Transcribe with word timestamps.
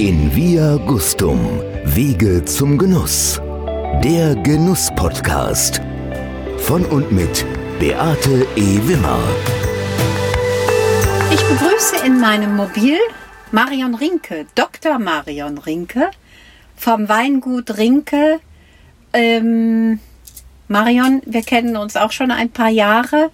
In 0.00 0.34
Via 0.34 0.76
Gustum, 0.86 1.60
Wege 1.84 2.42
zum 2.46 2.78
Genuss. 2.78 3.38
Der 4.02 4.34
Genuss-Podcast. 4.34 5.82
Von 6.56 6.86
und 6.86 7.12
mit 7.12 7.44
Beate 7.78 8.46
E. 8.56 8.80
Wimmer. 8.88 9.18
Ich 11.30 11.42
begrüße 11.42 12.06
in 12.06 12.18
meinem 12.18 12.56
Mobil 12.56 12.96
Marion 13.52 13.94
Rinke, 13.94 14.46
Dr. 14.54 14.98
Marion 14.98 15.58
Rinke 15.58 16.10
vom 16.76 17.10
Weingut 17.10 17.76
Rinke. 17.76 18.40
Ähm, 19.12 20.00
Marion, 20.66 21.20
wir 21.26 21.42
kennen 21.42 21.76
uns 21.76 21.96
auch 21.96 22.12
schon 22.12 22.30
ein 22.30 22.48
paar 22.48 22.70
Jahre. 22.70 23.30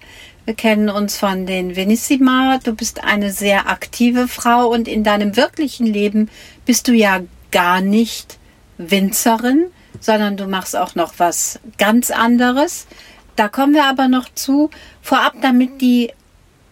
Wir 0.47 0.55
kennen 0.55 0.87
uns 0.89 1.17
von 1.17 1.45
den 1.45 1.75
Venissima. 1.75 2.57
Du 2.63 2.73
bist 2.73 3.03
eine 3.03 3.33
sehr 3.33 3.67
aktive 3.67 4.29
Frau 4.29 4.69
und 4.69 4.87
in 4.87 5.03
deinem 5.03 5.35
wirklichen 5.35 5.85
Leben 5.85 6.29
bist 6.65 6.87
du 6.87 6.93
ja 6.93 7.19
gar 7.51 7.81
nicht 7.81 8.37
Winzerin, 8.77 9.65
sondern 9.99 10.37
du 10.37 10.47
machst 10.47 10.77
auch 10.77 10.95
noch 10.95 11.15
was 11.17 11.59
ganz 11.77 12.11
anderes. 12.11 12.87
Da 13.35 13.49
kommen 13.49 13.73
wir 13.73 13.87
aber 13.87 14.07
noch 14.07 14.33
zu. 14.35 14.69
Vorab, 15.01 15.33
damit 15.41 15.81
die 15.81 16.13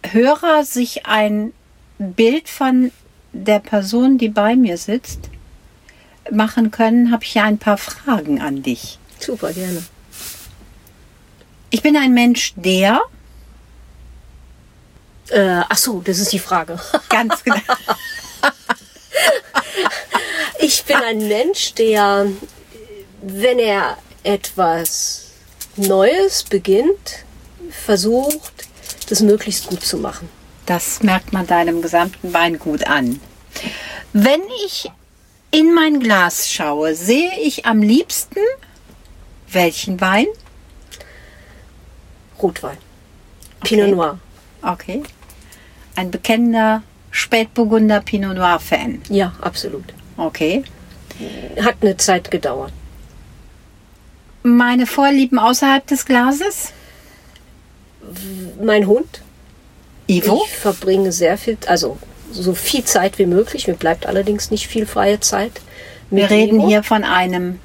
Hörer 0.10 0.64
sich 0.64 1.06
ein 1.06 1.52
Bild 1.98 2.48
von 2.48 2.94
der 3.34 3.60
Person, 3.60 4.18
die 4.18 4.30
bei 4.30 4.56
mir 4.56 4.78
sitzt, 4.78 5.30
machen 6.32 6.72
können, 6.72 7.12
habe 7.12 7.26
ich 7.26 7.34
ja 7.34 7.44
ein 7.44 7.58
paar 7.58 7.78
Fragen 7.78 8.40
an 8.40 8.64
dich. 8.64 9.00
Super, 9.20 9.52
gerne. 9.52 9.84
Ich 11.72 11.82
bin 11.82 11.98
ein 11.98 12.14
Mensch, 12.14 12.54
der 12.56 13.02
äh, 15.30 15.62
ach 15.68 15.78
so, 15.78 16.02
das 16.02 16.20
ist 16.20 16.32
die 16.32 16.40
Frage. 16.40 16.80
Ganz 17.10 17.44
genau. 17.44 17.58
ich 20.60 20.84
bin 20.84 20.98
ein 20.98 21.28
Mensch, 21.28 21.74
der, 21.74 22.28
wenn 23.22 23.60
er 23.60 23.98
etwas 24.24 25.32
Neues 25.76 26.44
beginnt, 26.44 27.26
versucht, 27.70 28.68
das 29.10 29.22
möglichst 29.22 29.68
gut 29.68 29.84
zu 29.84 29.98
machen. 29.98 30.30
Das 30.66 31.04
merkt 31.04 31.34
man 31.34 31.46
deinem 31.46 31.82
gesamten 31.82 32.34
Weingut 32.34 32.88
an. 32.88 33.20
Wenn 34.14 34.42
ich 34.66 34.90
in 35.52 35.74
mein 35.74 36.00
Glas 36.00 36.50
schaue, 36.50 36.96
sehe 36.96 37.32
ich 37.40 37.66
am 37.66 37.82
liebsten 37.82 38.40
welchen 39.56 40.00
Wein? 40.02 40.28
Rotwein. 42.42 42.78
Okay. 43.62 43.76
Pinot 43.76 43.96
Noir. 43.96 44.20
Okay. 44.62 45.02
Ein 45.96 46.12
bekennender 46.12 46.84
Spätburgunder 47.12 48.02
Pinot 48.02 48.36
Noir 48.36 48.60
Fan. 48.60 49.02
Ja, 49.10 49.34
absolut. 49.40 49.86
Okay. 50.18 50.64
Hat 51.62 51.76
eine 51.82 51.96
Zeit 51.96 52.30
gedauert. 52.30 52.74
Meine 54.44 54.86
Vorlieben 54.86 55.40
außerhalb 55.40 55.88
des 55.88 56.06
Glases? 56.06 56.74
Mein 58.62 58.86
Hund. 58.86 59.22
Ivo? 60.08 60.44
Ich 60.46 60.56
verbringe 60.56 61.12
sehr 61.12 61.38
viel, 61.38 61.58
also 61.66 61.98
so 62.32 62.54
viel 62.54 62.84
Zeit 62.84 63.18
wie 63.18 63.26
möglich. 63.26 63.68
Mir 63.68 63.76
bleibt 63.76 64.06
allerdings 64.06 64.52
nicht 64.52 64.68
viel 64.68 64.86
freie 64.86 65.20
Zeit. 65.22 65.62
Wir 66.12 66.30
reden 66.30 66.60
Ivo. 66.60 66.68
hier 66.68 66.84
von 66.84 67.04
einem 67.04 67.60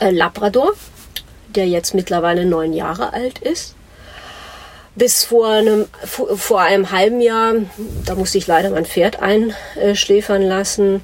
äh, 0.00 0.10
Labrador, 0.10 0.72
der 1.54 1.68
jetzt 1.68 1.94
mittlerweile 1.94 2.44
neun 2.44 2.72
Jahre 2.72 3.12
alt 3.12 3.38
ist 3.38 3.75
bis 4.96 5.24
vor 5.24 5.48
einem, 5.48 5.86
vor 6.04 6.60
einem 6.60 6.90
halben 6.90 7.20
Jahr, 7.20 7.54
da 8.04 8.14
musste 8.14 8.38
ich 8.38 8.46
leider 8.46 8.70
mein 8.70 8.86
Pferd 8.86 9.18
einschläfern 9.20 10.42
lassen. 10.42 11.02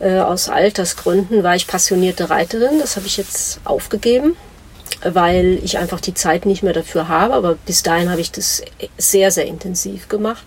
Äh, 0.00 0.18
aus 0.18 0.48
Altersgründen 0.48 1.42
war 1.42 1.54
ich 1.54 1.66
passionierte 1.66 2.30
Reiterin. 2.30 2.80
Das 2.80 2.96
habe 2.96 3.06
ich 3.06 3.16
jetzt 3.16 3.60
aufgegeben, 3.64 4.36
weil 5.02 5.60
ich 5.62 5.78
einfach 5.78 6.00
die 6.00 6.14
Zeit 6.14 6.46
nicht 6.46 6.64
mehr 6.64 6.72
dafür 6.72 7.08
habe. 7.08 7.34
Aber 7.34 7.54
bis 7.54 7.84
dahin 7.84 8.10
habe 8.10 8.20
ich 8.20 8.32
das 8.32 8.62
sehr, 8.96 9.30
sehr 9.30 9.46
intensiv 9.46 10.08
gemacht. 10.08 10.44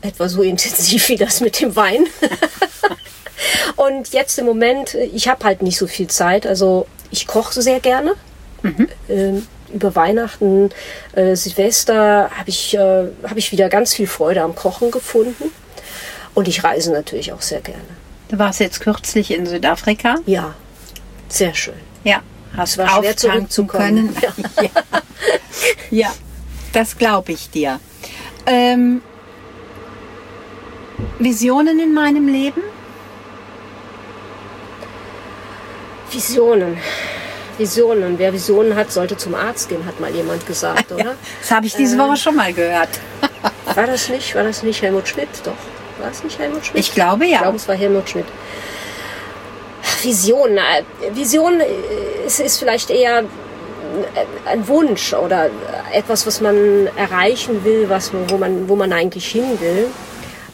Etwa 0.00 0.28
so 0.28 0.42
intensiv 0.42 1.10
wie 1.10 1.16
das 1.16 1.40
mit 1.40 1.60
dem 1.60 1.76
Wein. 1.76 2.06
Und 3.76 4.14
jetzt 4.14 4.38
im 4.38 4.46
Moment, 4.46 4.94
ich 4.94 5.28
habe 5.28 5.44
halt 5.44 5.60
nicht 5.60 5.76
so 5.76 5.86
viel 5.86 6.06
Zeit. 6.06 6.46
Also 6.46 6.86
ich 7.10 7.26
koche 7.26 7.60
sehr 7.60 7.80
gerne. 7.80 8.14
Mhm. 8.62 8.88
Ähm, 9.10 9.46
über 9.72 9.94
Weihnachten, 9.94 10.70
äh, 11.12 11.34
Silvester 11.36 12.30
habe 12.36 12.48
ich, 12.48 12.74
äh, 12.74 13.04
hab 13.22 13.36
ich 13.36 13.52
wieder 13.52 13.68
ganz 13.68 13.94
viel 13.94 14.06
Freude 14.06 14.42
am 14.42 14.54
Kochen 14.54 14.90
gefunden. 14.90 15.50
Und 16.34 16.48
ich 16.48 16.64
reise 16.64 16.92
natürlich 16.92 17.32
auch 17.32 17.40
sehr 17.40 17.60
gerne. 17.60 17.80
Du 18.28 18.38
warst 18.38 18.60
jetzt 18.60 18.80
kürzlich 18.80 19.30
in 19.30 19.46
Südafrika? 19.46 20.16
Ja, 20.26 20.54
sehr 21.28 21.54
schön. 21.54 21.74
Ja, 22.04 22.22
hast 22.56 22.76
war 22.78 22.88
schwer 22.88 23.16
zurückzukommen. 23.16 24.14
Können. 24.14 24.16
Ja. 24.60 24.70
ja, 25.90 26.12
das 26.72 26.96
glaube 26.98 27.32
ich 27.32 27.50
dir. 27.50 27.80
Ähm, 28.46 29.00
Visionen 31.18 31.78
in 31.78 31.94
meinem 31.94 32.28
Leben? 32.28 32.62
Visionen. 36.10 36.78
Visionen. 37.58 38.18
Wer 38.18 38.32
Visionen 38.32 38.74
hat, 38.76 38.92
sollte 38.92 39.16
zum 39.16 39.34
Arzt 39.34 39.68
gehen, 39.68 39.84
hat 39.86 40.00
mal 40.00 40.10
jemand 40.10 40.46
gesagt, 40.46 40.92
oder? 40.92 41.14
das 41.40 41.50
habe 41.50 41.66
ich 41.66 41.74
diese 41.74 41.98
Woche 41.98 42.14
äh, 42.14 42.16
schon 42.16 42.36
mal 42.36 42.52
gehört. 42.52 42.90
war 43.74 43.86
das 43.86 44.08
nicht? 44.08 44.34
War 44.34 44.44
das 44.44 44.62
nicht 44.62 44.82
Helmut 44.82 45.08
Schmidt? 45.08 45.28
Doch. 45.44 45.52
War 46.00 46.10
es 46.10 46.22
nicht 46.22 46.38
Helmut 46.38 46.66
Schmidt? 46.66 46.80
Ich 46.80 46.92
glaube 46.92 47.26
ja. 47.26 47.36
Ich 47.36 47.42
glaube, 47.42 47.56
es 47.56 47.68
war 47.68 47.74
Helmut 47.74 48.08
Schmidt. 48.08 48.26
Vision. 50.02 50.58
Vision 51.12 51.60
ist, 52.26 52.40
ist 52.40 52.58
vielleicht 52.58 52.90
eher 52.90 53.24
ein 54.44 54.68
Wunsch 54.68 55.14
oder 55.14 55.48
etwas, 55.92 56.26
was 56.26 56.40
man 56.40 56.88
erreichen 56.96 57.64
will, 57.64 57.88
was, 57.88 58.10
wo, 58.28 58.36
man, 58.36 58.68
wo 58.68 58.76
man 58.76 58.92
eigentlich 58.92 59.26
hin 59.26 59.58
will. 59.60 59.86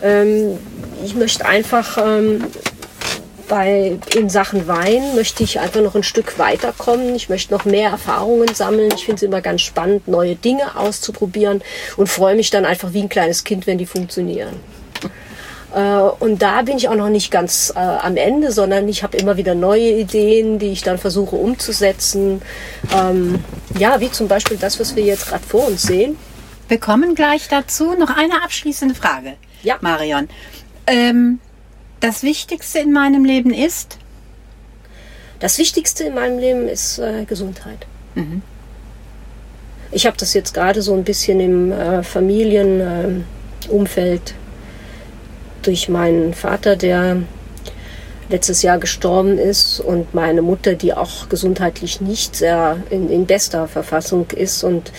Ähm, 0.02 0.58
ich 1.04 1.14
möchte 1.14 1.44
einfach 1.44 1.98
ähm, 1.98 2.44
bei, 3.48 3.98
in 4.14 4.28
Sachen 4.28 4.66
Wein 4.66 5.14
möchte 5.14 5.42
ich 5.42 5.60
einfach 5.60 5.80
noch 5.80 5.94
ein 5.94 6.02
Stück 6.02 6.38
weiterkommen. 6.38 7.14
Ich 7.14 7.28
möchte 7.28 7.52
noch 7.52 7.64
mehr 7.64 7.90
Erfahrungen 7.90 8.54
sammeln. 8.54 8.90
Ich 8.94 9.04
finde 9.04 9.16
es 9.16 9.22
immer 9.22 9.40
ganz 9.40 9.62
spannend, 9.62 10.08
neue 10.08 10.36
Dinge 10.36 10.76
auszuprobieren 10.76 11.62
und 11.96 12.08
freue 12.08 12.36
mich 12.36 12.50
dann 12.50 12.64
einfach 12.64 12.92
wie 12.92 13.02
ein 13.02 13.08
kleines 13.08 13.44
Kind, 13.44 13.66
wenn 13.66 13.78
die 13.78 13.86
funktionieren. 13.86 14.54
Äh, 15.74 15.80
und 15.80 16.42
da 16.42 16.62
bin 16.62 16.76
ich 16.76 16.88
auch 16.88 16.94
noch 16.94 17.08
nicht 17.08 17.30
ganz 17.30 17.72
äh, 17.74 17.78
am 17.78 18.16
Ende, 18.16 18.52
sondern 18.52 18.88
ich 18.88 19.02
habe 19.02 19.16
immer 19.16 19.36
wieder 19.36 19.54
neue 19.54 19.90
Ideen, 19.90 20.58
die 20.58 20.72
ich 20.72 20.82
dann 20.82 20.98
versuche 20.98 21.36
umzusetzen. 21.36 22.42
Ähm, 22.94 23.42
ja, 23.78 24.00
wie 24.00 24.10
zum 24.10 24.28
Beispiel 24.28 24.56
das, 24.56 24.78
was 24.80 24.96
wir 24.96 25.04
jetzt 25.04 25.28
gerade 25.28 25.44
vor 25.44 25.66
uns 25.66 25.82
sehen. 25.82 26.16
Wir 26.68 26.78
kommen 26.78 27.14
gleich 27.14 27.48
dazu. 27.48 27.94
Noch 27.94 28.16
eine 28.16 28.42
abschließende 28.42 28.94
Frage, 28.94 29.34
ja. 29.62 29.76
Marion. 29.80 30.28
Ähm, 30.86 31.38
das 32.02 32.22
Wichtigste 32.22 32.80
in 32.80 32.92
meinem 32.92 33.24
Leben 33.24 33.54
ist? 33.54 33.96
Das 35.40 35.58
Wichtigste 35.58 36.04
in 36.04 36.14
meinem 36.14 36.38
Leben 36.38 36.68
ist 36.68 36.98
äh, 36.98 37.24
Gesundheit. 37.24 37.86
Mhm. 38.14 38.42
Ich 39.90 40.06
habe 40.06 40.16
das 40.16 40.34
jetzt 40.34 40.52
gerade 40.52 40.82
so 40.82 40.94
ein 40.94 41.04
bisschen 41.04 41.40
im 41.40 41.72
äh, 41.72 42.02
Familienumfeld 42.02 44.30
äh, 44.30 44.34
durch 45.62 45.88
meinen 45.88 46.34
Vater, 46.34 46.76
der 46.76 47.18
letztes 48.28 48.62
Jahr 48.62 48.78
gestorben 48.78 49.38
ist 49.38 49.80
und 49.80 50.14
meine 50.14 50.42
Mutter, 50.42 50.74
die 50.74 50.94
auch 50.94 51.28
gesundheitlich 51.28 52.00
nicht 52.00 52.34
sehr 52.34 52.78
in, 52.90 53.10
in 53.10 53.26
bester 53.26 53.68
Verfassung 53.68 54.26
ist 54.34 54.64
und 54.64 54.90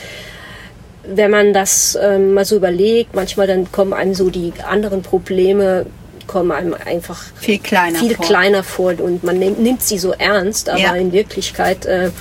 wenn 1.06 1.32
man 1.32 1.52
das 1.52 1.98
ähm, 2.02 2.34
mal 2.34 2.46
so 2.46 2.56
überlegt, 2.56 3.14
manchmal 3.14 3.48
dann 3.48 3.70
kommen 3.72 3.92
einem 3.92 4.14
so 4.14 4.30
die 4.30 4.54
anderen 4.66 5.02
Probleme 5.02 5.86
kommen 6.28 6.52
einem 6.52 6.74
einfach 6.74 7.22
viel 7.36 7.60
kleiner, 7.60 8.00
viel 8.00 8.16
vor. 8.16 8.26
kleiner 8.26 8.64
vor 8.64 9.00
und 9.00 9.24
man 9.24 9.40
nimmt, 9.40 9.60
nimmt 9.60 9.82
sie 9.82 9.98
so 9.98 10.12
ernst, 10.14 10.70
aber 10.70 10.80
ja. 10.80 10.96
in 10.96 11.12
Wirklichkeit 11.12 11.86
äh, 11.86 12.12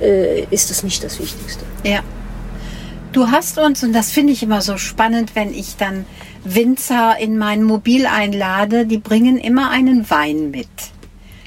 äh, 0.00 0.46
ist 0.50 0.70
das 0.70 0.82
nicht 0.82 1.02
das 1.04 1.18
Wichtigste. 1.18 1.64
Ja. 1.84 2.00
Du 3.12 3.30
hast 3.30 3.58
uns, 3.58 3.82
und 3.82 3.92
das 3.92 4.10
finde 4.10 4.32
ich 4.32 4.42
immer 4.42 4.60
so 4.60 4.76
spannend, 4.76 5.34
wenn 5.34 5.54
ich 5.54 5.76
dann 5.76 6.04
Winzer 6.44 7.16
in 7.18 7.38
mein 7.38 7.62
Mobil 7.62 8.06
einlade, 8.06 8.86
die 8.86 8.98
bringen 8.98 9.38
immer 9.38 9.70
einen 9.70 10.08
Wein 10.10 10.50
mit. 10.50 10.68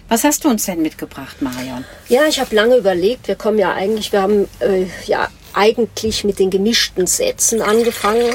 Was 0.09 0.25
hast 0.25 0.43
du 0.43 0.49
uns 0.49 0.65
denn 0.65 0.81
mitgebracht, 0.81 1.41
Marion? 1.41 1.85
Ja, 2.09 2.23
ich 2.27 2.41
habe 2.41 2.53
lange 2.53 2.75
überlegt. 2.75 3.29
Wir 3.29 3.35
kommen 3.35 3.57
ja 3.57 3.71
eigentlich, 3.71 4.11
wir 4.11 4.21
haben 4.21 4.49
äh, 4.59 4.85
ja 5.05 5.29
eigentlich 5.53 6.23
mit 6.23 6.39
den 6.39 6.49
gemischten 6.49 7.07
Sätzen 7.07 7.61
angefangen. 7.61 8.31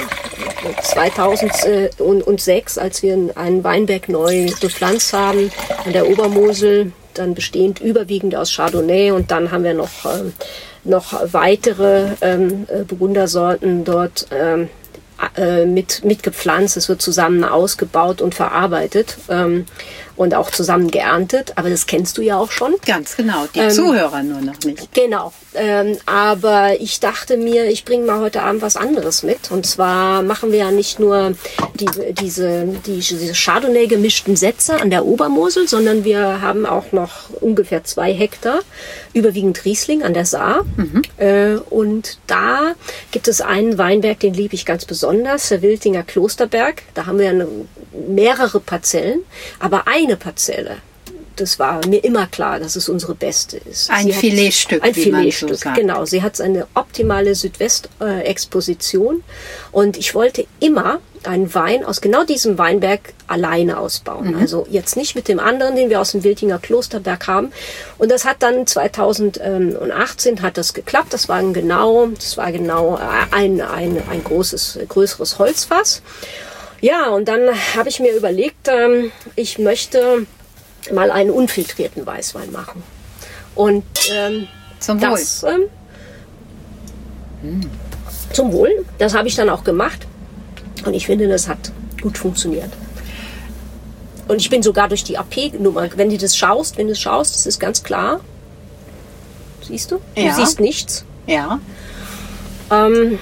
2006, 0.82 2.78
als 2.78 3.02
wir 3.02 3.30
einen 3.34 3.64
Weinberg 3.64 4.08
neu 4.08 4.50
bepflanzt 4.60 5.12
haben 5.12 5.50
an 5.84 5.92
der 5.92 6.08
Obermosel, 6.08 6.92
dann 7.14 7.34
bestehend 7.34 7.80
überwiegend 7.80 8.34
aus 8.36 8.54
Chardonnay 8.54 9.10
und 9.10 9.30
dann 9.30 9.50
haben 9.50 9.64
wir 9.64 9.74
noch, 9.74 10.04
ähm, 10.04 10.32
noch 10.84 11.14
weitere 11.32 12.08
ähm, 12.20 12.66
äh, 12.68 12.84
Burgundersorten 12.84 13.84
dort 13.84 14.26
ähm, 14.30 14.68
äh, 15.36 15.64
mit, 15.64 16.04
mit 16.04 16.22
gepflanzt. 16.22 16.76
Es 16.76 16.88
wird 16.88 17.00
zusammen 17.00 17.42
ausgebaut 17.42 18.20
und 18.20 18.34
verarbeitet. 18.34 19.16
Ähm, 19.30 19.64
und 20.16 20.34
auch 20.34 20.50
zusammen 20.50 20.90
geerntet. 20.90 21.52
Aber 21.56 21.70
das 21.70 21.86
kennst 21.86 22.18
du 22.18 22.22
ja 22.22 22.38
auch 22.38 22.50
schon. 22.50 22.74
Ganz 22.84 23.16
genau, 23.16 23.46
die 23.54 23.60
Ähm, 23.60 23.70
Zuhörer 23.70 24.22
nur 24.22 24.40
noch 24.40 24.58
nicht. 24.64 24.92
Genau. 24.94 25.32
Ähm, 25.54 25.96
aber 26.06 26.80
ich 26.80 27.00
dachte 27.00 27.36
mir, 27.36 27.66
ich 27.66 27.84
bringe 27.84 28.06
mal 28.06 28.20
heute 28.20 28.42
Abend 28.42 28.62
was 28.62 28.76
anderes 28.76 29.22
mit. 29.22 29.50
Und 29.50 29.66
zwar 29.66 30.22
machen 30.22 30.52
wir 30.52 30.58
ja 30.58 30.70
nicht 30.70 30.98
nur 30.98 31.34
die, 31.74 31.86
diese, 32.12 32.66
die, 32.86 32.98
diese 32.98 33.32
Chardonnay 33.34 33.86
gemischten 33.86 34.36
Sätze 34.36 34.80
an 34.80 34.90
der 34.90 35.06
Obermosel, 35.06 35.68
sondern 35.68 36.04
wir 36.04 36.40
haben 36.40 36.66
auch 36.66 36.92
noch 36.92 37.30
ungefähr 37.40 37.84
zwei 37.84 38.12
Hektar, 38.12 38.60
überwiegend 39.12 39.64
Riesling 39.64 40.02
an 40.02 40.14
der 40.14 40.26
Saar. 40.26 40.64
Äh, 41.16 41.56
und 41.70 42.18
da 42.26 42.74
gibt 43.10 43.28
es 43.28 43.40
einen 43.40 43.78
Weinberg, 43.78 44.20
den 44.20 44.34
liebe 44.34 44.54
ich 44.54 44.66
ganz 44.66 44.84
besonders, 44.84 45.48
der 45.48 45.62
Wiltinger 45.62 46.02
Klosterberg. 46.02 46.82
Da 46.94 47.06
haben 47.06 47.18
wir 47.18 47.30
eine, 47.30 47.46
mehrere 48.08 48.60
Parzellen, 48.60 49.20
aber 49.58 49.86
eine 50.06 50.16
Parzelle. 50.16 50.76
Das 51.36 51.58
war 51.58 51.86
mir 51.86 52.02
immer 52.02 52.26
klar, 52.28 52.58
dass 52.60 52.76
es 52.76 52.88
unsere 52.88 53.14
beste 53.14 53.58
ist. 53.58 53.90
Ein 53.90 54.06
Sie 54.06 54.14
hat- 54.14 54.20
Filetstück, 54.20 54.82
Ein 54.82 54.88
man 54.88 54.94
so 54.94 55.00
Filetstück, 55.02 55.56
sagt. 55.58 55.76
genau. 55.76 56.04
Sie 56.06 56.22
hat 56.22 56.40
eine 56.40 56.66
optimale 56.74 57.34
Südwestexposition. 57.34 59.22
Und 59.70 59.98
ich 59.98 60.14
wollte 60.14 60.46
immer 60.60 61.00
einen 61.24 61.52
Wein 61.54 61.84
aus 61.84 62.00
genau 62.00 62.24
diesem 62.24 62.56
Weinberg 62.56 63.00
alleine 63.26 63.78
ausbauen. 63.78 64.28
Mhm. 64.32 64.38
Also 64.40 64.66
jetzt 64.70 64.96
nicht 64.96 65.14
mit 65.14 65.28
dem 65.28 65.38
anderen, 65.38 65.76
den 65.76 65.90
wir 65.90 66.00
aus 66.00 66.12
dem 66.12 66.24
Wiltinger 66.24 66.58
Klosterberg 66.58 67.26
haben. 67.26 67.52
Und 67.98 68.10
das 68.10 68.24
hat 68.24 68.36
dann 68.42 68.66
2018 68.66 70.40
hat 70.40 70.56
das 70.56 70.72
geklappt. 70.72 71.12
Das 71.12 71.28
war 71.28 71.36
ein 71.36 71.52
genau, 71.52 72.06
das 72.14 72.36
war 72.38 72.50
genau 72.50 72.98
ein, 73.30 73.60
ein, 73.60 74.00
ein 74.10 74.24
großes, 74.24 74.78
größeres 74.88 75.38
Holzfass. 75.38 76.00
Ja, 76.80 77.08
und 77.08 77.26
dann 77.28 77.48
habe 77.76 77.88
ich 77.88 78.00
mir 78.00 78.12
überlegt, 78.14 78.68
ähm, 78.68 79.10
ich 79.34 79.58
möchte 79.58 80.26
mal 80.92 81.10
einen 81.10 81.30
unfiltrierten 81.30 82.04
Weißwein 82.06 82.52
machen. 82.52 82.82
Und 83.54 83.84
ähm, 84.12 84.46
Zum 84.80 85.00
Wohl. 85.00 85.10
das, 85.10 85.42
ähm, 85.42 85.64
zum 88.32 88.52
Wohl. 88.52 88.84
Das 88.98 89.14
habe 89.14 89.28
ich 89.28 89.34
dann 89.34 89.48
auch 89.48 89.64
gemacht. 89.64 90.06
Und 90.84 90.94
ich 90.94 91.06
finde, 91.06 91.28
das 91.28 91.48
hat 91.48 91.72
gut 92.02 92.18
funktioniert. 92.18 92.70
Und 94.28 94.40
ich 94.40 94.50
bin 94.50 94.62
sogar 94.62 94.88
durch 94.88 95.04
die 95.04 95.16
AP-Nummer, 95.16 95.88
wenn 95.96 96.10
du 96.10 96.18
das 96.18 96.36
schaust, 96.36 96.76
wenn 96.76 96.86
du 96.86 96.92
es 96.92 97.00
schaust, 97.00 97.34
das 97.34 97.46
ist 97.46 97.58
ganz 97.60 97.82
klar. 97.82 98.20
Siehst 99.62 99.90
du? 99.90 100.00
Ja. 100.16 100.30
Du 100.30 100.44
siehst 100.44 100.60
nichts. 100.60 101.04
Ja. 101.26 101.60
Ähm, 102.70 103.18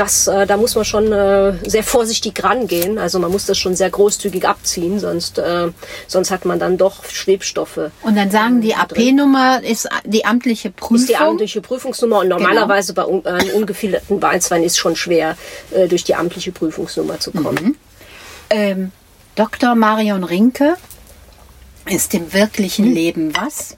das, 0.00 0.26
äh, 0.28 0.46
da 0.46 0.56
muss 0.56 0.74
man 0.74 0.84
schon 0.86 1.12
äh, 1.12 1.52
sehr 1.68 1.82
vorsichtig 1.82 2.42
rangehen. 2.42 2.98
Also 2.98 3.18
man 3.18 3.30
muss 3.30 3.44
das 3.44 3.58
schon 3.58 3.76
sehr 3.76 3.90
großzügig 3.90 4.48
abziehen, 4.48 4.98
sonst, 4.98 5.38
äh, 5.38 5.68
sonst 6.06 6.30
hat 6.30 6.46
man 6.46 6.58
dann 6.58 6.78
doch 6.78 7.04
Schwebstoffe. 7.04 7.90
Und 8.02 8.16
dann 8.16 8.30
sagen 8.30 8.62
die 8.62 8.74
AP-Nummer 8.74 9.62
ist 9.62 9.88
die 10.06 10.24
amtliche 10.24 10.70
Prüfung. 10.70 10.96
ist 10.96 11.08
die 11.10 11.16
amtliche 11.16 11.60
Prüfungsnummer 11.60 12.20
und 12.20 12.28
normalerweise 12.28 12.94
bei 12.94 13.04
un 13.04 13.26
einem 13.26 13.50
ungefilterten 13.50 14.22
Weißwein 14.22 14.62
ist 14.62 14.78
schon 14.78 14.96
schwer, 14.96 15.36
äh, 15.70 15.86
durch 15.86 16.04
die 16.04 16.14
amtliche 16.14 16.52
Prüfungsnummer 16.52 17.20
zu 17.20 17.30
kommen. 17.32 17.76
ähm, 18.48 18.92
Dr. 19.34 19.74
Marion 19.74 20.24
Rinke 20.24 20.76
ist 21.86 22.14
im 22.14 22.32
wirklichen 22.32 22.86
Hm? 22.86 22.94
Leben 22.94 23.32
was? 23.36 23.76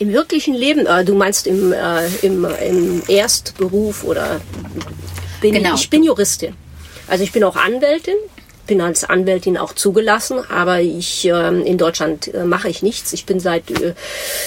Im 0.00 0.12
wirklichen 0.14 0.54
Leben, 0.54 0.86
äh, 0.86 1.04
du 1.04 1.14
meinst 1.14 1.46
im, 1.46 1.74
äh, 1.74 2.06
im, 2.22 2.46
im 2.46 3.02
Erstberuf 3.06 4.02
oder 4.02 4.40
bin 5.42 5.52
Genau. 5.54 5.74
ich, 5.74 5.90
bin 5.90 6.02
Juristin. 6.02 6.54
Also 7.06 7.22
ich 7.22 7.32
bin 7.32 7.44
auch 7.44 7.54
Anwältin, 7.54 8.14
bin 8.66 8.80
als 8.80 9.04
Anwältin 9.04 9.58
auch 9.58 9.74
zugelassen, 9.74 10.38
aber 10.50 10.80
ich 10.80 11.26
ähm, 11.26 11.62
in 11.66 11.76
Deutschland 11.76 12.32
äh, 12.32 12.44
mache 12.44 12.70
ich 12.70 12.82
nichts. 12.82 13.12
Ich 13.12 13.26
bin 13.26 13.40
seit 13.40 13.70
äh, 13.70 13.94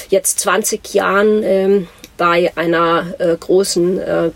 jetzt 0.10 0.40
20 0.40 0.92
Jahren 0.96 1.44
ähm, 1.44 1.88
bei 2.18 2.52
einer 2.56 3.14
äh, 3.20 3.38
großen, 3.38 4.00
äh, 4.00 4.32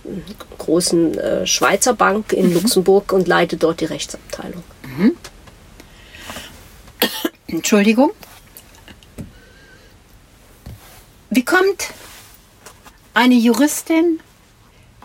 großen 0.60 1.18
äh, 1.18 1.48
Schweizer 1.48 1.94
Bank 1.94 2.32
in 2.32 2.54
Luxemburg 2.54 3.12
und 3.12 3.28
leite 3.28 3.58
dort 3.58 3.82
die 3.82 3.86
Rechtsabteilung. 3.86 4.64
Entschuldigung. 7.48 8.12
Wie 11.30 11.44
kommt 11.44 11.90
eine 13.14 13.36
Juristin 13.36 14.20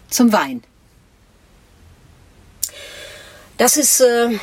zum 0.08 0.32
Wein? 0.32 0.62
Das 3.58 3.76
ist, 3.76 4.00
äh, 4.00 4.38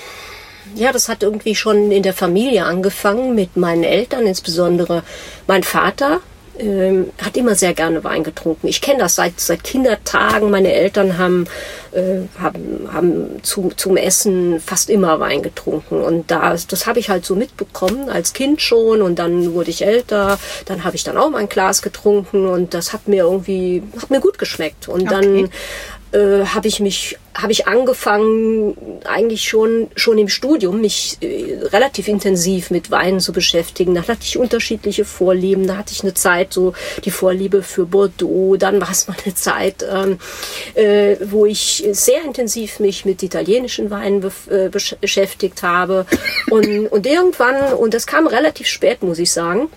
ja, 0.76 0.92
das 0.92 1.10
hat 1.10 1.24
irgendwie 1.24 1.56
schon 1.56 1.92
in 1.92 2.04
der 2.04 2.14
Familie 2.14 2.66
angefangen 2.66 3.34
mit 3.36 3.58
meinen 3.58 3.84
Eltern, 3.84 4.26
insbesondere 4.26 5.04
mein 5.48 5.64
Vater. 5.64 6.22
Ähm, 6.60 7.12
hat 7.24 7.38
immer 7.38 7.56
sehr 7.56 7.74
gerne 7.74 8.04
Wein 8.04 8.24
getrunken. 8.24 8.68
Ich 8.68 8.82
kenne 8.82 9.00
das 9.00 9.16
seit, 9.16 9.40
seit 9.40 9.64
Kindertagen. 9.64 10.52
Meine 10.52 10.74
Eltern 10.74 11.18
haben, 11.18 11.46
äh, 11.94 12.28
haben, 12.38 12.90
haben 12.92 13.44
zu, 13.44 13.72
zum 13.78 13.96
Essen 13.96 14.60
fast 14.60 14.90
immer 14.90 15.22
Wein 15.22 15.42
getrunken. 15.42 16.02
Und 16.02 16.30
da, 16.32 16.56
das 16.68 16.86
habe 16.86 17.00
ich 17.00 17.10
halt 17.10 17.26
so 17.26 17.36
mitbekommen, 17.36 18.10
als 18.10 18.34
Kind 18.34 18.62
schon. 18.62 19.02
Und 19.02 19.20
dann 19.20 19.54
wurde 19.54 19.70
ich 19.70 19.86
älter. 19.86 20.38
Dann 20.66 20.84
habe 20.84 20.98
ich 20.98 21.06
dann 21.06 21.18
auch 21.18 21.30
mal 21.30 21.38
ein 21.38 21.50
Glas 21.50 21.82
getrunken. 21.82 22.46
Und 22.46 22.74
das 22.74 22.92
hat 22.92 23.08
mir 23.08 23.24
irgendwie, 23.24 23.82
hat 24.02 24.10
mir 24.10 24.20
gut 24.20 24.38
geschmeckt. 24.38 24.90
Und 24.90 25.10
dann 25.10 25.50
äh, 26.12 26.46
habe 26.46 26.68
ich 26.68 26.80
mich 26.80 27.18
habe 27.36 27.52
ich 27.54 27.68
angefangen 27.68 28.76
eigentlich 29.06 29.48
schon 29.48 29.90
schon 29.96 30.18
im 30.18 30.28
Studium 30.28 30.82
mich 30.82 31.18
äh, 31.22 31.60
relativ 31.68 32.08
intensiv 32.08 32.70
mit 32.70 32.92
Weinen 32.92 33.20
zu 33.20 33.32
beschäftigen. 33.32 33.96
Da 33.96 34.02
hatte 34.02 34.24
ich 34.24 34.38
unterschiedliche 34.38 35.06
Vorlieben. 35.06 35.68
Da 35.68 35.78
hatte 35.78 35.94
ich 35.94 36.04
eine 36.04 36.14
Zeit 36.14 36.54
so 36.54 36.74
die 37.06 37.12
Vorliebe 37.12 37.64
für 37.64 37.86
Bordeaux. 37.86 38.58
Dann 38.58 38.82
war 38.82 38.92
es 38.92 39.08
mal 39.08 39.16
eine 39.24 39.36
Zeit, 39.36 39.86
ähm, 39.90 40.18
äh, 40.76 41.16
wo 41.26 41.46
ich 41.46 41.88
sehr 41.92 42.24
intensiv 42.24 42.80
mich 42.80 43.06
mit 43.06 43.24
italienischen 43.24 43.90
Weinen 43.90 44.22
bef- 44.22 44.52
äh, 44.52 44.70
besch 44.70 44.96
beschäftigt 45.00 45.64
habe. 45.64 46.06
Und, 46.50 46.88
und 46.88 47.06
irgendwann 47.06 47.74
und 47.74 47.94
das 47.94 48.06
kam 48.06 48.28
relativ 48.28 48.68
spät, 48.68 49.04
muss 49.04 49.20
ich 49.20 49.32
sagen 49.32 49.70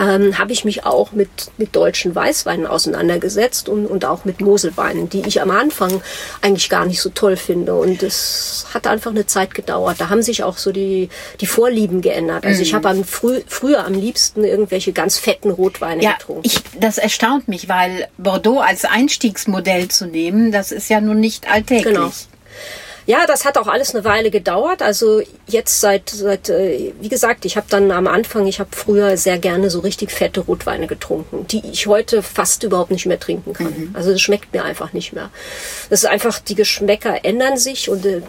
ähm, 0.00 0.38
habe 0.38 0.52
ich 0.52 0.64
mich 0.64 0.84
auch 0.84 1.12
mit, 1.12 1.28
mit 1.58 1.74
deutschen 1.74 2.14
Weißweinen 2.14 2.66
auseinandergesetzt 2.66 3.68
und, 3.68 3.86
und 3.86 4.04
auch 4.04 4.24
mit 4.24 4.40
Moselweinen, 4.40 5.08
die 5.08 5.22
ich 5.26 5.40
am 5.40 5.50
Anfang 5.50 6.02
eigentlich 6.42 6.68
gar 6.68 6.86
nicht 6.86 7.00
so 7.00 7.10
toll 7.10 7.36
finde. 7.36 7.74
Und 7.74 8.02
es 8.02 8.66
hat 8.74 8.86
einfach 8.86 9.10
eine 9.10 9.26
Zeit 9.26 9.54
gedauert. 9.54 9.96
Da 10.00 10.08
haben 10.08 10.22
sich 10.22 10.42
auch 10.42 10.58
so 10.58 10.72
die, 10.72 11.08
die 11.40 11.46
Vorlieben 11.46 12.00
geändert. 12.00 12.44
Also 12.44 12.62
ich 12.62 12.74
habe 12.74 12.88
am 12.88 13.04
früh, 13.04 13.40
früher 13.46 13.84
am 13.86 13.94
liebsten 13.94 14.44
irgendwelche 14.44 14.92
ganz 14.92 15.18
fetten 15.18 15.50
Rotweine 15.50 16.02
Ja, 16.02 16.12
getrunken. 16.12 16.42
ich, 16.44 16.60
das 16.78 16.98
erstaunt 16.98 17.48
mich, 17.48 17.68
weil 17.68 18.08
Bordeaux 18.18 18.60
als 18.60 18.84
Einstiegsmodell 18.84 19.88
zu 19.88 20.06
nehmen, 20.06 20.52
das 20.52 20.72
ist 20.72 20.88
ja 20.90 21.00
nun 21.00 21.20
nicht 21.20 21.50
alltäglich. 21.50 21.84
Genau. 21.94 22.10
Ja, 23.10 23.26
das 23.26 23.44
hat 23.44 23.58
auch 23.58 23.66
alles 23.66 23.92
eine 23.92 24.04
Weile 24.04 24.30
gedauert. 24.30 24.82
Also 24.82 25.20
jetzt 25.48 25.80
seit, 25.80 26.10
seit 26.10 26.48
äh, 26.48 26.92
wie 27.00 27.08
gesagt, 27.08 27.44
ich 27.44 27.56
habe 27.56 27.66
dann 27.68 27.90
am 27.90 28.06
Anfang, 28.06 28.46
ich 28.46 28.60
habe 28.60 28.70
früher 28.70 29.16
sehr 29.16 29.36
gerne 29.38 29.68
so 29.68 29.80
richtig 29.80 30.12
fette 30.12 30.38
Rotweine 30.38 30.86
getrunken, 30.86 31.44
die 31.48 31.60
ich 31.72 31.88
heute 31.88 32.22
fast 32.22 32.62
überhaupt 32.62 32.92
nicht 32.92 33.06
mehr 33.06 33.18
trinken 33.18 33.52
kann. 33.52 33.90
Also 33.94 34.12
das 34.12 34.20
schmeckt 34.20 34.52
mir 34.52 34.62
einfach 34.62 34.92
nicht 34.92 35.12
mehr. 35.12 35.30
Das 35.88 36.04
ist 36.04 36.08
einfach, 36.08 36.38
die 36.38 36.54
Geschmäcker 36.54 37.24
ändern 37.24 37.56
sich 37.56 37.90
und 37.90 38.06
äh, 38.06 38.20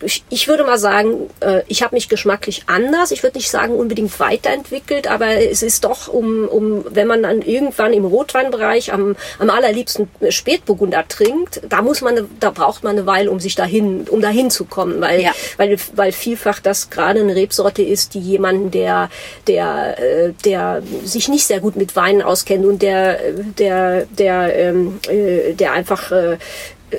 ich, 0.00 0.24
ich 0.30 0.48
würde 0.48 0.64
mal 0.64 0.78
sagen, 0.78 1.30
äh, 1.38 1.62
ich 1.68 1.84
habe 1.84 1.94
mich 1.94 2.08
geschmacklich 2.08 2.64
anders. 2.66 3.12
Ich 3.12 3.22
würde 3.22 3.38
nicht 3.38 3.52
sagen 3.52 3.76
unbedingt 3.76 4.18
weiterentwickelt, 4.18 5.06
aber 5.06 5.28
es 5.28 5.62
ist 5.62 5.84
doch 5.84 6.08
um, 6.08 6.48
um 6.48 6.84
wenn 6.90 7.06
man 7.06 7.22
dann 7.22 7.40
irgendwann 7.40 7.92
im 7.92 8.04
Rotweinbereich 8.04 8.92
am, 8.92 9.14
am 9.38 9.48
allerliebsten 9.48 10.08
Spätburgunder 10.28 11.06
trinkt, 11.06 11.60
da 11.68 11.82
muss 11.82 12.00
man, 12.00 12.28
da 12.40 12.50
braucht 12.50 12.82
man 12.82 12.96
eine 12.96 13.06
Weile, 13.06 13.30
um 13.30 13.38
sich 13.38 13.54
dahin, 13.54 14.08
um 14.08 14.23
dahin 14.24 14.50
zu 14.50 14.64
kommen, 14.64 15.00
weil, 15.00 15.20
Ja. 15.20 15.32
weil, 15.56 15.76
weil 15.94 16.10
vielfach 16.12 16.58
das 16.60 16.90
gerade 16.90 17.20
eine 17.20 17.36
Rebsorte 17.36 17.82
ist, 17.82 18.14
die 18.14 18.20
jemanden, 18.20 18.70
der, 18.72 19.10
der, 19.46 19.96
äh, 19.98 20.32
der 20.44 20.82
sich 21.04 21.28
nicht 21.28 21.46
sehr 21.46 21.60
gut 21.60 21.76
mit 21.76 21.94
Weinen 21.94 22.22
auskennt 22.22 22.64
und 22.64 22.82
der, 22.82 23.18
der, 23.58 24.06
der, 24.06 24.56
ähm, 24.56 24.98
äh, 25.08 25.52
der 25.52 25.72
einfach 25.72 26.10
äh, 26.10 26.38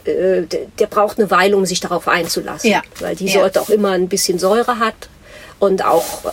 äh, 0.06 0.48
der, 0.80 0.88
braucht 0.88 1.20
eine 1.20 1.32
Weile, 1.32 1.56
um 1.58 1.66
sich 1.66 1.80
darauf 1.80 2.08
einzulassen. 2.08 2.70
Ja. 2.70 2.82
Weil 3.00 3.16
die 3.16 3.28
Ja. 3.28 3.40
Sorte 3.42 3.62
auch 3.62 3.70
immer 3.70 3.92
ein 3.92 4.08
bisschen 4.10 4.40
Säure 4.40 4.80
hat 4.80 4.96
und 5.60 5.86
auch 5.86 6.26
äh, 6.26 6.30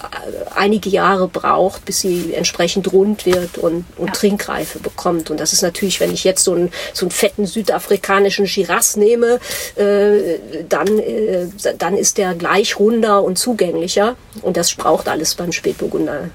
einige 0.54 0.90
Jahre 0.90 1.28
braucht, 1.28 1.84
bis 1.84 2.00
sie 2.00 2.34
entsprechend 2.34 2.92
rund 2.92 3.24
wird 3.24 3.56
und, 3.58 3.84
und 3.96 4.08
Ja. 4.08 4.12
Trinkreife 4.12 4.78
bekommt. 4.80 5.30
Und 5.30 5.38
das 5.38 5.52
ist 5.52 5.62
natürlich, 5.62 6.00
wenn 6.00 6.12
ich 6.12 6.24
jetzt 6.24 6.42
so 6.44 6.52
einen, 6.54 6.72
so 6.92 7.06
einen 7.06 7.10
fetten 7.10 7.46
südafrikanischen 7.46 8.46
Shiraz 8.46 8.96
nehme, 8.96 9.38
äh, 9.76 10.38
dann, 10.68 10.98
äh, 10.98 11.46
dann 11.78 11.96
ist 11.96 12.18
der 12.18 12.34
gleich 12.34 12.78
runder 12.78 13.22
und 13.22 13.38
zugänglicher. 13.38 14.16
Und 14.42 14.56
das 14.56 14.74
braucht 14.74 15.08
alles 15.08 15.34
beim 15.34 15.52
Spätburgunder 15.52 16.30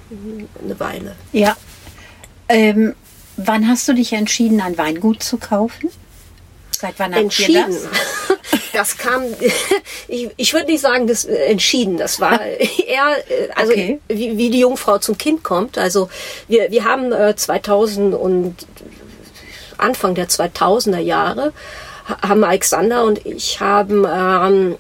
eine 0.64 0.80
Weile. 0.80 1.16
Ja. 1.34 1.58
Ähm, 2.50 2.96
wann 3.36 3.68
hast 3.68 3.88
du 3.88 3.94
dich 3.94 4.14
entschieden, 4.14 4.62
ein 4.62 4.78
Weingut 4.78 5.22
zu 5.22 5.38
kaufen? 5.38 5.90
Seit 6.80 6.94
wann 7.00 7.14
Entschieden. 7.14 7.66
das? 7.70 7.88
das 8.74 8.98
kam, 8.98 9.24
ich, 10.08 10.30
ich 10.38 10.54
würde 10.54 10.68
nicht 10.68 10.82
sagen, 10.82 11.08
das 11.08 11.26
äh, 11.26 11.36
entschieden. 11.46 11.98
Das 11.98 12.20
war 12.20 12.42
eher, 12.46 13.18
äh, 13.30 13.50
also 13.56 13.72
Okay. 13.72 14.00
wie, 14.08 14.38
wie 14.38 14.50
die 14.50 14.60
Jungfrau 14.60 14.98
zum 15.00 15.18
Kind 15.18 15.44
kommt. 15.44 15.78
Also 15.78 16.10
wir, 16.48 16.72
wir 16.72 16.84
haben 16.86 17.12
äh, 17.12 17.36
2000 17.36 18.14
und 18.14 18.56
Anfang 19.78 20.16
der 20.16 20.28
2000er 20.28 21.00
Jahre 21.00 21.54
ha- 22.08 22.30
haben 22.30 22.44
Alexander 22.44 23.04
und 23.04 23.26
ich 23.26 23.60
haben, 23.60 24.06
ähm, 24.10 24.76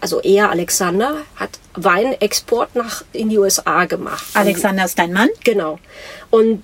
also 0.00 0.20
er 0.20 0.50
Alexander 0.50 1.16
hat 1.36 1.50
Weinexport 1.74 2.74
nach 2.76 3.02
in 3.12 3.28
die 3.28 3.38
USA 3.38 3.84
gemacht. 3.86 4.24
Alexander 4.34 4.84
ist 4.84 4.98
dein 4.98 5.12
Mann? 5.12 5.28
Genau. 5.44 5.78
Und 6.30 6.62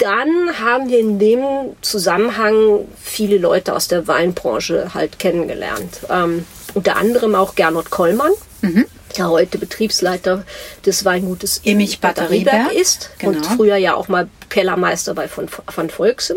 dann 0.00 0.58
haben 0.60 0.88
wir 0.88 0.98
in 0.98 1.18
dem 1.18 1.42
Zusammenhang 1.82 2.86
viele 3.00 3.38
Leute 3.38 3.74
aus 3.74 3.88
der 3.88 4.06
Weinbranche 4.08 4.94
halt 4.94 5.18
kennengelernt. 5.18 6.00
Ähm, 6.08 6.44
unter 6.74 6.96
anderem 6.96 7.34
auch 7.34 7.54
Gernot 7.54 7.90
Kollmann, 7.90 8.32
der 9.16 9.28
heute 9.28 9.58
Betriebsleiter 9.58 10.44
des 10.86 11.04
Weingutes 11.04 11.58
in 11.64 11.72
Immich 11.72 12.00
Batterieberg 12.00 12.70
Rieberg. 12.70 12.72
ist 12.80 13.10
und 13.22 13.42
Genau. 13.42 13.56
früher 13.56 13.76
ja 13.76 13.94
auch 13.94 14.08
mal 14.08 14.28
Kellermeister 14.50 15.14
bei 15.14 15.26
von, 15.28 15.48
von 15.48 15.90
Volksem. 15.90 16.36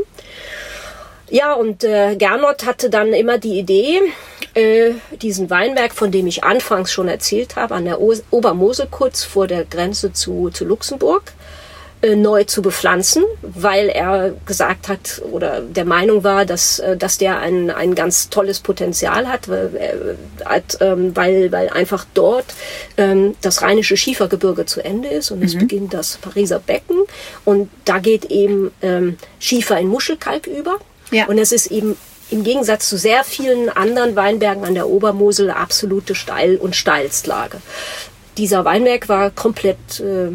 Ja, 1.29 1.53
und 1.53 1.83
äh, 1.83 2.15
Gernot 2.15 2.65
hatte 2.65 2.89
dann 2.89 3.13
immer 3.13 3.37
die 3.39 3.57
Idee, 3.57 3.99
äh, 4.53 4.91
diesen 5.21 5.49
Weinberg, 5.49 5.93
von 5.93 6.11
dem 6.11 6.27
ich 6.27 6.43
anfangs 6.43 6.91
schon 6.91 7.07
erzählt 7.07 7.55
habe, 7.55 7.73
an 7.75 7.85
der 7.85 8.01
o 8.01 8.13
Obermosel 8.29 8.87
kurz 8.91 9.23
vor 9.23 9.47
der 9.47 9.65
Grenze 9.65 10.13
zu, 10.13 10.49
zu 10.51 10.65
Luxemburg, 10.65 11.31
äh, 12.03 12.17
neu 12.17 12.43
zu 12.43 12.61
bepflanzen, 12.61 13.23
weil 13.41 13.87
er 13.87 14.33
gesagt 14.45 14.89
hat 14.89 15.21
oder 15.31 15.61
der 15.61 15.85
Meinung 15.85 16.25
war, 16.25 16.45
dass, 16.45 16.79
äh, 16.79 16.97
dass 16.97 17.17
der 17.17 17.39
ein, 17.39 17.71
ein 17.71 17.95
ganz 17.95 18.29
tolles 18.29 18.59
Potenzial 18.59 19.29
hat, 19.29 19.47
weil, 19.47 19.71
äh, 19.73 20.61
ähm, 20.81 21.15
weil, 21.15 21.49
weil 21.53 21.69
einfach 21.69 22.05
dort 22.13 22.45
ähm, 22.97 23.35
das 23.41 23.61
rheinische 23.61 23.95
Schiefergebirge 23.95 24.65
zu 24.65 24.83
Ende 24.83 25.07
ist 25.07 25.31
und 25.31 25.41
es 25.43 25.57
beginnt 25.57 25.93
das 25.93 26.17
Pariser 26.17 26.59
Becken 26.59 26.97
und 27.45 27.69
da 27.85 27.99
geht 27.99 28.25
eben 28.25 28.71
ähm, 28.81 29.17
Schiefer 29.39 29.79
in 29.79 29.87
Muschelkalk 29.87 30.47
über. 30.47 30.79
Ja. 31.09 31.27
Und 31.27 31.37
es 31.37 31.53
ist 31.53 31.67
eben 31.67 31.95
im 32.31 32.43
Gegensatz 32.43 32.89
zu 32.89 32.97
sehr 32.97 33.23
vielen 33.23 33.69
anderen 33.69 34.17
Weinbergen 34.17 34.65
an 34.65 34.73
der 34.73 34.89
Obermosel 34.89 35.51
absolute 35.51 36.15
Steil- 36.15 36.57
und 36.57 36.75
Steilstlage. 36.75 37.61
Dieser 38.37 38.65
Weinberg 38.65 39.07
war 39.07 39.29
komplett 39.29 40.01
äh, 40.01 40.31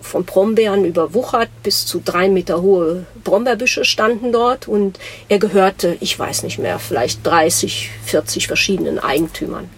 von 0.00 0.24
Brombeeren 0.24 0.84
überwuchert, 0.84 1.48
bis 1.62 1.86
zu 1.86 2.00
drei 2.04 2.28
Meter 2.28 2.62
hohe 2.62 3.06
Brombeerbüsche 3.22 3.84
standen 3.84 4.32
dort 4.32 4.68
und 4.68 4.98
er 5.28 5.38
gehörte, 5.38 5.96
ich 6.00 6.18
weiß 6.18 6.42
nicht 6.42 6.58
mehr, 6.58 6.78
vielleicht 6.78 7.26
30, 7.26 7.90
40 8.04 8.46
verschiedenen 8.46 8.98
Eigentümern. 8.98 9.68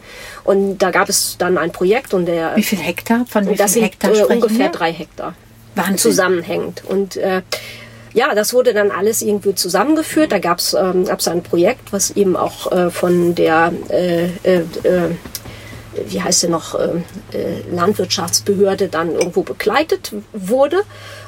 Und 0.45 0.79
da 0.79 0.91
gab 0.91 1.09
es 1.09 1.37
dann 1.39 1.59
ein 1.59 1.73
Projekt 1.73 2.15
und 2.15 2.27
der 2.27 2.57
Wie 2.57 2.63
viel 2.63 2.79
Hektar? 2.79 3.27
Von 3.29 3.49
wie 3.49 3.57
viel 3.57 3.69
sind 3.69 3.83
Hektar 3.83 4.13
äh, 4.13 4.15
sprechen 4.17 4.43
ungefähr 4.43 4.67
wir? 4.67 4.71
drei 4.71 4.93
Hektar 4.93 5.35
Wahnsinn. 5.75 5.97
zusammenhängend. 5.97 6.83
Und 6.87 7.17
äh, 7.17 7.43
ja, 8.15 8.35
das 8.35 8.55
wurde 8.55 8.73
dann 8.73 8.91
alles 8.91 9.21
irgendwie 9.23 9.55
zusammengeführt. 9.55 10.33
Da 10.33 10.39
gab 10.39 10.59
es 10.59 10.73
ähm, 10.73 11.05
gab's 11.05 11.29
ein 11.29 11.43
Projekt, 11.43 11.93
was 11.93 12.13
eben 12.13 12.35
auch 12.35 12.73
äh, 12.73 12.91
von 12.91 13.35
der, 13.35 13.73
äh, 13.91 14.27
äh, 14.43 14.61
äh, 14.85 15.11
wie 16.09 16.23
heißt 16.23 16.41
sie 16.41 16.49
noch, 16.49 16.75
äh, 16.75 16.89
äh, 17.33 17.63
Landwirtschaftsbehörde 17.71 18.89
dann 18.89 19.13
irgendwo 19.13 19.43
begleitet 19.43 20.13
wurde. 20.33 20.83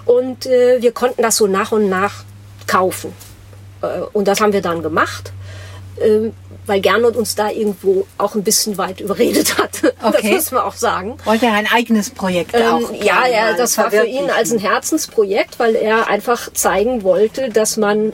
Und 0.04 0.46
äh, 0.46 0.80
wir 0.80 0.92
konnten 0.92 1.22
das 1.22 1.36
so 1.36 1.46
nach 1.46 1.72
und 1.72 1.88
nach 1.88 2.24
kaufen. 2.66 3.12
Äh, 3.82 4.00
und 4.12 4.28
das 4.28 4.40
haben 4.40 4.52
wir 4.52 4.62
dann 4.62 4.82
gemacht. 4.82 5.32
ähm, 6.00 6.32
Weil 6.66 6.80
Gernot 6.80 7.16
uns 7.16 7.34
da 7.34 7.50
irgendwo 7.50 8.06
auch 8.18 8.34
ein 8.34 8.42
bisschen 8.44 8.76
weit 8.78 9.00
überredet 9.00 9.56
hat. 9.58 9.70
Das 10.00 10.14
Okay. 10.14 10.32
muss 10.34 10.52
man 10.52 10.62
auch 10.62 10.74
sagen. 10.74 11.16
Wollte 11.24 11.46
er 11.46 11.54
ein 11.54 11.66
eigenes 11.66 12.10
Projekt 12.10 12.54
auch? 12.54 12.78
Ähm, 12.90 13.02
ja, 13.02 13.26
ja, 13.26 13.42
mal 13.50 13.56
das 13.56 13.76
war 13.78 13.90
für 13.90 14.04
ihn 14.06 14.30
als 14.30 14.52
ein 14.52 14.58
Herzensprojekt, 14.60 15.58
weil 15.58 15.74
er 15.74 16.08
einfach 16.08 16.52
zeigen 16.52 17.02
wollte, 17.02 17.48
dass 17.50 17.76
man 17.76 18.12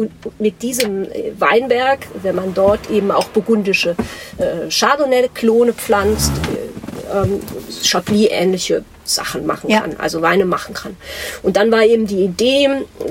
und 0.00 0.10
mit 0.40 0.62
diesem 0.62 1.04
äh, 1.04 1.32
Weinberg, 1.38 2.06
wenn 2.22 2.34
man 2.34 2.54
dort 2.54 2.90
eben 2.90 3.10
auch 3.10 3.24
burgundische 3.28 3.94
äh, 4.38 4.70
Chardonnay-Klone 4.70 5.74
pflanzt, 5.74 6.32
äh, 7.12 7.16
ähm, 7.18 7.40
Chablis-ähnliche 7.82 8.82
Sachen 9.04 9.44
machen 9.44 9.68
Ja. 9.68 9.80
kann, 9.80 9.96
also 9.98 10.22
Weine 10.22 10.46
machen 10.46 10.72
kann. 10.74 10.96
Und 11.42 11.56
dann 11.56 11.70
war 11.70 11.82
eben 11.84 12.06
die 12.06 12.24
Idee, 12.24 12.68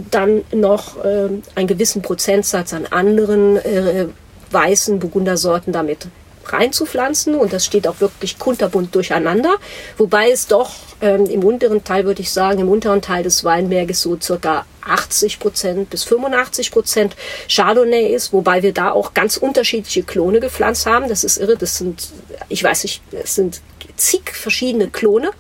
dann 0.10 0.43
noch 0.51 1.03
äh, 1.03 1.29
einen 1.55 1.67
gewissen 1.67 2.01
Prozentsatz 2.01 2.74
an 2.74 2.86
anderen 2.88 3.58
äh, 3.58 4.05
weißen 4.51 4.98
Burgundersorten 5.00 5.74
damit 5.74 6.08
reinzupflanzen 6.53 7.35
und 7.35 7.53
das 7.53 7.65
steht 7.65 7.87
auch 7.87 7.99
wirklich 7.99 8.39
kunterbunt 8.39 8.93
durcheinander, 8.95 9.55
wobei 9.97 10.31
es 10.31 10.47
doch 10.47 10.71
ähm, 11.01 11.25
im 11.25 11.43
unteren 11.43 11.83
Teil, 11.83 12.05
würde 12.05 12.21
ich 12.21 12.31
sagen, 12.31 12.59
im 12.59 12.69
unteren 12.69 13.01
Teil 13.01 13.23
des 13.23 13.43
Weinberges 13.43 14.01
so 14.01 14.17
circa 14.19 14.65
80 14.81 15.39
Prozent 15.39 15.89
bis 15.89 16.03
85 16.03 16.71
Prozent 16.71 17.15
Chardonnay 17.47 18.13
ist, 18.13 18.33
wobei 18.33 18.63
wir 18.63 18.73
da 18.73 18.91
auch 18.91 19.13
ganz 19.13 19.37
unterschiedliche 19.37 20.03
Klone 20.03 20.39
gepflanzt 20.39 20.85
haben. 20.85 21.07
Das 21.07 21.23
ist 21.23 21.37
irre, 21.37 21.57
das 21.57 21.77
sind, 21.77 22.09
ich 22.47 22.63
weiß 22.63 22.83
nicht, 22.83 23.01
es 23.11 23.35
sind 23.35 23.61
zig 23.95 24.31
verschiedene 24.31 24.89
Klone, 24.89 25.31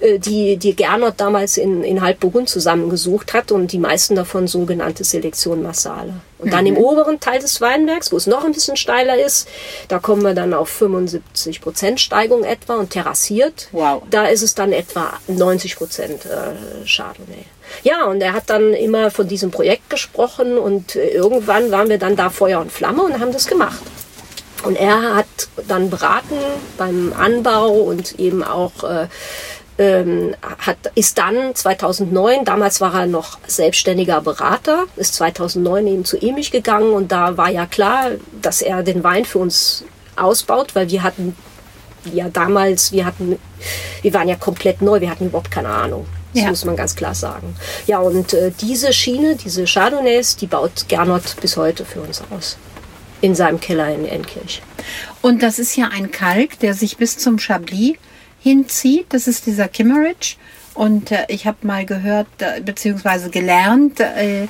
äh, 0.00 0.18
die, 0.18 0.56
die 0.56 0.74
Gernot 0.74 1.14
damals 1.18 1.56
in, 1.56 1.84
in 1.84 2.00
Halbburgund 2.00 2.48
zusammengesucht 2.48 3.34
hat 3.34 3.52
und 3.52 3.72
die 3.72 3.78
meisten 3.78 4.14
davon 4.14 4.46
sogenannte 4.46 5.04
Selektion 5.04 5.62
Massale. 5.62 6.14
Und 6.38 6.52
dann 6.52 6.66
im 6.66 6.76
oberen 6.76 7.18
Teil 7.18 7.40
des 7.40 7.60
Weinbergs, 7.60 8.12
wo 8.12 8.16
es 8.16 8.26
noch 8.26 8.44
ein 8.44 8.52
bisschen 8.52 8.76
steiler 8.76 9.18
ist, 9.18 9.48
da 9.88 9.98
kommen 9.98 10.22
wir 10.22 10.34
dann 10.34 10.54
auf 10.54 10.68
75 10.68 11.60
Prozent 11.60 12.00
Steigung 12.00 12.44
etwa 12.44 12.76
und 12.76 12.90
terrassiert. 12.90 13.68
Wow. 13.72 14.02
Da 14.10 14.26
ist 14.26 14.42
es 14.42 14.54
dann 14.54 14.72
etwa 14.72 15.12
90 15.26 15.76
Prozent 15.76 16.26
äh, 16.26 16.86
Chardonnay. 16.86 17.44
Ja, 17.82 18.04
und 18.04 18.20
er 18.20 18.32
hat 18.32 18.50
dann 18.50 18.72
immer 18.72 19.10
von 19.10 19.26
diesem 19.28 19.50
Projekt 19.50 19.90
gesprochen 19.90 20.58
und 20.58 20.94
äh, 20.94 21.08
irgendwann 21.08 21.70
waren 21.70 21.88
wir 21.88 21.98
dann 21.98 22.16
da 22.16 22.30
Feuer 22.30 22.60
und 22.60 22.70
Flamme 22.70 23.02
und 23.02 23.18
haben 23.20 23.32
das 23.32 23.46
gemacht. 23.46 23.82
Und 24.64 24.76
er 24.76 25.14
hat 25.14 25.26
dann 25.68 25.90
beraten 25.90 26.36
beim 26.76 27.12
Anbau 27.12 27.70
und 27.70 28.18
eben 28.18 28.42
auch 28.42 28.82
äh, 28.82 29.06
ähm, 29.78 30.34
hat, 30.58 30.76
ist 30.94 31.18
dann 31.18 31.54
2009, 31.54 32.44
damals 32.44 32.80
war 32.80 32.94
er 32.94 33.06
noch 33.06 33.38
selbstständiger 33.46 34.20
Berater, 34.20 34.84
ist 34.96 35.14
2009 35.14 35.86
eben 35.86 36.04
zu 36.04 36.16
Emich 36.20 36.50
gegangen 36.50 36.92
und 36.92 37.12
da 37.12 37.36
war 37.36 37.50
ja 37.50 37.66
klar, 37.66 38.10
dass 38.42 38.60
er 38.60 38.82
den 38.82 39.04
Wein 39.04 39.24
für 39.24 39.38
uns 39.38 39.84
ausbaut, 40.16 40.74
weil 40.74 40.90
wir 40.90 41.02
hatten 41.02 41.36
ja 42.12 42.28
damals, 42.28 42.90
wir 42.92 43.04
hatten, 43.06 43.38
wir 44.02 44.14
waren 44.14 44.28
ja 44.28 44.36
komplett 44.36 44.82
neu, 44.82 45.00
wir 45.00 45.10
hatten 45.10 45.26
überhaupt 45.26 45.50
keine 45.50 45.68
Ahnung. 45.68 46.06
Das 46.34 46.42
Ja. 46.42 46.50
muss 46.50 46.64
man 46.64 46.76
ganz 46.76 46.94
klar 46.94 47.14
sagen. 47.14 47.56
Ja, 47.86 48.00
und 48.00 48.34
äh, 48.34 48.52
diese 48.60 48.92
Schiene, 48.92 49.36
diese 49.36 49.64
Chardonnays, 49.64 50.36
die 50.36 50.46
baut 50.46 50.86
Gernot 50.88 51.36
bis 51.40 51.56
heute 51.56 51.84
für 51.84 52.00
uns 52.00 52.22
aus. 52.30 52.56
In 53.20 53.34
seinem 53.34 53.58
Keller 53.58 53.92
in 53.92 54.04
Enkirch. 54.04 54.62
Und 55.22 55.42
das 55.42 55.58
ist 55.58 55.74
ja 55.76 55.88
ein 55.92 56.10
Kalk, 56.10 56.58
der 56.60 56.74
sich 56.74 56.98
bis 56.98 57.18
zum 57.18 57.38
Chablis 57.38 57.96
hinzieht. 58.48 59.06
Das 59.10 59.26
ist 59.28 59.46
dieser 59.46 59.68
Kimmeridge. 59.68 60.36
Und 60.74 61.10
äh, 61.10 61.26
ich 61.28 61.46
habe 61.46 61.58
mal 61.62 61.84
gehört, 61.84 62.28
äh, 62.38 62.60
beziehungsweise 62.60 63.30
gelernt, 63.30 64.00
äh, 64.00 64.46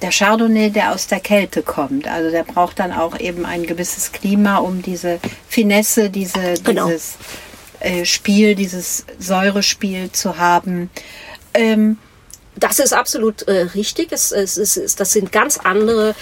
der 0.00 0.10
Chardonnay, 0.10 0.70
der 0.70 0.92
aus 0.92 1.06
der 1.06 1.20
Kälte 1.20 1.62
kommt. 1.62 2.08
Also 2.08 2.30
der 2.30 2.44
braucht 2.44 2.78
dann 2.78 2.92
auch 2.92 3.18
eben 3.18 3.46
ein 3.46 3.64
gewisses 3.64 4.12
Klima, 4.12 4.58
um 4.58 4.82
diese 4.82 5.20
Finesse, 5.48 6.10
diese, 6.10 6.54
Genau. 6.64 6.86
dieses 6.86 7.16
äh, 7.80 8.04
Spiel, 8.04 8.54
dieses 8.54 9.04
Säurespiel 9.18 10.10
zu 10.12 10.38
haben. 10.38 10.90
Ähm, 11.54 11.98
Das 12.54 12.78
ist 12.78 12.92
absolut 12.92 13.42
äh, 13.48 13.62
richtig. 13.74 14.08
Es, 14.12 14.30
es, 14.30 14.58
es, 14.58 14.76
es, 14.76 14.94
das 14.94 15.12
sind 15.12 15.32
ganz 15.32 15.56
andere, 15.56 16.14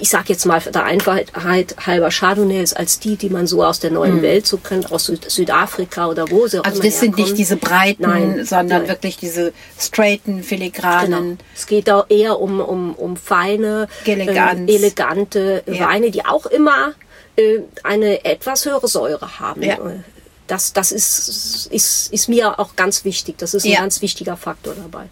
ich 0.00 0.08
sage 0.08 0.24
jetzt 0.28 0.46
mal 0.46 0.58
der 0.60 0.84
Einfachheit 0.84 1.74
halber 1.84 2.08
Chardonnays 2.10 2.72
als 2.72 2.98
die, 2.98 3.16
die 3.16 3.28
man 3.28 3.46
so 3.46 3.62
aus 3.62 3.78
der 3.78 3.90
neuen 3.90 4.22
Welt 4.22 4.46
so 4.46 4.56
kennt, 4.56 4.90
aus 4.90 5.04
Süd 5.04 5.30
Südafrika 5.30 6.06
oder 6.08 6.30
wo 6.30 6.46
sie 6.46 6.60
auch 6.60 6.64
Mhm. 6.64 6.70
also 6.70 6.82
das 6.82 6.98
sind 6.98 7.10
nicht 7.16 7.18
herkommen. 7.26 7.36
diese 7.36 7.56
breiten, 7.56 8.02
Nein, 8.02 8.44
sondern 8.46 8.80
nein. 8.82 8.88
wirklich 8.88 9.18
diese 9.18 9.52
straighten, 9.78 10.42
filigranen. 10.42 11.22
Genau. 11.36 11.40
Es 11.54 11.66
geht 11.66 11.90
auch 11.90 12.06
eher 12.08 12.40
um, 12.40 12.60
um, 12.60 12.94
um 12.94 13.16
feine, 13.18 13.86
Eleganz. 14.06 14.70
äh, 14.70 14.74
elegante 14.74 15.62
Ja. 15.66 15.88
Weine, 15.88 16.10
die 16.10 16.24
auch 16.24 16.46
immer 16.46 16.94
äh, 17.36 17.58
eine 17.82 18.24
etwas 18.24 18.64
höhere 18.64 18.88
Säure 18.88 19.38
haben. 19.40 19.62
Ja. 19.62 19.74
Äh, 19.74 20.00
Das, 20.46 20.72
das 20.72 20.90
ist, 20.92 21.66
ist, 21.70 22.12
ist 22.12 22.28
mir 22.28 22.58
auch 22.58 22.76
ganz 22.76 23.04
wichtig. 23.04 23.36
Das 23.38 23.52
ist 23.52 23.64
ein 23.66 23.72
Ja. 23.72 23.80
ganz 23.80 24.00
wichtiger 24.00 24.36
Faktor 24.38 24.74
dabei. 24.74 25.06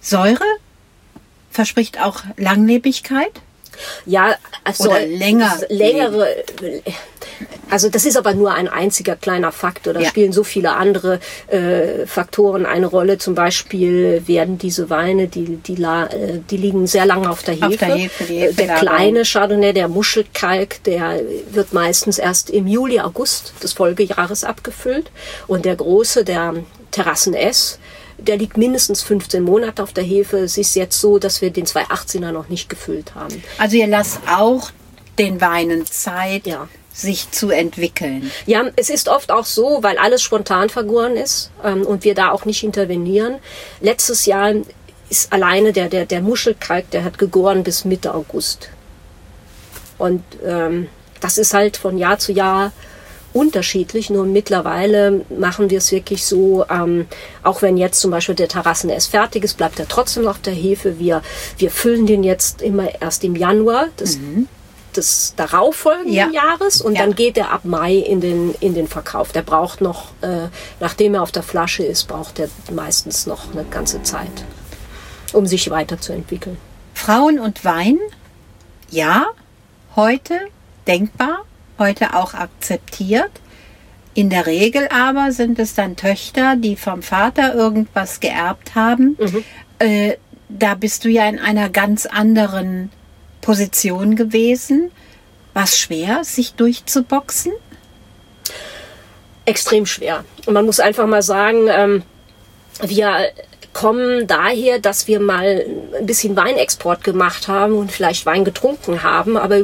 Säure 0.00 0.44
verspricht 1.50 2.00
auch 2.00 2.22
Langlebigkeit. 2.36 3.32
Ja, 4.04 4.34
also 4.64 4.90
Oder 4.90 5.06
länger 5.06 5.58
längere. 5.68 6.28
Also 7.70 7.88
das 7.88 8.04
ist 8.04 8.16
aber 8.16 8.34
nur 8.34 8.52
ein 8.52 8.68
einziger 8.68 9.16
kleiner 9.16 9.52
Faktor. 9.52 9.94
Da 9.94 10.00
Ja. 10.00 10.08
spielen 10.08 10.32
so 10.32 10.44
viele 10.44 10.72
andere 10.72 11.20
äh, 11.48 12.06
Faktoren 12.06 12.66
eine 12.66 12.86
Rolle. 12.86 13.16
Zum 13.18 13.34
Beispiel 13.34 14.22
werden 14.26 14.58
diese 14.58 14.90
Weine, 14.90 15.28
die, 15.28 15.56
die, 15.56 15.82
äh, 15.82 16.40
die 16.50 16.56
liegen 16.56 16.86
sehr 16.86 17.06
lange 17.06 17.30
auf 17.30 17.42
der 17.42 17.54
Hefe. 17.54 17.66
Auf 17.66 17.76
der 17.76 17.94
Hefe, 17.94 18.24
die 18.24 18.40
Äh, 18.40 18.52
der 18.52 18.74
kleine 18.74 19.22
Chardonnay, 19.24 19.72
der 19.72 19.88
Muschelkalk, 19.88 20.82
der 20.84 21.20
wird 21.50 21.72
meistens 21.72 22.18
erst 22.18 22.50
im 22.50 22.66
Juli, 22.66 23.00
August 23.00 23.54
des 23.62 23.72
Folgejahres 23.72 24.44
abgefüllt. 24.44 25.10
Und 25.46 25.64
der 25.64 25.76
große, 25.76 26.24
der 26.24 26.54
Terrassen 26.90 27.34
S, 27.34 27.78
der 28.20 28.36
liegt 28.36 28.56
mindestens 28.56 29.02
15 29.02 29.42
Monate 29.42 29.82
auf 29.82 29.92
der 29.92 30.04
Hefe. 30.04 30.38
Es 30.38 30.56
ist 30.58 30.74
jetzt 30.76 31.00
so, 31.00 31.18
dass 31.18 31.40
wir 31.42 31.50
den 31.50 31.66
218er 31.66 32.32
noch 32.32 32.48
nicht 32.48 32.68
gefüllt 32.68 33.14
haben. 33.14 33.42
Also 33.58 33.76
ihr 33.76 33.86
lasst 33.86 34.20
auch 34.28 34.70
den 35.18 35.40
Weinen 35.40 35.84
Zeit, 35.86 36.46
Ja. 36.46 36.68
sich 36.92 37.30
zu 37.30 37.50
entwickeln. 37.50 38.30
Ja, 38.46 38.64
es 38.76 38.90
ist 38.90 39.08
oft 39.08 39.30
auch 39.30 39.46
so, 39.46 39.78
weil 39.82 39.96
alles 39.98 40.22
spontan 40.22 40.68
vergoren 40.68 41.16
ist 41.16 41.50
ähm, 41.64 41.82
und 41.82 42.04
wir 42.04 42.14
da 42.14 42.30
auch 42.30 42.44
nicht 42.44 42.62
intervenieren. 42.64 43.36
Letztes 43.80 44.26
Jahr 44.26 44.52
ist 45.08 45.32
alleine 45.32 45.72
der, 45.72 45.88
der, 45.88 46.04
der 46.06 46.20
Muschelkalk, 46.20 46.90
der 46.90 47.04
hat 47.04 47.18
gegoren 47.18 47.62
bis 47.64 47.84
Mitte 47.84 48.12
August. 48.14 48.70
Und 49.98 50.22
ähm, 50.44 50.88
das 51.20 51.36
ist 51.38 51.52
halt 51.54 51.76
von 51.76 51.98
Jahr 51.98 52.18
zu 52.18 52.32
Jahr 52.32 52.72
unterschiedlich. 53.32 54.10
Nur 54.10 54.24
mittlerweile 54.24 55.24
machen 55.30 55.70
wir 55.70 55.78
es 55.78 55.92
wirklich 55.92 56.24
so, 56.24 56.64
ähm, 56.70 57.06
auch 57.42 57.62
wenn 57.62 57.76
jetzt 57.76 58.00
zum 58.00 58.10
Beispiel 58.10 58.34
der 58.34 58.48
Terrassen 58.48 58.90
erst 58.90 59.10
fertig 59.10 59.44
ist, 59.44 59.56
bleibt 59.56 59.78
er 59.78 59.88
trotzdem 59.88 60.26
auf 60.26 60.38
der 60.40 60.52
Hefe. 60.54 60.98
Wir, 60.98 61.22
wir 61.58 61.70
füllen 61.70 62.06
den 62.06 62.22
jetzt 62.24 62.62
immer 62.62 63.00
erst 63.00 63.24
im 63.24 63.36
Januar 63.36 63.86
des, 63.98 64.18
des 64.96 65.34
darauffolgenden 65.36 66.12
Ja. 66.12 66.28
Jahres 66.32 66.80
und 66.80 66.94
Ja. 66.94 67.02
dann 67.02 67.14
geht 67.14 67.36
er 67.38 67.52
ab 67.52 67.64
Mai 67.64 67.94
in 67.94 68.20
den, 68.20 68.54
in 68.60 68.74
den 68.74 68.88
Verkauf. 68.88 69.32
Der 69.32 69.42
braucht 69.42 69.80
noch, 69.80 70.06
äh, 70.22 70.48
nachdem 70.80 71.14
er 71.14 71.22
auf 71.22 71.30
der 71.32 71.42
Flasche 71.44 71.84
ist, 71.84 72.08
braucht 72.08 72.38
er 72.40 72.48
meistens 72.72 73.26
noch 73.26 73.52
eine 73.52 73.64
ganze 73.64 74.02
Zeit, 74.02 74.44
um 75.32 75.46
sich 75.46 75.70
weiterzuentwickeln. 75.70 76.56
Frauen 76.94 77.38
und 77.38 77.64
Wein, 77.64 77.98
ja, 78.90 79.26
heute 79.94 80.34
denkbar, 80.88 81.44
heute 81.80 82.14
auch 82.14 82.34
akzeptiert. 82.34 83.32
In 84.14 84.30
der 84.30 84.46
Regel 84.46 84.88
aber 84.88 85.32
sind 85.32 85.58
es 85.58 85.74
dann 85.74 85.96
Töchter, 85.96 86.54
die 86.54 86.76
vom 86.76 87.02
Vater 87.02 87.54
irgendwas 87.54 88.20
geerbt 88.20 88.76
haben. 88.76 89.16
Äh, 89.80 90.14
da 90.48 90.74
bist 90.74 91.04
du 91.04 91.08
ja 91.08 91.28
in 91.28 91.40
einer 91.40 91.68
ganz 91.70 92.06
anderen 92.06 92.92
Position 93.40 94.14
gewesen. 94.14 94.92
War 95.54 95.64
es 95.64 95.76
schwer, 95.76 96.22
sich 96.22 96.54
durchzuboxen? 96.54 97.52
extrem 99.50 99.84
schwer. 99.84 100.24
Und 100.46 100.54
man 100.54 100.64
muss 100.64 100.80
einfach 100.80 101.06
mal 101.06 101.22
sagen, 101.22 101.68
ähm, 101.68 102.02
wir 102.82 103.30
kommen 103.72 104.26
daher, 104.26 104.80
dass 104.80 105.06
wir 105.06 105.20
mal 105.20 105.64
ein 105.98 106.06
bisschen 106.06 106.36
Weinexport 106.36 107.04
gemacht 107.04 107.46
haben 107.46 107.74
und 107.74 107.92
vielleicht 107.92 108.26
Wein 108.26 108.44
getrunken 108.44 109.02
haben, 109.02 109.36
aber 109.36 109.60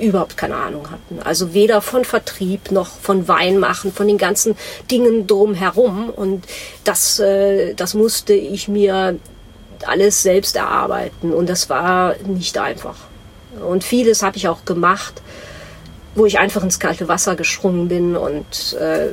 überhaupt 0.00 0.36
keine 0.36 0.56
Ahnung 0.56 0.90
hatten. 0.90 1.20
Also 1.22 1.52
weder 1.52 1.80
von 1.80 2.04
Vertrieb 2.04 2.70
noch 2.70 2.86
von 2.86 3.26
Wein 3.26 3.58
machen, 3.58 3.92
von 3.92 4.06
den 4.06 4.18
ganzen 4.18 4.56
Dingen 4.90 5.26
drumherum. 5.26 6.10
Und 6.10 6.44
das, 6.84 7.18
äh, 7.18 7.74
das 7.74 7.94
musste 7.94 8.34
ich 8.34 8.68
mir 8.68 9.18
alles 9.86 10.22
selbst 10.22 10.56
erarbeiten 10.56 11.32
und 11.32 11.48
das 11.48 11.70
war 11.70 12.14
nicht 12.26 12.58
einfach. 12.58 12.96
Und 13.66 13.82
vieles 13.82 14.22
habe 14.22 14.36
ich 14.36 14.46
auch 14.46 14.64
gemacht, 14.64 15.22
wo 16.14 16.26
ich 16.26 16.38
einfach 16.38 16.62
ins 16.62 16.78
kalte 16.78 17.08
Wasser 17.08 17.34
gesprungen 17.34 17.88
bin 17.88 18.16
und 18.16 18.76
äh, 18.78 19.08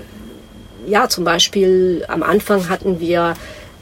ja, 0.88 1.10
zum 1.10 1.24
Beispiel 1.24 2.06
am 2.08 2.24
Anfang 2.24 2.70
hatten 2.70 3.00
wir 3.00 3.34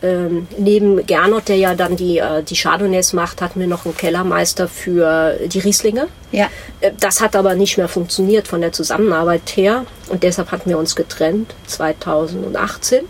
ähm, 0.04 0.48
neben 0.58 1.06
Gernot, 1.06 1.48
der 1.48 1.56
ja 1.58 1.74
dann 1.76 1.96
die, 1.96 2.18
äh, 2.20 2.44
die 2.44 2.56
Chardonnays 2.56 3.14
macht, 3.14 3.42
hatten 3.42 3.60
wir 3.60 3.68
noch 3.68 3.86
einen 3.86 3.96
Kellermeister 3.98 4.68
für 4.68 5.38
die 5.48 5.60
Rieslinge. 5.60 6.08
Ja. 6.32 6.50
Äh, 6.82 6.92
Das 7.00 7.22
hat 7.22 7.36
aber 7.36 7.56
nicht 7.56 7.78
mehr 7.78 7.88
funktioniert 7.88 8.48
von 8.48 8.62
der 8.62 8.72
Zusammenarbeit 8.74 9.56
her 9.56 9.86
und 10.10 10.24
deshalb 10.24 10.52
hatten 10.52 10.70
wir 10.70 10.78
uns 10.78 10.96
getrennt 10.96 11.54
2018 11.68 13.02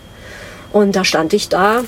und 0.71 0.95
da 0.95 1.03
stand 1.03 1.33
ich 1.33 1.49
da 1.49 1.83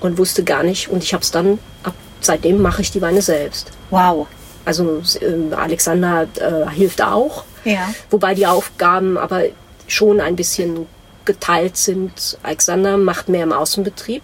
und 0.00 0.18
wusste 0.18 0.42
gar 0.44 0.62
nicht 0.62 0.88
und 0.88 1.02
ich 1.04 1.12
habe 1.14 1.22
es 1.22 1.30
dann 1.30 1.58
ab 1.84 1.94
seitdem 2.20 2.62
mache 2.62 2.82
ich 2.82 2.90
die 2.92 3.02
Weine 3.02 3.20
selbst. 3.22 3.70
Wow. 3.90 4.26
Also 4.64 5.02
äh, 5.20 5.54
Alexander 5.54 6.26
äh, 6.38 6.70
hilft 6.70 7.02
auch, 7.02 7.44
Ja. 7.64 7.92
wobei 8.10 8.34
die 8.34 8.46
Aufgaben 8.46 9.18
aber 9.18 9.42
schon 9.88 10.20
ein 10.20 10.36
bisschen 10.36 10.86
geteilt 11.24 11.76
sind. 11.76 12.38
Alexander 12.42 12.96
macht 12.96 13.28
mehr 13.28 13.44
im 13.44 13.52
Außenbetrieb. 13.52 14.22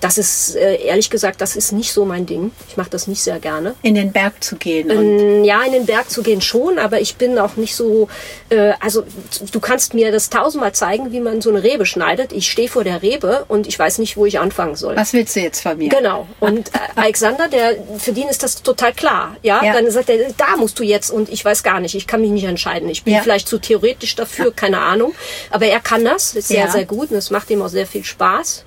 Das 0.00 0.16
ist 0.18 0.54
äh, 0.56 0.76
ehrlich 0.76 1.10
gesagt, 1.10 1.40
das 1.40 1.56
ist 1.56 1.72
nicht 1.72 1.92
so 1.92 2.04
mein 2.04 2.24
Ding. 2.26 2.52
Ich 2.68 2.76
mache 2.76 2.90
das 2.90 3.06
nicht 3.08 3.22
sehr 3.22 3.38
gerne. 3.40 3.74
In 3.82 3.94
den 3.94 4.12
Berg 4.12 4.42
zu 4.44 4.56
gehen. 4.56 4.90
Ähm, 4.90 5.44
Ja, 5.44 5.62
in 5.64 5.72
den 5.72 5.86
Berg 5.86 6.08
zu 6.10 6.22
gehen 6.22 6.40
schon, 6.40 6.78
aber 6.78 7.00
ich 7.00 7.16
bin 7.16 7.38
auch 7.38 7.56
nicht 7.56 7.74
so. 7.74 8.08
Äh, 8.50 8.72
also 8.80 9.04
du 9.52 9.60
kannst 9.60 9.94
mir 9.94 10.12
das 10.12 10.30
tausendmal 10.30 10.72
zeigen, 10.72 11.12
wie 11.12 11.20
man 11.20 11.40
so 11.40 11.50
eine 11.50 11.62
Rebe 11.62 11.86
schneidet. 11.86 12.32
Ich 12.32 12.50
stehe 12.50 12.68
vor 12.68 12.84
der 12.84 13.02
Rebe 13.02 13.44
und 13.48 13.66
ich 13.66 13.78
weiß 13.78 13.98
nicht, 13.98 14.16
wo 14.16 14.26
ich 14.26 14.38
anfangen 14.38 14.76
soll. 14.76 14.96
was 14.96 15.12
willst 15.12 15.34
du 15.36 15.40
jetzt 15.40 15.60
von 15.62 15.76
mir? 15.78 15.88
Genau. 15.88 16.26
Und 16.40 16.68
äh, 16.68 16.78
Alexander, 16.96 17.48
der 17.48 17.76
für 17.98 18.12
den 18.12 18.28
ist 18.28 18.42
das 18.42 18.62
total 18.62 18.92
klar. 18.92 19.36
Ja? 19.42 19.64
Ja. 19.64 19.72
dann 19.72 19.90
sagt 19.90 20.08
er, 20.10 20.18
da 20.36 20.56
musst 20.56 20.78
du 20.78 20.84
jetzt 20.84 21.10
und 21.10 21.28
ich 21.28 21.44
weiß 21.44 21.62
gar 21.62 21.80
nicht, 21.80 21.94
ich 21.94 22.06
kann 22.06 22.20
mich 22.20 22.30
nicht 22.30 22.44
entscheiden. 22.44 22.88
Ich 22.88 23.04
bin 23.04 23.14
Ja. 23.14 23.20
vielleicht 23.22 23.48
zu 23.48 23.58
theoretisch 23.58 24.14
dafür, 24.14 24.52
keine 24.52 24.78
Ahnung. 24.80 25.14
Aber 25.50 25.66
er 25.66 25.80
kann 25.80 26.04
das, 26.04 26.34
ist 26.34 26.48
sehr, 26.48 26.66
Ja. 26.66 26.70
sehr 26.70 26.84
gut 26.84 27.10
und 27.10 27.16
es 27.16 27.30
macht 27.30 27.50
ihm 27.50 27.62
auch 27.62 27.68
sehr 27.68 27.86
viel 27.86 28.04
Spaß. 28.04 28.64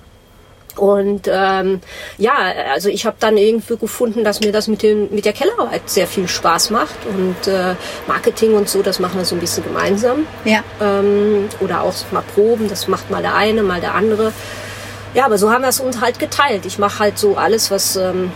Und 0.76 1.28
ähm, 1.30 1.80
ja, 2.16 2.32
also 2.72 2.88
ich 2.88 3.04
habe 3.04 3.16
dann 3.20 3.36
irgendwie 3.36 3.76
gefunden, 3.76 4.24
dass 4.24 4.40
mir 4.40 4.52
das 4.52 4.68
mit, 4.68 4.82
dem, 4.82 5.08
mit 5.10 5.24
der 5.24 5.32
Kellerarbeit 5.32 5.88
sehr 5.88 6.06
viel 6.06 6.28
Spaß 6.28 6.70
macht. 6.70 6.96
Und 7.06 7.46
äh, 7.46 7.74
Marketing 8.06 8.54
und 8.54 8.68
so, 8.68 8.82
das 8.82 8.98
machen 8.98 9.18
wir 9.18 9.24
so 9.24 9.34
ein 9.36 9.40
bisschen 9.40 9.64
gemeinsam 9.64 10.26
Ja. 10.44 10.60
ähm, 10.80 11.48
oder 11.60 11.82
auch 11.82 11.92
mal 12.10 12.22
Proben, 12.34 12.68
das 12.68 12.88
macht 12.88 13.10
mal 13.10 13.22
der 13.22 13.34
eine, 13.34 13.62
mal 13.62 13.80
der 13.80 13.94
andere. 13.94 14.32
Ja, 15.14 15.26
aber 15.26 15.36
so 15.36 15.52
haben 15.52 15.62
wir 15.62 15.68
es 15.68 15.80
uns 15.80 16.00
halt 16.00 16.18
geteilt. 16.18 16.64
Ich 16.64 16.78
mache 16.78 17.00
halt 17.00 17.18
so 17.18 17.36
alles, 17.36 17.70
was, 17.70 17.96
ähm, 17.96 18.32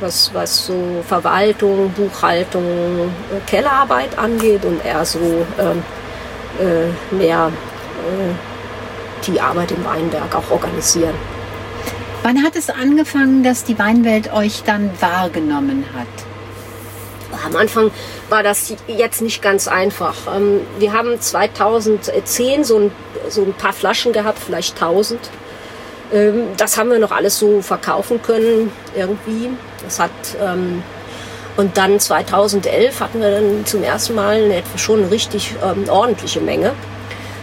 was, 0.00 0.34
was 0.34 0.66
so 0.66 1.04
Verwaltung, 1.06 1.92
Buchhaltung, 1.92 2.64
äh, 2.64 3.40
Kellerarbeit 3.48 4.18
angeht 4.18 4.64
und 4.64 4.84
er 4.84 5.04
so 5.04 5.20
ähm, 5.58 5.82
äh, 6.58 7.14
mehr 7.14 7.52
äh, 8.08 9.26
die 9.26 9.40
Arbeit 9.40 9.70
im 9.70 9.84
Weinberg 9.84 10.34
auch 10.34 10.50
organisieren. 10.50 11.14
Wann 12.26 12.42
hat 12.42 12.56
es 12.56 12.70
angefangen, 12.70 13.44
dass 13.44 13.62
die 13.62 13.78
Weinwelt 13.78 14.32
euch 14.32 14.64
dann 14.64 14.90
wahrgenommen 14.98 15.84
hat? 15.94 16.08
Am 17.46 17.54
Anfang 17.54 17.92
war 18.28 18.42
das 18.42 18.74
jetzt 18.88 19.22
nicht 19.22 19.42
ganz 19.42 19.68
einfach. 19.68 20.16
Ähm, 20.34 20.62
Wir 20.80 20.92
haben 20.92 21.20
2010 21.20 22.64
so 22.64 22.78
ein, 22.78 22.90
so 23.28 23.42
ein 23.42 23.52
paar 23.52 23.72
Flaschen 23.72 24.12
gehabt, 24.12 24.40
vielleicht 24.44 24.74
1000. 24.74 25.20
Ähm, 26.12 26.48
Das 26.56 26.76
haben 26.76 26.90
wir 26.90 26.98
noch 26.98 27.12
alles 27.12 27.38
so 27.38 27.62
verkaufen 27.62 28.20
können 28.20 28.72
irgendwie. 28.96 29.50
Das 29.84 30.00
hat 30.00 30.10
ähm, 30.42 30.82
und 31.56 31.78
dann 31.78 32.00
2011 32.00 32.98
hatten 32.98 33.20
wir 33.20 33.30
dann 33.30 33.64
zum 33.66 33.84
ersten 33.84 34.16
Mal 34.16 34.42
eine, 34.42 34.64
schon 34.74 34.98
eine 34.98 35.12
richtig 35.12 35.54
ordentliche 35.88 36.40
Menge. 36.40 36.72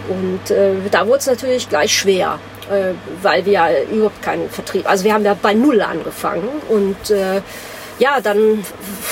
Und 0.10 0.52
äh, 0.52 0.74
da 0.92 1.08
wurde 1.08 1.20
es 1.20 1.28
natürlich 1.28 1.70
gleich 1.70 1.98
schwer, 1.98 2.38
äh, 2.72 2.94
weil 3.22 3.46
wir 3.46 3.62
überhaupt 3.92 4.22
keinen 4.22 4.50
Vertrieb, 4.50 4.90
also 4.90 5.04
wir 5.04 5.14
haben 5.14 5.26
ja 5.26 5.36
bei 5.40 5.54
Null 5.54 5.82
angefangen 5.82 6.50
und 6.70 7.10
äh, 7.10 7.42
ja, 8.00 8.20
dann, 8.22 8.66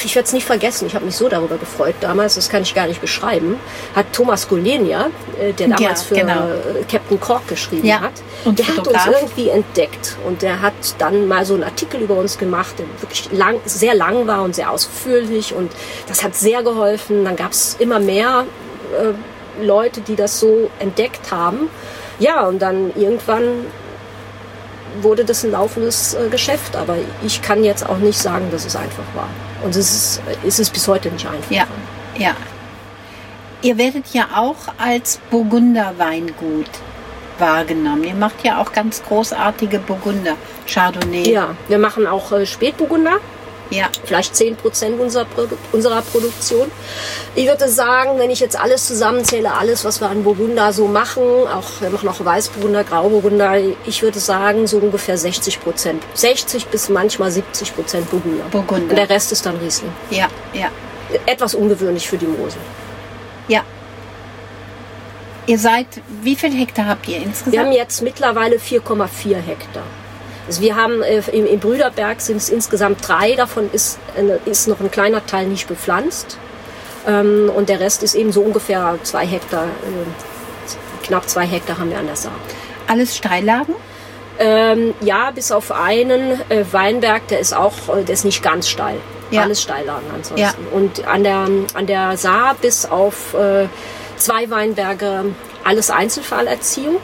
ich 0.04 0.16
werde 0.16 0.26
es 0.26 0.34
nicht 0.34 0.46
vergessen, 0.46 0.88
ich 0.88 0.96
habe 0.96 1.06
mich 1.06 1.16
so 1.16 1.30
darüber 1.30 1.58
gefreut 1.58 1.94
damals, 2.02 2.36
das 2.36 2.50
kann 2.50 2.64
ich 2.64 2.74
gar 2.74 2.88
nicht 2.88 3.00
beschreiben, 3.00 3.60
hat 3.96 4.08
Thomas 4.12 4.50
Golenia, 4.50 5.12
äh, 5.40 5.54
der 5.54 5.68
damals 5.68 6.02
Ja, 6.02 6.08
für 6.08 6.16
genau. 6.16 6.48
äh, 6.48 6.84
Captain 6.90 7.20
Cork 7.20 7.48
geschrieben 7.48 7.86
Ja, 7.86 8.02
hat, 8.02 8.14
und 8.44 8.58
der 8.58 8.68
hat 8.68 8.88
uns 8.88 9.06
irgendwie 9.06 9.50
entdeckt 9.50 10.18
und 10.26 10.42
der 10.42 10.62
hat 10.62 10.74
dann 10.98 11.28
mal 11.28 11.46
so 11.46 11.54
einen 11.54 11.64
Artikel 11.64 12.02
über 12.02 12.16
uns 12.16 12.38
gemacht, 12.40 12.80
der 12.80 12.86
wirklich 13.00 13.32
lang, 13.32 13.60
sehr 13.66 13.94
lang 13.94 14.26
war 14.26 14.42
und 14.44 14.56
sehr 14.56 14.72
ausführlich 14.72 15.54
und 15.54 15.72
das 16.08 16.24
hat 16.24 16.36
sehr 16.36 16.64
geholfen. 16.64 17.24
Dann 17.24 17.36
gab 17.36 17.52
es 17.52 17.76
immer 17.78 18.00
mehr 18.00 18.46
äh, 19.00 19.64
Leute, 19.64 20.02
die 20.02 20.16
das 20.16 20.40
so 20.40 20.72
entdeckt 20.80 21.32
haben. 21.32 21.70
Ja, 22.22 22.46
und 22.48 22.62
dann 22.62 22.92
irgendwann 22.96 23.66
wurde 25.02 25.26
das 25.26 25.44
ein 25.44 25.52
laufendes 25.52 26.14
äh, 26.14 26.30
Geschäft, 26.30 26.76
aber 26.76 26.96
ich 27.24 27.42
kann 27.42 27.64
jetzt 27.64 27.88
auch 27.88 27.98
nicht 27.98 28.20
sagen, 28.20 28.50
dass 28.52 28.64
es 28.64 28.76
einfach 28.76 29.04
war. 29.16 29.30
Und 29.64 29.76
es 29.76 29.92
ist, 29.92 30.22
es 30.46 30.60
ist 30.60 30.72
bis 30.72 30.88
heute 30.88 31.10
nicht 31.10 31.26
einfach. 31.26 31.50
Ja, 31.50 31.66
ja. 32.18 32.36
Ihr 33.64 33.78
werdet 33.78 34.14
ja 34.14 34.28
auch 34.36 34.56
als 34.78 35.20
Burgunder-Weingut 35.32 36.70
wahrgenommen. 37.40 38.04
Ihr 38.04 38.14
macht 38.14 38.44
ja 38.44 38.62
auch 38.62 38.72
ganz 38.72 39.02
großartige 39.04 39.80
Burgunder, 39.80 40.36
Chardonnay. 40.68 41.28
Ja, 41.28 41.56
wir 41.68 41.80
machen 41.80 42.06
auch 42.06 42.32
äh, 42.32 42.46
Spätburgunder. 42.46 43.18
Ja. 43.72 43.88
Vielleicht 44.04 44.36
10 44.36 44.58
Prozent 44.58 45.00
unserer, 45.00 45.26
Produ 45.26 45.56
unserer 45.72 46.02
Produktion. 46.02 46.70
Ich 47.36 47.48
würde 47.48 47.68
sagen, 47.70 48.20
wenn 48.20 48.30
ich 48.30 48.40
jetzt 48.42 48.60
alles 48.60 48.86
zusammenzähle, 48.86 49.54
alles, 49.54 49.84
was 49.86 50.00
wir 50.02 50.10
an 50.10 50.24
Burgunder 50.24 50.72
so 50.74 50.88
machen, 50.88 51.24
auch 51.24 51.80
wir 51.80 51.90
machen 51.90 52.10
auch 52.10 52.24
Weißburgunder, 52.24 52.84
Grauburgunder, 52.84 53.54
ich 53.86 54.02
würde 54.04 54.20
sagen, 54.20 54.68
so 54.68 54.78
ungefähr 54.78 55.18
60 55.18 55.62
Prozent. 55.62 56.04
60 56.14 56.68
bis 56.68 56.90
manchmal 56.90 57.32
70 57.32 57.74
Prozent 57.74 58.12
Burgunder. 58.12 58.44
Burgunder. 58.52 58.90
Und 58.90 58.96
der 58.98 59.10
Rest 59.10 59.32
ist 59.32 59.46
dann 59.46 59.56
Riesling. 59.58 59.92
Ja, 60.10 60.28
ja, 60.54 60.70
Etwas 61.26 61.56
ungewöhnlich 61.56 62.08
für 62.08 62.18
die 62.18 62.28
Mosel. 62.28 62.60
ja. 63.48 63.64
Ihr 65.48 65.58
seid, 65.58 65.88
wie 66.22 66.36
viel 66.36 66.52
Hektar 66.52 66.86
habt 66.86 67.08
ihr 67.08 67.18
Wir 67.18 67.26
insgesamt? 67.26 67.58
haben 67.58 67.72
jetzt 67.72 68.02
mittlerweile 68.04 68.58
4,4 68.58 69.36
Hektar. 69.38 69.82
Also 70.48 70.62
wir 70.62 70.76
haben 70.76 71.02
äh, 71.02 71.22
im, 71.32 71.46
im 71.46 71.60
Brüderberg 71.60 72.22
sind 72.22 72.38
es 72.38 72.50
insgesamt 72.50 73.08
drei, 73.08 73.36
davon 73.36 73.70
ist, 73.72 74.00
äh, 74.16 74.50
ist 74.50 74.68
noch 74.68 74.80
ein 74.80 74.92
kleiner 74.92 75.26
Teil 75.26 75.48
nicht 75.48 75.68
bepflanzt. 75.68 76.38
Ähm, 77.08 77.52
und 77.56 77.70
der 77.70 77.80
Rest 77.80 78.04
ist 78.04 78.16
eben 78.16 78.32
so 78.32 78.42
ungefähr 78.42 78.98
zwei 79.04 79.26
Hektar, 79.26 79.66
äh, 79.66 81.06
knapp 81.06 81.28
zwei 81.30 81.46
Hektar 81.46 81.78
haben 81.78 81.90
wir 81.90 81.98
an 81.98 82.08
der 82.08 82.16
Saar. 82.16 82.34
Alles 82.88 83.16
Steillagen? 83.16 83.76
Ähm, 84.40 84.94
ja, 85.02 85.32
bis 85.32 85.52
auf 85.52 85.72
einen 85.72 86.40
äh, 86.50 86.64
Weinberg, 86.72 87.28
der 87.28 87.40
ist 87.40 87.54
auch, 87.54 87.74
äh, 87.96 88.04
der 88.04 88.14
ist 88.14 88.26
nicht 88.26 88.42
ganz 88.42 88.68
steil. 88.68 88.98
Ja. 89.30 89.44
Alles 89.44 89.62
Steillagen 89.62 90.08
ansonsten. 90.10 90.38
Ja. 90.38 90.54
Und 90.72 91.08
an 91.08 91.24
der, 91.24 91.48
an 91.74 91.88
der 91.88 92.18
Saar 92.18 92.56
bis 92.60 92.86
auf 92.86 93.34
äh, 93.34 93.68
zwei 94.18 94.50
Weinberge 94.50 95.26
alles 95.64 95.90
Einzelfallerziehung. 95.90 97.02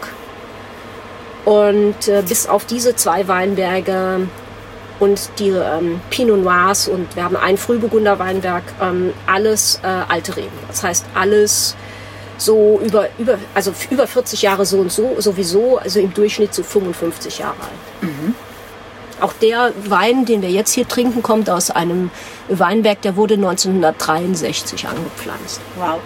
Und 1.47 2.09
äh, 2.09 2.23
bis 2.27 2.45
auf 2.45 2.65
diese 2.65 2.97
zwei 2.97 3.29
Weinberge 3.29 4.27
und 4.99 5.29
die 5.39 5.47
ähm, 5.47 6.01
Pinot 6.09 6.43
Noirs 6.43 6.89
und 6.89 7.15
wir 7.15 7.23
haben 7.23 7.37
einen 7.37 7.57
Frühburgunder 7.57 8.19
Weinberg, 8.19 8.63
ähm, 8.81 9.13
alles 9.27 9.79
äh, 9.81 9.87
alte 9.87 10.35
Reben. 10.35 10.51
Das 10.67 10.83
heißt 10.83 11.05
alles 11.15 11.77
so 12.37 12.81
über, 12.83 13.07
über, 13.17 13.37
also 13.53 13.71
über 13.89 14.07
40 14.07 14.41
Jahre 14.41 14.65
so 14.65 14.79
und 14.79 14.91
so, 14.91 15.15
sowieso, 15.19 15.77
also 15.77 16.01
im 16.01 16.13
Durchschnitt 16.13 16.53
so 16.53 16.63
55 16.63 17.39
Jahre 17.39 17.61
alt. 17.61 18.09
Auch 19.21 19.31
der 19.31 19.71
Wein, 19.85 20.25
den 20.25 20.41
wir 20.41 20.51
jetzt 20.51 20.73
hier 20.73 20.85
trinken, 20.85 21.23
kommt 21.23 21.49
aus 21.49 21.71
einem 21.71 22.11
Weinberg, 22.49 23.01
der 23.03 23.15
wurde 23.15 23.35
1963 23.35 24.85
angepflanzt. 24.85 25.61
Wow. 25.77 26.01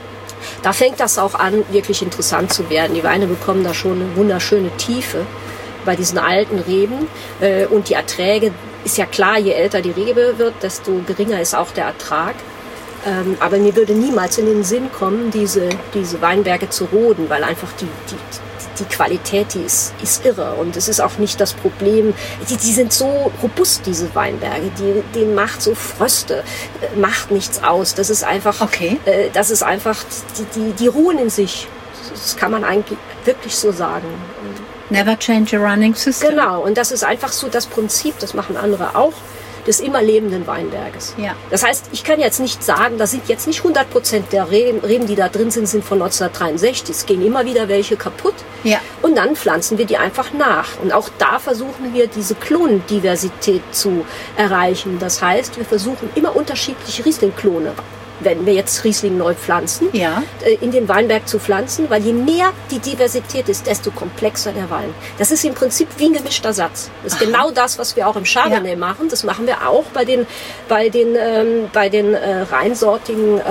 Da 0.61 0.73
fängt 0.73 0.99
das 0.99 1.17
auch 1.17 1.35
an, 1.35 1.63
wirklich 1.71 2.01
interessant 2.01 2.53
zu 2.53 2.69
werden. 2.69 2.93
Die 2.95 3.03
Weine 3.03 3.27
bekommen 3.27 3.63
da 3.63 3.73
schon 3.73 4.01
eine 4.01 4.15
wunderschöne 4.15 4.69
Tiefe 4.77 5.25
bei 5.85 5.95
diesen 5.95 6.17
alten 6.17 6.59
Reben. 6.59 7.07
Äh, 7.39 7.65
Und 7.65 7.89
die 7.89 7.93
Erträge, 7.93 8.51
ist 8.83 8.97
ja 8.97 9.05
klar, 9.05 9.37
je 9.37 9.51
älter 9.51 9.81
die 9.81 9.91
Rebe 9.91 10.35
wird, 10.37 10.55
desto 10.61 11.01
geringer 11.05 11.39
ist 11.39 11.55
auch 11.55 11.71
der 11.71 11.85
Ertrag. 11.85 12.35
Ähm, 13.05 13.37
Aber 13.39 13.57
mir 13.57 13.75
würde 13.75 13.93
niemals 13.93 14.37
in 14.37 14.45
den 14.45 14.63
Sinn 14.63 14.91
kommen, 14.91 15.31
diese, 15.31 15.69
diese 15.93 16.21
Weinberge 16.21 16.69
zu 16.69 16.85
roden, 16.85 17.29
weil 17.29 17.43
einfach 17.43 17.71
die, 17.79 17.87
die, 18.09 18.15
die 18.81 18.95
Qualität, 18.95 19.53
die 19.53 19.61
ist, 19.61 19.93
ist 20.01 20.25
irre. 20.25 20.55
Und 20.55 20.75
es 20.75 20.87
ist 20.87 20.99
auch 20.99 21.17
nicht 21.17 21.39
das 21.39 21.53
Problem. 21.53 22.13
Die, 22.49 22.57
die 22.57 22.71
sind 22.73 22.91
so 22.91 23.31
robust, 23.41 23.85
diese 23.85 24.13
Weinberge. 24.15 24.71
Die, 24.77 25.03
denen 25.17 25.35
macht 25.35 25.61
so 25.61 25.75
Fröste, 25.75 26.43
äh, 26.81 26.99
macht 26.99 27.31
nichts 27.31 27.63
aus. 27.63 27.93
Das 27.95 28.09
ist 28.09 28.23
einfach, 28.23 28.59
Okay. 28.61 28.99
äh, 29.05 29.29
das 29.33 29.51
ist 29.51 29.63
einfach, 29.63 29.97
die, 30.37 30.59
die, 30.59 30.71
die 30.73 30.87
ruhen 30.87 31.17
in 31.19 31.29
sich. 31.29 31.67
Das 32.09 32.35
kann 32.35 32.51
man 32.51 32.63
eigentlich 32.63 32.97
wirklich 33.25 33.55
so 33.55 33.71
sagen. 33.71 34.07
Never 34.89 35.17
change 35.17 35.57
a 35.57 35.59
running 35.59 35.95
system. 35.95 36.31
Genau, 36.31 36.61
und 36.61 36.77
das 36.77 36.91
ist 36.91 37.03
einfach 37.03 37.31
so 37.31 37.47
das 37.47 37.65
Prinzip, 37.65 38.19
das 38.19 38.33
machen 38.33 38.57
andere 38.57 38.95
auch, 38.95 39.13
des 39.67 39.79
immer 39.79 40.01
lebenden 40.01 40.47
Weinberges. 40.47 41.15
Ja. 41.17 41.35
Das 41.49 41.63
heißt, 41.63 41.89
ich 41.91 42.03
kann 42.03 42.19
jetzt 42.19 42.39
nicht 42.39 42.63
sagen, 42.63 42.97
da 42.97 43.07
sind 43.07 43.27
jetzt 43.27 43.47
nicht 43.47 43.59
100 43.59 43.89
Prozent 43.89 44.31
der 44.31 44.49
Reben, 44.49 44.79
Reben, 44.79 45.07
die 45.07 45.15
da 45.15 45.29
drin 45.29 45.51
sind, 45.51 45.67
sind 45.67 45.83
von 45.83 46.01
1963. 46.01 46.95
Es 46.95 47.05
gehen 47.05 47.25
immer 47.25 47.45
wieder 47.45 47.67
welche 47.67 47.95
kaputt. 47.95 48.35
Ja. 48.63 48.79
Und 49.01 49.15
dann 49.17 49.35
pflanzen 49.35 49.77
wir 49.77 49.85
die 49.85 49.97
einfach 49.97 50.33
nach. 50.33 50.79
Und 50.81 50.91
auch 50.91 51.09
da 51.17 51.39
versuchen 51.39 51.93
wir, 51.93 52.07
diese 52.07 52.35
Klonendiversität 52.35 53.63
zu 53.71 54.05
erreichen. 54.37 54.97
Das 54.99 55.21
heißt, 55.21 55.57
wir 55.57 55.65
versuchen 55.65 56.09
immer 56.15 56.35
unterschiedliche 56.35 57.05
Riesling-Klone, 57.05 57.73
wenn 58.23 58.45
wir 58.45 58.53
jetzt 58.53 58.83
Riesling 58.83 59.17
neu 59.17 59.33
pflanzen, 59.33 59.87
Ja. 59.93 60.23
äh, 60.43 60.55
in 60.61 60.71
den 60.71 60.87
Weinberg 60.87 61.27
zu 61.27 61.39
pflanzen, 61.39 61.89
weil 61.89 62.01
je 62.03 62.13
mehr 62.13 62.51
die 62.69 62.79
Diversität 62.79 63.49
ist, 63.49 63.67
desto 63.67 63.91
komplexer 63.91 64.51
der 64.51 64.69
Wein. 64.69 64.93
Das 65.17 65.31
ist 65.31 65.43
im 65.45 65.53
Prinzip 65.53 65.87
wie 65.97 66.05
ein 66.05 66.13
gemischter 66.13 66.53
Satz. 66.53 66.89
Das 67.03 67.13
ist 67.13 67.19
genau 67.19 67.51
das, 67.51 67.77
was 67.79 67.95
wir 67.95 68.07
auch 68.07 68.15
im 68.15 68.23
Chardonnay 68.23 68.71
Ja. 68.71 68.77
machen. 68.77 69.09
Das 69.09 69.23
machen 69.23 69.45
wir 69.47 69.67
auch 69.67 69.85
bei 69.93 70.05
den, 70.05 70.25
bei 70.67 70.89
den, 70.89 71.15
ähm, 71.17 71.69
bei 71.73 71.89
den 71.89 72.13
äh, 72.13 72.41
reinsortigen 72.41 73.39
äh, 73.39 73.43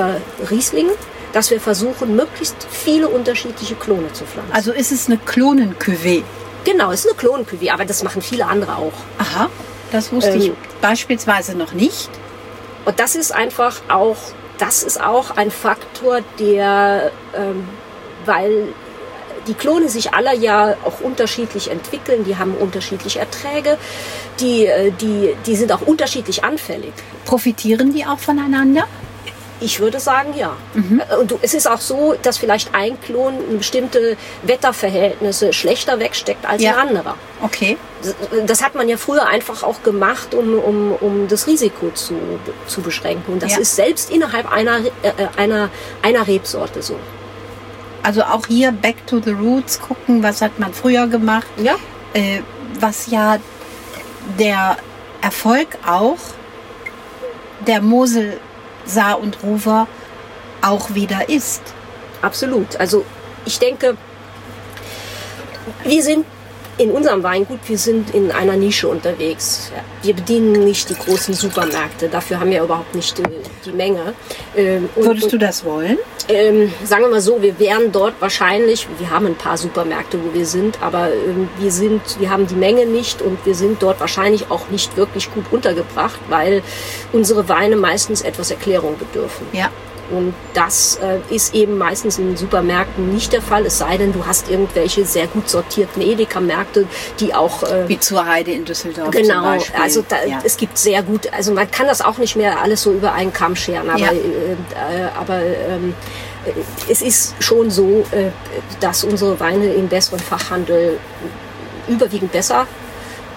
Rieslingen, 0.51 0.93
dass 1.33 1.51
wir 1.51 1.61
versuchen, 1.61 2.17
möglichst 2.17 2.57
viele 2.71 3.09
unterschiedliche 3.09 3.75
Klone 3.77 4.13
zu 4.13 4.25
pflanzen. 4.25 4.53
Also 4.53 4.73
ist 4.73 4.91
es 4.93 5.07
eine 5.07 5.17
Klonen-Cuvée? 5.19 6.23
genau, 6.65 6.91
es 6.93 7.05
ist 7.05 7.11
eine 7.13 7.17
Klonenküve, 7.19 7.73
aber 7.73 7.85
das 7.87 8.03
machen 8.03 8.21
viele 8.21 8.47
andere 8.47 8.77
auch. 8.77 8.93
Aha, 9.19 9.49
das 9.93 10.13
wusste 10.13 10.37
ich 10.37 10.49
Ähm. 10.49 10.57
beispielsweise 10.83 11.57
noch 11.57 11.73
nicht. 11.73 12.11
Und 12.85 12.99
das 13.01 13.15
ist 13.15 13.33
einfach 13.35 13.81
auch, 13.89 14.17
das 14.61 14.83
ist 14.83 15.01
auch 15.01 15.37
ein 15.37 15.51
Faktor, 15.51 16.21
der, 16.39 17.11
ähm, 17.35 17.69
weil 18.27 18.69
die 19.47 19.55
Klone 19.55 19.89
sich 19.89 20.13
alle 20.13 20.37
ja 20.37 20.77
auch 20.85 21.01
unterschiedlich 21.01 21.71
entwickeln, 21.71 22.25
die 22.25 22.37
haben 22.37 22.55
unterschiedliche 22.55 23.21
Erträge, 23.21 23.79
die, 24.39 24.67
äh, 24.67 24.93
die, 24.93 25.35
die 25.47 25.57
sind 25.57 25.73
auch 25.73 25.81
unterschiedlich 25.81 26.45
anfällig. 26.45 26.93
Profitieren 27.25 27.93
die 27.93 28.05
auch 28.05 28.19
voneinander? 28.19 28.87
Ich 29.63 29.79
würde 29.81 30.01
sagen, 30.01 30.33
ja. 30.37 30.57
Äh, 30.75 31.17
Und 31.17 31.35
es 31.43 31.53
ist 31.55 31.67
auch 31.69 31.81
so, 31.81 32.15
dass 32.23 32.39
vielleicht 32.39 32.75
ein 32.75 32.99
Klon 33.01 33.35
bestimmte 33.59 34.17
Wetterverhältnisse 34.43 35.53
schlechter 35.53 35.99
wegsteckt 36.01 36.47
als 36.47 36.63
Ja. 36.63 36.73
ein 36.79 36.89
anderer. 36.89 37.17
Okay. 37.43 37.77
Das- 38.03 38.15
Das 38.47 38.63
hat 38.65 38.75
man 38.75 38.89
ja 38.89 38.97
früher 38.97 39.27
einfach 39.27 39.63
auch 39.63 39.83
gemacht, 39.83 40.35
um, 40.35 40.55
um, 40.59 40.93
um 41.01 41.29
das 41.29 41.47
Risiko 41.47 41.91
zu, 41.91 42.15
zu 42.67 42.81
beschränken. 42.81 43.35
Und 43.35 43.43
das 43.43 43.53
Ja. 43.53 43.59
ist 43.59 43.77
selbst 43.77 44.11
innerhalb 44.11 44.51
einer, 44.51 44.79
äh, 45.03 45.13
einer, 45.37 45.69
einer 46.03 46.27
Rebsorte 46.27 46.81
so. 46.83 46.97
Also 48.03 48.23
auch 48.23 48.47
hier 48.47 48.73
back 48.73 49.07
to 49.07 49.21
the 49.23 49.33
roots 49.33 49.79
gucken, 49.79 50.23
was 50.23 50.41
hat 50.41 50.59
man 50.59 50.73
früher 50.73 51.07
gemacht, 51.07 51.47
Ja, 51.59 51.75
äh, 52.15 52.41
was 52.79 53.09
ja 53.11 53.37
der 54.39 54.79
Erfolg 55.21 55.69
auch 55.87 56.17
der 57.67 57.83
Mosel, 57.83 58.41
Saar 58.91 59.21
und 59.21 59.43
Ruwer 59.43 59.87
auch 60.63 60.95
wieder 60.95 61.29
ist. 61.29 61.63
absolut. 62.23 62.77
Also 62.79 63.05
ich 63.47 63.59
denke, 63.59 63.97
wir 65.85 66.03
sind 66.03 66.27
in 66.77 66.91
unserem 66.91 67.23
Weingut, 67.23 67.61
wir 67.67 67.79
sind 67.79 68.15
in 68.15 68.31
einer 68.31 68.57
Nische 68.57 68.89
unterwegs. 68.89 69.71
Wir 70.03 70.15
bedienen 70.15 70.65
nicht 70.65 70.89
die 70.89 70.95
großen 70.95 71.35
Supermärkte, 71.35 72.09
dafür 72.09 72.41
haben 72.41 72.51
wir 72.51 72.63
überhaupt 72.63 72.95
nicht 72.95 73.19
die, 73.65 73.73
Menge. 73.73 74.15
Ähm, 74.57 74.89
und- 74.95 75.05
Würdest 75.07 75.33
du 75.33 75.39
das 75.39 75.65
wollen? 75.65 75.99
Ähm, 76.29 76.73
sagen 76.85 77.03
wir 77.05 77.11
mal 77.11 77.21
so, 77.21 77.43
wir 77.43 77.59
wären 77.59 77.91
dort 77.93 78.15
wahrscheinlich, 78.21 78.87
wir 78.99 79.11
haben 79.11 79.27
ein 79.27 79.35
paar 79.35 79.57
Supermärkte, 79.57 80.19
wo 80.23 80.33
wir 80.33 80.47
sind, 80.47 80.81
aber 80.83 81.09
ähm, 81.13 81.49
wir 81.59 81.73
sind, 81.73 82.01
wir 82.21 82.31
haben 82.31 82.47
die 82.47 82.55
Menge 82.55 82.87
nicht 82.87 83.21
und 83.23 83.45
wir 83.45 83.55
sind 83.55 83.83
dort 83.83 83.99
wahrscheinlich 84.01 84.51
auch 84.51 84.69
nicht 84.71 84.97
wirklich 84.97 85.33
gut 85.33 85.45
untergebracht, 85.51 86.21
weil 86.29 86.63
unsere 87.13 87.49
Weine 87.49 87.77
meistens 87.77 88.23
etwas 88.23 88.51
Erklärung 88.51 88.97
bedürfen. 88.99 89.47
Ja. 89.53 89.71
Und 90.11 90.35
das 90.55 90.99
äh, 91.03 91.35
ist 91.35 91.55
eben 91.55 91.79
meistens 91.79 92.19
in 92.19 92.29
den 92.29 92.37
Supermärkten 92.37 93.13
nicht 93.13 93.33
der 93.33 93.43
Fall, 93.43 93.67
es 93.67 93.79
sei 93.79 93.97
denn, 93.97 94.13
du 94.13 94.27
hast 94.27 94.51
irgendwelche 94.51 95.05
sehr 95.05 95.27
gut 95.29 95.49
sortierten 95.49 96.03
Edeka-Märkte, 96.03 96.87
die 97.21 97.35
auch 97.35 97.63
äh, 97.63 97.89
Wie 97.89 97.99
zur 98.01 98.27
Heide 98.27 98.51
in 98.51 98.65
Düsseldorf 98.65 99.13
zum 99.13 99.23
Genau, 99.23 99.57
also 99.81 100.05
da, 100.09 100.25
ja. 100.25 100.41
es 100.43 100.57
gibt 100.57 100.79
sehr 100.79 101.03
gut, 101.03 101.33
also 101.33 101.53
man 101.53 101.71
kann 101.71 101.87
das 101.87 102.01
auch 102.01 102.19
nicht 102.19 102.37
mehr 102.37 102.61
alles 102.61 102.83
so 102.83 102.93
über 102.93 103.13
einen 103.13 103.33
Kamm 103.33 103.55
scheren, 103.57 103.89
aber, 103.89 103.99
Ja. 104.01 104.11
äh, 104.11 104.53
äh, 104.53 105.09
aber 105.19 105.37
ähm, 105.41 105.95
äh, 106.45 106.91
es 106.91 107.03
ist 107.03 107.35
schon 107.41 107.71
so, 107.71 108.05
äh, 108.11 108.31
dass 108.81 109.05
unsere 109.05 109.39
Weine 109.39 109.73
im 109.75 109.89
besseren 109.89 110.19
Fachhandel 110.21 110.99
überwiegend 111.89 112.33
besser 112.33 112.67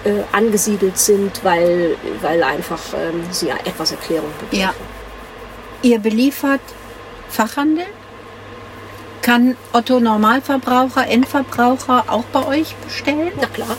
äh, 0.04 0.22
angesiedelt 0.32 0.98
sind, 0.98 1.44
weil, 1.44 1.96
weil 2.20 2.42
einfach 2.42 2.80
ähm, 2.94 3.22
sie 3.30 3.48
ja 3.48 3.56
etwas 3.64 3.92
Erklärung 3.92 4.30
bedürfen. 4.40 4.58
Ja. 4.60 4.74
Ihr 5.84 5.98
beliefert 5.98 6.62
Fachhandel? 7.28 7.84
Kann 9.20 9.54
Otto 9.74 10.00
Normalverbraucher, 10.00 11.06
Endverbraucher 11.06 12.04
auch 12.08 12.24
bei 12.32 12.46
euch 12.46 12.74
bestellen? 12.76 13.32
Na 13.38 13.46
klar, 13.48 13.76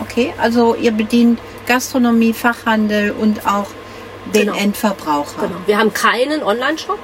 Okay, 0.00 0.32
also 0.40 0.76
ihr 0.76 0.92
bedient 0.92 1.40
Gastronomie, 1.66 2.32
Fachhandel 2.32 3.10
und 3.10 3.44
auch 3.44 3.66
den 4.32 4.46
Genau. 4.46 4.56
Endverbraucher. 4.56 5.40
genau. 5.48 5.56
Wir 5.66 5.78
haben 5.78 5.92
keinen 5.92 6.44
Online-Shop, 6.44 7.00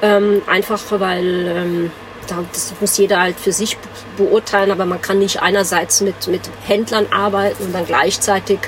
ähm, 0.00 0.40
einfach 0.46 0.80
weil 0.98 1.46
ähm, 1.54 1.92
das 2.26 2.72
muss 2.80 2.96
jeder 2.98 3.20
halt 3.20 3.38
für 3.38 3.52
sich 3.52 3.76
beurteilen, 4.16 4.70
aber 4.70 4.86
man 4.86 5.00
kann 5.00 5.18
nicht 5.18 5.42
einerseits 5.42 6.00
mit, 6.00 6.26
mit 6.28 6.42
Händlern 6.66 7.06
arbeiten 7.12 7.64
und 7.64 7.74
dann 7.74 7.86
gleichzeitig 7.86 8.58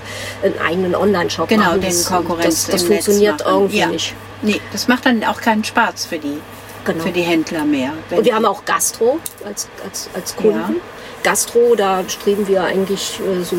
einen 0.43 0.59
eigenen 0.59 0.95
Online-Shop 0.95 1.49
genau, 1.49 1.65
machen. 1.67 1.81
den 1.81 1.91
Das, 1.91 2.05
Konkurrenz 2.07 2.65
das, 2.65 2.67
das 2.73 2.83
im 2.83 2.89
funktioniert 2.89 3.43
irgendwie 3.47 3.79
ja. 3.79 3.87
nicht. 3.89 4.15
Nee, 4.43 4.61
das 4.73 4.89
macht 4.89 5.07
dann 5.07 5.25
auch 5.25 5.41
keinen 5.41 5.65
Spaß 5.65 6.07
für 6.07 6.19
die, 6.19 6.39
Genau. 6.85 7.03
für 7.03 7.11
die 7.11 7.23
Händler 7.23 7.65
mehr. 7.65 7.93
Und 8.11 8.25
wir 8.25 8.35
haben 8.35 8.45
auch 8.45 8.65
Gastro 8.65 9.19
als, 9.45 9.69
als, 9.85 10.09
als 10.15 10.37
Kunden. 10.37 10.59
Ja. 10.59 10.71
Gastro, 11.25 11.75
da 11.75 12.05
streben 12.09 12.47
wir 12.47 12.63
eigentlich 12.63 13.19
äh, 13.21 13.43
so 13.43 13.57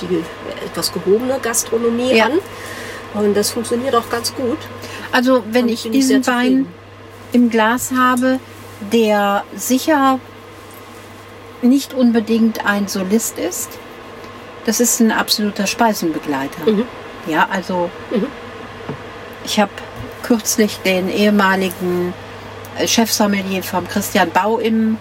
die 0.00 0.22
etwas 0.64 0.92
gehobene 0.92 1.38
Gastronomie 1.42 2.14
Ja. 2.14 2.26
an. 2.26 2.32
Und 3.14 3.36
das 3.36 3.50
funktioniert 3.50 3.94
auch 3.96 4.08
ganz 4.08 4.32
gut. 4.34 4.58
Also 5.10 5.42
wenn 5.50 5.68
ich 5.68 5.88
diesen 5.90 6.24
Wein 6.26 6.66
im 7.32 7.50
Glas 7.50 7.90
habe, 7.96 8.38
der 8.92 9.44
sicher 9.54 10.18
nicht 11.62 11.94
unbedingt 11.94 12.64
ein 12.66 12.88
Solist 12.88 13.38
ist, 13.38 13.70
das 14.66 14.80
ist 14.80 15.00
ein 15.00 15.12
absoluter 15.12 15.66
Speisenbegleiter. 15.66 16.70
Mhm. 16.70 16.84
Ja, 17.26 17.48
also 17.50 17.90
Mhm. 18.10 18.26
ich 19.44 19.58
habe 19.60 19.70
kürzlich 20.22 20.78
den 20.84 21.08
ehemaligen 21.08 22.12
äh, 22.78 22.86
Chefsommelier 22.86 23.62
vom 23.62 23.86
Christian 23.88 24.30
Bau 24.30 24.58
im 24.58 24.98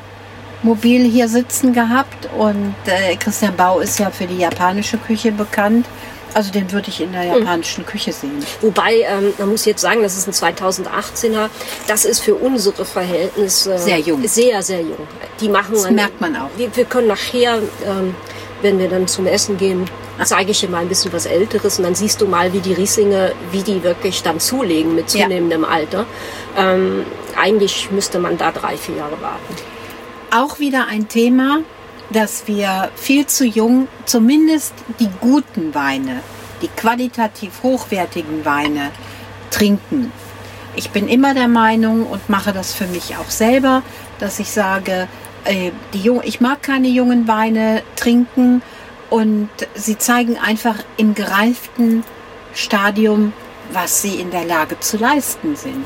Mobil 0.63 1.03
hier 1.09 1.27
sitzen 1.27 1.73
gehabt 1.73 2.29
und 2.37 2.75
äh, 2.85 3.15
Christian 3.17 3.55
Bau 3.55 3.79
ist 3.79 3.99
ja 3.99 4.09
für 4.11 4.25
die 4.27 4.37
japanische 4.37 4.97
Küche 4.97 5.31
bekannt. 5.33 5.85
Also 6.33 6.51
den 6.51 6.71
würde 6.71 6.89
ich 6.89 6.99
in 7.01 7.11
der 7.11 7.23
Mhm. 7.23 7.39
japanischen 7.39 7.85
Küche 7.85 8.11
sehen. 8.11 8.43
Wobei, 8.61 9.01
ähm, 9.07 9.33
man 9.37 9.49
muss 9.49 9.65
jetzt 9.65 9.81
sagen, 9.81 10.01
das 10.01 10.17
ist 10.17 10.27
ein 10.27 10.33
2018er. 10.33 11.49
Das 11.87 12.05
ist 12.05 12.19
für 12.21 12.35
unsere 12.35 12.85
Verhältnisse 12.85 13.77
Sehr 13.77 13.99
jung. 13.99 14.27
Sehr, 14.27 14.61
sehr 14.63 14.81
jung. 14.81 15.07
Die 15.39 15.49
machen 15.49 15.73
Das 15.75 15.85
einen- 15.85 15.95
merkt 15.97 16.19
man 16.21 16.35
auch. 16.35 16.49
Wir, 16.57 16.75
wir 16.75 16.85
können 16.85 17.07
nachher, 17.07 17.59
ähm, 17.85 18.15
wenn 18.61 18.79
wir 18.79 18.89
dann 18.89 19.07
zum 19.07 19.25
Essen 19.27 19.57
gehen, 19.57 19.85
zeige 20.23 20.51
ich 20.51 20.59
dir 20.59 20.69
mal 20.69 20.79
ein 20.81 20.87
bisschen 20.89 21.11
was 21.13 21.25
Älteres 21.25 21.77
und 21.79 21.83
dann 21.85 21.95
siehst 21.95 22.21
du 22.21 22.27
mal, 22.27 22.53
wie 22.53 22.59
die 22.59 22.73
Rieslinge, 22.73 23.33
wie 23.51 23.61
die 23.61 23.83
wirklich 23.83 24.23
dann 24.23 24.39
zulegen 24.39 24.95
mit 24.95 25.13
Ja. 25.13 25.23
zunehmendem 25.23 25.65
Alter. 25.65 26.05
Ähm, 26.57 27.03
eigentlich 27.35 27.89
müsste 27.91 28.19
man 28.19 28.37
da 28.37 28.51
drei, 28.51 28.77
vier 28.77 28.95
Jahre 28.97 29.19
warten. 29.21 29.55
auch 30.35 30.57
wieder 30.57 30.87
ein 30.89 31.07
Thema, 31.07 31.59
dass 32.13 32.47
wir 32.47 32.91
viel 32.95 33.25
zu 33.25 33.45
jung, 33.45 33.87
zumindest 34.05 34.73
die 34.99 35.09
guten 35.19 35.75
Weine, 35.75 36.21
die 36.61 36.67
qualitativ 36.69 37.63
hochwertigen 37.63 38.45
Weine 38.45 38.91
trinken. 39.51 40.11
Ich 40.75 40.91
bin 40.91 41.07
immer 41.07 41.33
der 41.33 41.47
Meinung 41.47 42.07
und 42.07 42.29
mache 42.29 42.53
das 42.53 42.73
für 42.73 42.87
mich 42.87 43.15
auch 43.17 43.29
selber, 43.29 43.83
dass 44.19 44.39
ich 44.39 44.49
sage, 44.49 45.07
äh, 45.45 45.71
die 45.93 46.09
ich 46.23 46.41
mag 46.41 46.63
keine 46.63 46.87
jungen 46.87 47.27
Weine 47.27 47.83
trinken 47.95 48.61
und 49.09 49.49
sie 49.75 49.97
zeigen 49.97 50.37
einfach 50.37 50.77
im 50.97 51.13
gereiften 51.13 52.03
Stadium, 52.53 53.33
was 53.71 54.01
sie 54.01 54.15
in 54.15 54.31
der 54.31 54.45
Lage 54.45 54.79
zu 54.79 54.97
leisten 54.97 55.55
sind. 55.55 55.85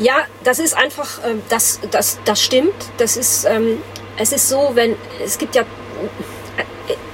Ja, 0.00 0.14
das 0.44 0.58
ist 0.58 0.76
einfach, 0.76 1.20
ähm, 1.24 1.42
das, 1.50 1.78
das, 1.90 2.18
das 2.24 2.42
stimmt. 2.42 2.72
Das 2.96 3.16
ist, 3.16 3.44
ähm, 3.44 3.78
es 4.20 4.32
ist 4.32 4.48
so, 4.48 4.72
wenn, 4.74 4.96
es 5.24 5.38
gibt 5.38 5.54
ja, 5.54 5.64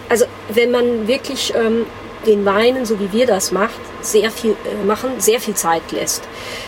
also 0.09 0.25
wenn 0.49 0.73
man 0.73 1.07
wirklich 1.07 1.55
ähm, 1.55 1.87
den 2.27 2.45
Weinen, 2.45 2.85
so 2.85 2.99
wie 2.99 3.13
wir 3.13 3.27
das 3.27 3.53
macht, 3.53 3.79
sehr 4.01 4.31
viel, 4.33 4.53
äh, 4.53 4.85
machen, 4.85 5.21
sehr 5.21 5.41
viel 5.41 5.55
Zeit 5.55 5.93
lässt, 5.93 6.25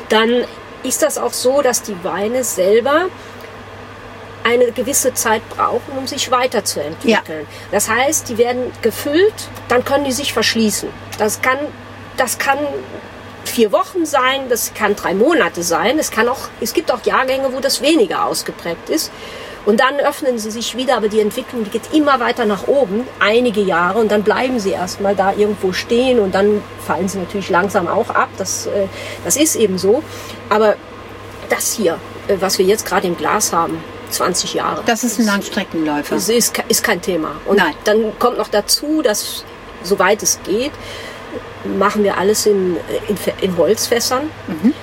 dann 0.09 0.44
ist 0.85 1.03
das 1.03 1.18
auch 1.18 1.33
so, 1.33 1.61
dass 1.61 1.83
die 1.83 1.96
Weine 2.05 2.44
selber 2.44 3.07
eine 4.44 4.70
gewisse 4.70 5.12
Zeit 5.12 5.42
brauchen, 5.51 5.98
um 5.98 6.07
sich 6.07 6.31
weiterzuentwickeln. 6.31 7.46
Das 7.72 7.90
heißt, 7.90 8.29
die 8.29 8.38
werden 8.38 8.70
gefüllt, 8.81 9.35
dann 9.66 9.85
können 9.85 10.05
die 10.05 10.12
sich 10.12 10.33
verschließen. 10.33 10.88
Das 11.18 11.42
kann, 11.42 11.59
das 12.16 12.38
kann 12.38 12.59
vier 13.44 13.72
Wochen 13.72 14.07
sein, 14.07 14.48
das 14.48 14.72
kann 14.72 14.94
drei 14.94 15.14
Monate 15.14 15.64
sein. 15.64 15.98
Es, 15.98 16.12
kann 16.12 16.29
auch, 16.29 16.48
es 16.61 16.72
gibt 16.72 16.92
auch 16.92 17.05
Jahrgänge, 17.05 17.53
wo 17.53 17.59
das 17.59 17.83
weniger 17.83 18.24
ausgeprägt 18.24 18.88
ist. 18.88 19.11
Und 19.68 19.81
dann 19.81 20.00
öffnen 20.00 20.38
sie 20.38 20.50
sich 20.50 20.78
wieder, 20.78 20.96
aber 20.96 21.11
die 21.11 21.20
Entwicklung 21.20 21.62
die 21.62 21.68
geht 21.68 21.92
immer 21.92 22.20
weiter 22.20 22.46
nach 22.46 22.68
oben, 22.68 23.07
einige 23.20 23.61
Jahre, 23.61 23.98
und 23.98 24.11
dann 24.11 24.22
bleiben 24.22 24.59
sie 24.59 24.70
erstmal 24.70 25.14
da 25.14 25.35
irgendwo 25.35 25.74
stehen 25.74 26.20
und 26.20 26.35
dann 26.35 26.62
fallen 26.87 27.07
sie 27.07 27.18
natürlich 27.18 27.50
langsam 27.50 27.87
auch 27.87 28.09
ab. 28.09 28.31
Das, 28.38 28.66
äh, 28.66 28.87
das 29.26 29.37
ist 29.37 29.57
eben 29.57 29.76
so. 29.76 30.02
Aber 30.48 30.76
das 31.50 31.74
hier, 31.74 31.98
äh, 32.28 32.37
was 32.40 32.59
wir 32.59 32.64
jetzt 32.64 32.87
gerade 32.87 33.09
im 33.09 33.18
Glas 33.18 33.52
haben, 33.52 33.85
20 34.09 34.54
Jahre. 34.54 34.83
Das 34.87 35.04
ist 35.04 35.18
ein 35.18 35.26
Langstreckenläufer. 35.26 36.14
Das 36.14 36.31
ist, 36.31 36.62
ist 36.68 36.83
kein 36.83 37.02
Thema. 37.02 37.33
Und 37.44 37.59
Nein. 37.59 37.74
dann 37.85 38.18
kommt 38.18 38.38
noch 38.38 38.48
dazu, 38.48 39.02
dass 39.02 39.44
soweit 39.83 40.22
es 40.22 40.40
geht, 40.44 40.72
machen 41.79 42.05
wir 42.05 42.18
alles 42.18 42.47
in, 42.47 42.77
in, 43.09 43.16
in 43.40 43.57
Holzfässern. 43.57 44.31
Mhm. 44.47 44.75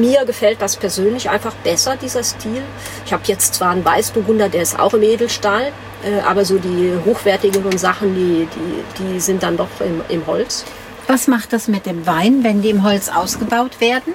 Mir 0.00 0.24
gefällt 0.24 0.60
das 0.60 0.76
persönlich 0.76 1.30
einfach 1.30 1.54
besser, 1.56 1.96
dieser 1.96 2.22
Stil. 2.22 2.62
Ich 3.06 3.12
habe 3.12 3.22
jetzt 3.26 3.54
zwar 3.54 3.70
einen 3.70 3.84
Weißburgunder, 3.84 4.48
der 4.48 4.62
ist 4.62 4.78
auch 4.78 4.94
im 4.94 5.02
Edelstahl, 5.02 5.72
äh, 6.04 6.20
aber 6.20 6.44
so 6.44 6.58
die 6.58 6.92
hochwertigeren 7.04 7.78
Sachen, 7.78 8.14
die, 8.14 8.48
die, 8.54 9.02
die 9.02 9.20
sind 9.20 9.42
dann 9.42 9.56
doch 9.56 9.68
im, 9.80 10.00
im 10.08 10.26
Holz. 10.26 10.64
Was 11.06 11.28
macht 11.28 11.52
das 11.52 11.68
mit 11.68 11.86
dem 11.86 12.06
Wein, 12.06 12.42
wenn 12.42 12.62
die 12.62 12.70
im 12.70 12.82
Holz 12.82 13.08
ausgebaut 13.08 13.80
werden? 13.80 14.14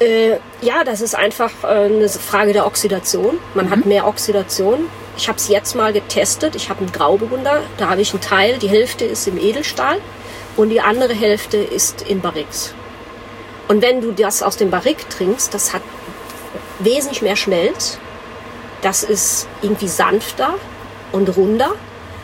Äh, 0.00 0.38
ja, 0.62 0.82
das 0.84 1.00
ist 1.00 1.14
einfach 1.14 1.50
äh, 1.62 1.84
eine 1.84 2.08
Frage 2.08 2.52
der 2.52 2.66
Oxidation. 2.66 3.38
Man 3.54 3.70
hat 3.70 3.86
mehr 3.86 4.06
Oxidation. 4.06 4.86
Ich 5.16 5.28
habe 5.28 5.38
es 5.38 5.48
jetzt 5.48 5.76
mal 5.76 5.92
getestet. 5.92 6.56
Ich 6.56 6.70
habe 6.70 6.80
einen 6.80 6.92
Grauburgunder. 6.92 7.62
Da 7.76 7.90
habe 7.90 8.00
ich 8.00 8.12
einen 8.12 8.22
Teil, 8.22 8.58
die 8.58 8.68
Hälfte 8.68 9.04
ist 9.04 9.28
im 9.28 9.38
Edelstahl 9.38 9.98
und 10.56 10.70
die 10.70 10.80
andere 10.80 11.14
Hälfte 11.14 11.56
ist 11.56 12.02
in 12.02 12.20
Barriques. 12.20 12.74
Und 13.68 13.82
wenn 13.82 14.00
du 14.00 14.12
das 14.12 14.42
aus 14.42 14.56
dem 14.56 14.70
Barrique 14.70 15.08
trinkst, 15.08 15.54
das 15.54 15.72
hat 15.72 15.82
wesentlich 16.80 17.22
mehr 17.22 17.36
Schmelz. 17.36 17.98
Das 18.82 19.02
ist 19.02 19.46
irgendwie 19.62 19.88
sanfter 19.88 20.54
und 21.12 21.36
runder. 21.36 21.72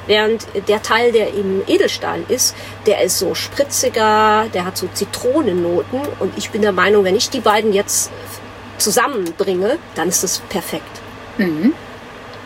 Während 0.07 0.47
der 0.69 0.83
Teil, 0.83 1.13
der 1.13 1.35
im 1.35 1.63
Edelstahl 1.67 2.23
ist, 2.29 2.55
der 2.87 3.03
ist 3.03 3.19
so 3.19 3.35
spritziger, 3.35 4.47
der 4.55 4.65
hat 4.65 4.77
so 4.77 4.89
Zitronennoten. 4.93 6.01
Und 6.21 6.37
ich 6.37 6.51
bin 6.51 6.63
der 6.63 6.73
Meinung, 6.73 7.05
wenn 7.05 7.17
ich 7.17 7.31
die 7.31 7.41
beiden 7.41 7.73
jetzt 7.73 8.11
zusammenbringe, 8.79 9.79
dann 9.95 10.09
ist 10.09 10.23
das 10.23 10.39
perfekt. 10.49 11.01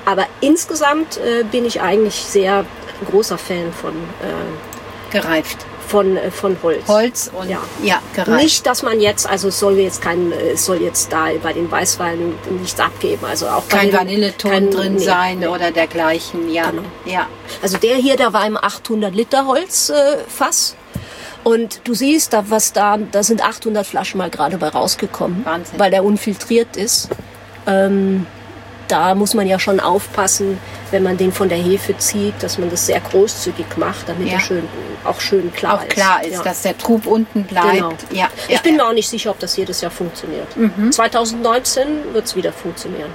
Aber 0.07 0.27
insgesamt 0.41 1.19
äh, 1.19 1.45
bin 1.45 1.65
ich 1.65 1.81
eigentlich 1.81 2.17
sehr 2.17 2.65
großer 3.11 3.39
Fan 3.39 3.73
von, 3.73 3.93
äh, 3.93 5.11
Gereift. 5.11 5.67
Von, 5.91 6.17
äh, 6.17 6.31
von 6.31 6.57
Holz. 6.63 6.87
Holz 6.89 7.31
und 7.37 7.49
Ja. 7.51 7.59
ja. 7.83 8.01
Nicht, 8.37 8.65
dass 8.67 8.83
man 8.83 9.01
jetzt, 9.01 9.29
also 9.29 9.49
es 9.49 9.59
soll 9.59 9.79
jetzt 9.79 10.01
kein, 10.01 10.31
äh, 10.33 10.53
es 10.53 10.65
soll 10.65 10.81
jetzt 10.81 11.13
da 11.13 11.27
bei 11.43 11.53
den 11.53 11.71
Weißweinen 11.71 12.35
nichts 12.61 12.79
abgeben. 12.79 13.25
Also 13.27 13.49
auch 13.49 13.69
kein 13.69 13.93
Vanilleton 13.93 14.51
kein- 14.51 14.71
drin 14.71 14.95
nee, 14.95 14.99
sein 15.05 15.39
nee. 15.41 15.47
oder 15.49 15.71
dergleichen. 15.73 16.51
Ja, 16.53 16.71
Genau. 16.71 16.83
ja. 17.05 17.27
Also 17.63 17.77
der 17.79 17.97
hier, 17.97 18.17
der 18.17 18.33
war 18.33 18.47
im 18.47 18.57
800 18.57 19.15
Liter 19.15 19.47
Holzfass. 19.47 20.77
Äh, 20.77 20.77
und 21.43 21.81
du 21.85 21.95
siehst, 21.95 22.33
da 22.35 22.45
was 22.51 22.73
da, 22.73 22.99
da 22.99 23.23
sind 23.23 23.43
800 23.43 23.87
Flaschen 23.87 24.19
mal 24.19 24.29
gerade 24.31 24.59
bei 24.59 24.69
rausgekommen, 24.69 25.45
Wahnsinn. 25.45 25.79
weil 25.79 25.91
der 25.91 26.05
unfiltriert 26.05 26.77
ist. 26.77 27.09
Ähm, 27.67 28.27
da 28.91 29.15
muss 29.15 29.35
man 29.35 29.47
ja 29.47 29.59
schon 29.59 29.81
aufpassen, 29.81 30.59
wenn 30.91 31.03
man 31.03 31.17
den 31.17 31.33
von 31.33 31.49
der 31.49 31.59
Hefe 31.59 31.97
zieht, 31.99 32.35
dass 32.43 32.59
man 32.59 32.71
das 32.71 32.87
sehr 32.87 33.01
großzügig 33.01 33.67
macht, 33.77 34.09
damit 34.09 34.29
Ja. 34.29 34.35
er 34.35 34.41
schön, 34.41 34.69
auch 35.05 35.21
schön 35.21 35.53
klar 35.55 35.75
Auch 35.79 35.83
ist. 35.83 35.91
klar 35.91 36.25
ist, 36.25 36.33
Ja. 36.35 36.43
dass 36.43 36.63
der 36.63 36.77
Trub 36.77 37.07
unten 37.07 37.45
bleibt. 37.45 37.73
Genau. 37.73 37.93
Ja, 38.13 38.29
Ich 38.49 38.55
ja, 38.57 38.61
bin 38.63 38.77
mir 38.77 38.87
auch 38.87 38.93
nicht 38.93 39.09
sicher, 39.09 39.31
ob 39.31 39.39
das 39.39 39.57
jedes 39.57 39.81
Jahr 39.81 39.91
funktioniert. 39.91 40.57
Mhm. 40.57 40.91
2019 40.93 42.13
wird 42.13 42.25
es 42.27 42.35
wieder 42.37 42.53
funktionieren. 42.53 43.11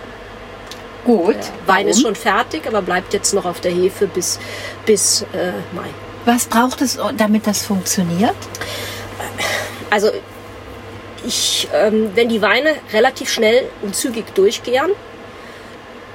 gut. 1.05 1.35
Wein 1.67 1.88
ist 1.88 2.01
schon 2.01 2.15
fertig, 2.15 2.65
aber 2.67 2.81
bleibt 2.81 3.13
jetzt 3.13 3.31
noch 3.35 3.45
auf 3.45 3.59
der 3.61 3.71
Hefe 3.71 4.07
bis, 4.07 4.39
bis 4.88 5.21
äh, 5.33 5.51
Mai. 5.75 5.85
Was 6.25 6.45
braucht 6.45 6.81
es, 6.81 6.97
damit 7.15 7.45
das 7.45 7.63
funktioniert? 7.63 8.33
Also 9.91 10.09
ich, 11.27 11.67
ähm, 11.73 12.09
wenn 12.15 12.29
die 12.29 12.41
Weine 12.41 12.71
relativ 12.91 13.29
schnell 13.29 13.67
und 13.83 13.95
zügig 13.95 14.33
durchgehen, 14.33 14.89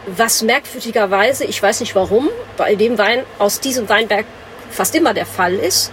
was 0.06 0.42
merkwürdigerweise, 0.42 1.44
ich 1.44 1.62
weiß 1.62 1.80
nicht 1.80 1.94
warum, 1.94 2.28
bei 2.56 2.74
dem 2.74 2.98
Wein 2.98 3.22
aus 3.38 3.60
diesem 3.60 3.88
Weinberg 3.88 4.24
fast 4.70 4.94
immer 4.94 5.14
der 5.14 5.26
Fall 5.26 5.54
ist. 5.54 5.90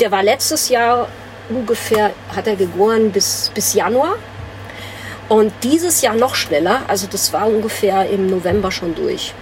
Der 0.00 0.10
war 0.10 0.22
letztes 0.22 0.68
Jahr 0.68 1.08
ungefähr, 1.48 2.12
hat 2.34 2.46
er 2.46 2.56
gegoren 2.56 3.12
bis, 3.12 3.50
bis 3.54 3.74
Januar. 3.74 4.16
Und 5.28 5.52
dieses 5.62 6.02
Jahr 6.02 6.14
noch 6.14 6.34
schneller, 6.34 6.82
also 6.88 7.06
das 7.10 7.32
war 7.32 7.46
ungefähr 7.46 8.08
im 8.10 8.26
November 8.26 8.70
schon 8.70 8.94
durch. 8.94 9.32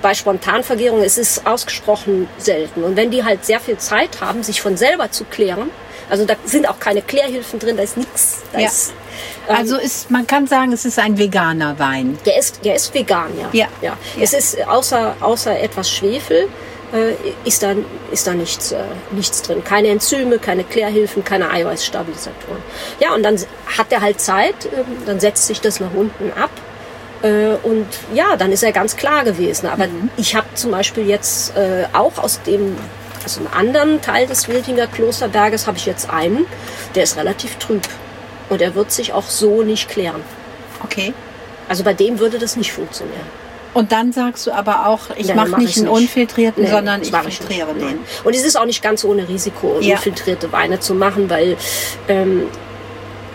Bei 0.00 0.14
Spontanvergärung 0.14 1.00
es 1.02 1.16
ist 1.16 1.46
ausgesprochen 1.46 2.28
selten. 2.38 2.82
Und 2.82 2.96
wenn 2.96 3.10
die 3.12 3.22
halt 3.22 3.44
sehr 3.44 3.60
viel 3.60 3.78
Zeit 3.78 4.20
haben, 4.20 4.42
sich 4.42 4.60
von 4.60 4.76
selber 4.76 5.10
zu 5.12 5.24
klären, 5.24 5.70
also 6.10 6.24
da 6.24 6.34
sind 6.44 6.68
auch 6.68 6.80
keine 6.80 7.02
Klärhilfen 7.02 7.60
drin, 7.60 7.76
da 7.76 7.84
ist 7.84 7.96
nichts. 7.96 8.42
Da 8.52 8.58
Ja. 8.60 8.66
ist, 8.66 8.92
Also 9.48 9.76
ist, 9.76 10.10
man 10.10 10.26
kann 10.26 10.46
sagen, 10.46 10.72
es 10.72 10.84
ist 10.84 10.98
ein 10.98 11.18
veganer 11.18 11.78
Wein. 11.78 12.18
Der 12.24 12.38
ist, 12.38 12.64
der 12.64 12.76
ist 12.76 12.94
vegan, 12.94 13.30
ja. 13.38 13.48
Ja. 13.52 13.66
ja. 13.80 13.96
Es 14.20 14.32
ist 14.32 14.66
außer, 14.66 15.16
außer 15.20 15.58
etwas 15.58 15.90
Schwefel 15.90 16.48
äh, 16.92 17.14
ist 17.44 17.62
da, 17.62 17.74
ist 18.10 18.26
da 18.26 18.34
nichts, 18.34 18.72
äh, 18.72 18.84
nichts 19.10 19.42
drin. 19.42 19.64
Keine 19.64 19.88
Enzyme, 19.88 20.38
keine 20.38 20.64
Klärhilfen, 20.64 21.24
keine 21.24 21.50
Eiweißstabilisatoren. 21.50 22.62
Ja, 23.00 23.14
und 23.14 23.22
dann 23.22 23.36
hat 23.78 23.90
er 23.90 24.00
halt 24.00 24.20
Zeit, 24.20 24.66
äh, 24.66 24.84
dann 25.06 25.18
setzt 25.18 25.46
sich 25.46 25.60
das 25.60 25.80
nach 25.80 25.92
unten 25.94 26.32
ab. 26.32 26.50
Äh, 27.22 27.54
und 27.62 27.86
ja, 28.14 28.36
dann 28.36 28.52
ist 28.52 28.62
er 28.62 28.72
ganz 28.72 28.96
klar 28.96 29.24
gewesen. 29.24 29.66
Aber 29.66 29.86
ich 30.16 30.34
habe 30.34 30.46
zum 30.54 30.70
Beispiel 30.70 31.08
jetzt 31.08 31.56
äh, 31.56 31.86
auch 31.92 32.18
aus 32.18 32.40
dem 32.42 32.76
aus 33.24 33.38
einem 33.38 33.48
anderen 33.56 34.02
Teil 34.02 34.26
des 34.26 34.48
Wiltinger 34.48 34.88
Klosterberges 34.88 35.68
habe 35.68 35.76
ich 35.76 35.86
jetzt 35.86 36.10
einen, 36.10 36.44
der 36.96 37.04
ist 37.04 37.16
relativ 37.16 37.54
trüb. 37.56 37.82
Und 38.52 38.62
er 38.62 38.74
wird 38.74 38.92
sich 38.92 39.12
auch 39.12 39.28
so 39.28 39.62
nicht 39.62 39.88
klären. 39.88 40.20
Okay. 40.84 41.12
Also 41.68 41.84
bei 41.84 41.94
dem 41.94 42.18
würde 42.18 42.38
das 42.38 42.56
nicht 42.56 42.72
funktionieren. 42.72 43.26
Und 43.74 43.90
dann 43.92 44.12
sagst 44.12 44.46
du 44.46 44.52
aber 44.52 44.86
auch, 44.86 45.00
ich 45.16 45.28
Nein, 45.28 45.36
mache 45.36 45.48
mach 45.48 45.58
nicht 45.58 45.78
einen 45.78 45.86
nicht. 45.86 45.94
unfiltrierten, 46.02 46.62
Nee, 46.64 46.70
sondern 46.70 47.00
ich 47.00 47.10
filtriere 47.10 47.72
den. 47.72 47.84
Nein. 47.86 47.98
Und 48.22 48.34
es 48.34 48.44
ist 48.44 48.56
auch 48.56 48.66
nicht 48.66 48.82
ganz 48.82 49.02
ohne 49.04 49.26
Risiko, 49.28 49.78
Ja. 49.80 49.96
unfiltrierte 49.96 50.52
Weine 50.52 50.78
zu 50.80 50.94
machen, 50.94 51.30
weil 51.30 51.56
ähm, 52.08 52.42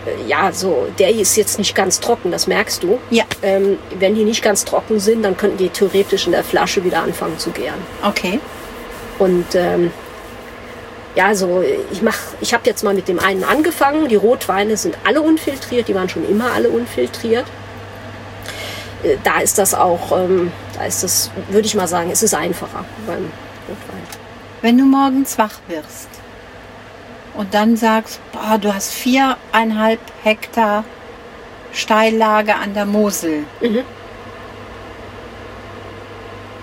äh, 0.06 0.28
ja, 0.30 0.52
so 0.52 0.86
der 1.00 1.08
hier 1.08 1.22
ist 1.22 1.34
jetzt 1.36 1.58
nicht 1.58 1.74
ganz 1.74 1.98
trocken, 1.98 2.30
das 2.30 2.46
merkst 2.46 2.84
du. 2.84 3.00
Ja. 3.10 3.24
Ähm, 3.42 3.78
wenn 3.98 4.14
die 4.14 4.22
nicht 4.22 4.42
ganz 4.42 4.64
trocken 4.64 5.00
sind, 5.00 5.22
dann 5.24 5.36
könnten 5.36 5.56
die 5.58 5.70
theoretisch 5.70 6.26
in 6.26 6.32
der 6.32 6.44
Flasche 6.44 6.84
wieder 6.84 7.02
anfangen 7.02 7.36
zu 7.38 7.50
gären. 7.50 7.80
Okay. 8.04 8.38
Und 9.18 9.46
ähm, 9.54 9.90
ja, 11.18 11.34
so 11.34 11.64
ich 11.90 12.00
mach, 12.00 12.16
ich 12.40 12.54
habe 12.54 12.62
jetzt 12.66 12.84
mal 12.84 12.94
mit 12.94 13.08
dem 13.08 13.18
einen 13.18 13.42
angefangen. 13.42 14.06
Die 14.06 14.14
Rotweine 14.14 14.76
sind 14.76 14.96
alle 15.04 15.20
unfiltriert, 15.20 15.88
die 15.88 15.94
waren 15.96 16.08
schon 16.08 16.28
immer 16.28 16.52
alle 16.52 16.68
unfiltriert. 16.68 17.44
Äh, 19.02 19.16
Da 19.24 19.40
ist 19.40 19.58
das 19.58 19.74
auch, 19.74 20.12
ähm, 20.16 20.52
da 20.78 20.84
ist 20.84 21.02
das, 21.02 21.32
würde 21.48 21.66
ich 21.66 21.74
mal 21.74 21.88
sagen, 21.88 22.10
es 22.12 22.22
ist 22.22 22.34
einfacher 22.34 22.84
beim 23.04 23.32
Rotwein. 23.68 24.02
Wenn 24.62 24.78
du 24.78 24.84
morgens 24.84 25.36
wach 25.38 25.58
wirst 25.66 26.08
und 27.34 27.52
dann 27.52 27.76
sagst, 27.76 28.20
boah, 28.30 28.56
du 28.58 28.72
hast 28.72 28.92
viereinhalb 28.94 29.98
Hektar 30.22 30.84
Steillage 31.72 32.54
an 32.54 32.74
der 32.74 32.86
Mosel. 32.86 33.42
Mhm. 33.60 33.82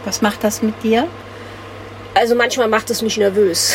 Was 0.06 0.22
macht 0.22 0.46
das 0.46 0.62
mit 0.62 0.82
dir? 0.82 1.08
Also 2.13 2.36
manchmal 2.36 2.70
macht 2.70 2.89
es 2.89 3.02
mich 3.02 3.18
nervös. 3.18 3.74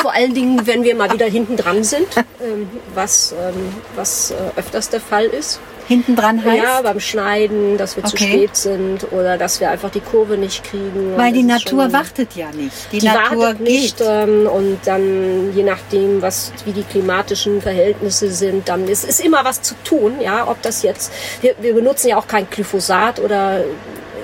Vor 0.00 0.12
allen 0.14 0.34
Dingen, 0.34 0.66
wenn 0.66 0.82
wir 0.84 0.94
mal 0.94 1.12
wieder 1.12 1.26
hinten 1.26 1.56
dran 1.56 1.84
sind, 1.84 2.06
ähm, 2.42 2.68
was, 2.94 3.32
ähm, 3.32 3.74
was 3.96 4.30
äh, 4.30 4.34
öfters 4.58 4.88
der 4.90 5.00
Fall 5.00 5.24
ist. 5.26 5.60
Hinten 5.88 6.16
dran 6.16 6.44
heißt? 6.44 6.62
Ja, 6.62 6.82
beim 6.82 7.00
Schneiden, 7.00 7.78
dass 7.78 7.96
wir 7.96 8.04
zu 8.04 8.14
Okay. 8.14 8.26
spät 8.28 8.56
sind 8.56 9.10
oder 9.10 9.38
dass 9.38 9.58
wir 9.58 9.70
einfach 9.70 9.88
die 9.90 10.00
Kurve 10.02 10.36
nicht 10.36 10.62
kriegen. 10.62 11.14
Weil 11.16 11.32
die 11.32 11.42
Natur 11.42 11.84
schon- 11.84 11.92
wartet 11.94 12.36
ja 12.36 12.50
nicht. 12.52 12.74
Die, 12.92 12.98
Die 12.98 13.06
Natur 13.06 13.38
wartet 13.44 13.60
nicht 13.60 13.96
geht. 13.96 14.06
ähm, 14.06 14.46
und 14.46 14.78
dann 14.84 15.54
je 15.56 15.62
nachdem, 15.62 16.20
was 16.20 16.52
wie 16.66 16.72
die 16.72 16.82
klimatischen 16.82 17.62
Verhältnisse 17.62 18.28
sind, 18.30 18.68
dann 18.68 18.86
ist, 18.86 19.04
ist 19.08 19.24
immer 19.24 19.46
was 19.46 19.62
zu 19.62 19.74
tun. 19.82 20.20
Ja, 20.20 20.46
ob 20.46 20.60
das 20.60 20.82
jetzt 20.82 21.10
wir, 21.40 21.54
wir 21.58 21.72
benutzen 21.72 22.08
ja 22.08 22.18
auch 22.18 22.26
kein 22.28 22.46
Glyphosat 22.50 23.18
oder 23.20 23.60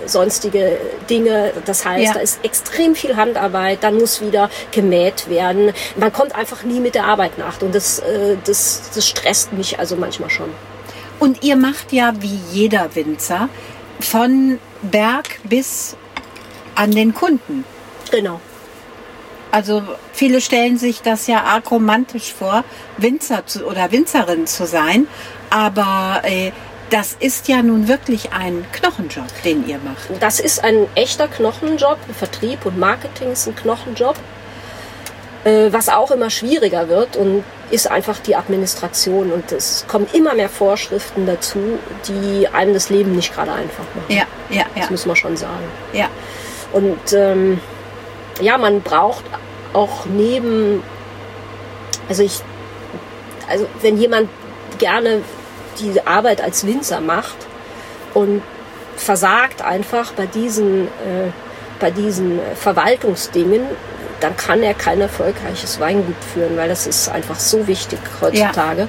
sonstige 0.07 0.79
Dinge. 1.09 1.53
Das 1.67 1.85
heißt, 1.85 2.05
Ja. 2.05 2.13
da 2.15 2.21
ist 2.21 2.41
extrem 2.45 2.95
viel 2.95 3.17
Handarbeit. 3.17 3.83
Dann 3.83 3.97
muss 3.97 4.21
wieder 4.21 4.51
gemäht 4.71 5.29
werden. 5.29 5.73
Man 5.97 6.13
kommt 6.13 6.35
einfach 6.35 6.63
nie 6.63 6.81
mit 6.81 6.95
der 6.95 7.05
Arbeit 7.07 7.39
nach 7.39 7.61
und 7.63 7.75
das 7.75 7.99
äh, 8.01 8.37
das, 8.45 8.91
das 8.95 9.07
stresst 9.07 9.53
mich 9.53 9.79
also 9.79 9.97
manchmal 9.97 10.31
schon. 10.31 10.51
Und 11.21 11.43
ihr 11.43 11.57
macht 11.57 11.93
ja 11.93 12.13
wie 12.21 12.39
jeder 12.53 12.95
Winzer 12.95 13.49
von 14.01 14.59
Berg 14.83 15.39
bis 15.45 15.97
an 16.75 16.91
den 16.91 17.15
Kunden. 17.15 17.65
Genau. 18.11 18.41
Also 19.51 19.83
viele 20.13 20.41
stellen 20.41 20.79
sich 20.79 21.01
das 21.03 21.29
ja 21.29 21.45
arg 21.45 21.71
romantisch 21.71 22.35
vor, 22.35 22.65
Winzer 22.99 23.47
zu, 23.47 23.65
oder 23.65 23.93
Winzerin 23.93 24.49
zu 24.49 24.67
sein. 24.67 25.07
Aber 25.51 26.23
äh, 26.25 26.51
das 26.95 27.17
ist 27.19 27.49
ja 27.49 27.61
nun 27.61 27.89
wirklich 27.89 28.33
ein 28.33 28.65
Knochenjob, 28.71 29.27
den 29.45 29.67
ihr 29.67 29.79
macht. 29.79 30.11
Das 30.21 30.39
ist 30.39 30.63
ein 30.63 30.87
echter 30.95 31.27
Knochenjob. 31.27 31.99
Vertrieb 32.17 32.65
und 32.65 32.79
Marketing 32.79 33.33
ist 33.33 33.49
ein 33.49 33.57
Knochenjob. 33.57 34.15
Äh, 35.43 35.73
Was 35.73 35.89
auch 35.89 36.13
immer 36.13 36.31
schwieriger 36.31 36.89
wird 36.89 37.17
und 37.17 37.43
ist 37.73 37.91
einfach 37.91 38.21
die 38.21 38.37
Administration. 38.37 39.33
Und 39.33 39.51
es 39.51 39.85
kommen 39.89 40.07
immer 40.13 40.35
mehr 40.35 40.49
Vorschriften 40.49 41.27
dazu, 41.27 41.81
die 42.07 42.47
einem 42.47 42.75
das 42.75 42.91
Leben 42.91 43.17
nicht 43.17 43.35
gerade 43.35 43.51
einfach 43.51 43.85
machen. 43.97 44.07
Ja, 44.07 44.27
ja, 44.51 44.59
ja, 44.59 44.83
Das 44.83 44.91
muss 44.91 45.05
man 45.05 45.17
schon 45.17 45.37
sagen. 45.37 45.65
ja. 45.93 46.09
Und 46.73 47.13
ähm, 47.13 47.61
ja, 48.41 48.57
man 48.57 48.83
braucht 48.83 49.25
auch 49.73 50.07
neben, 50.07 50.81
also 52.09 52.23
ich, 52.23 52.39
also 53.49 53.67
wenn 53.81 53.97
jemand 53.99 54.29
gerne 54.79 55.23
die 55.81 56.07
Arbeit 56.07 56.41
als 56.41 56.67
Winzer 56.67 57.01
macht 57.01 57.37
und 58.15 58.43
versagt 58.97 59.63
einfach 59.63 60.13
bei 60.13 60.27
diesen, 60.27 60.87
äh, 60.87 61.31
bei 61.81 61.91
diesen 61.91 62.39
Verwaltungsdingen, 62.55 63.63
dann 64.21 64.37
kann 64.37 64.63
er 64.63 64.75
kein 64.75 65.01
erfolgreiches 65.01 65.81
Weingut 65.81 66.17
führen, 66.33 66.57
weil 66.57 66.69
das 66.69 66.87
ist 66.87 67.09
einfach 67.09 67.39
so 67.39 67.67
wichtig 67.67 67.99
heutzutage. 68.21 68.89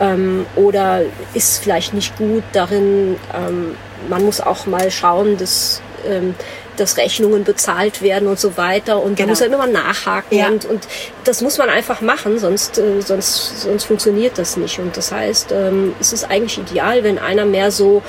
Ähm, 0.00 0.44
oder 0.56 1.02
ist 1.34 1.62
vielleicht 1.62 1.94
nicht 1.94 2.16
gut 2.18 2.42
darin, 2.52 3.16
ähm, 3.32 3.76
man 4.08 4.24
muss 4.24 4.40
auch 4.40 4.66
mal 4.66 4.90
schauen, 4.90 5.38
dass, 5.38 5.80
ähm, 6.06 6.34
dass 6.76 6.96
Rechnungen 6.96 7.44
bezahlt 7.44 8.02
werden 8.02 8.28
und 8.28 8.38
so 8.38 8.56
weiter. 8.56 9.02
Und 9.02 9.18
da 9.18 9.24
Genau. 9.24 9.30
muss 9.30 9.40
er 9.40 9.46
immer 9.48 9.66
nachhaken. 9.66 10.36
Ja. 10.38 10.48
Und, 10.48 10.64
und 10.64 10.86
das 11.24 11.40
muss 11.40 11.58
man 11.58 11.68
einfach 11.70 12.00
machen, 12.00 12.38
sonst, 12.38 12.78
äh, 12.78 13.00
sonst, 13.00 13.62
sonst 13.62 13.84
funktioniert 13.84 14.38
das 14.38 14.56
nicht. 14.56 14.78
Und 14.78 14.96
das 14.96 15.12
heißt, 15.12 15.52
ähm, 15.52 15.94
es 16.00 16.12
ist 16.12 16.24
eigentlich 16.30 16.58
ideal, 16.58 17.02
wenn 17.04 17.18
einer 17.18 17.44
mehr 17.44 17.70
so 17.70 18.02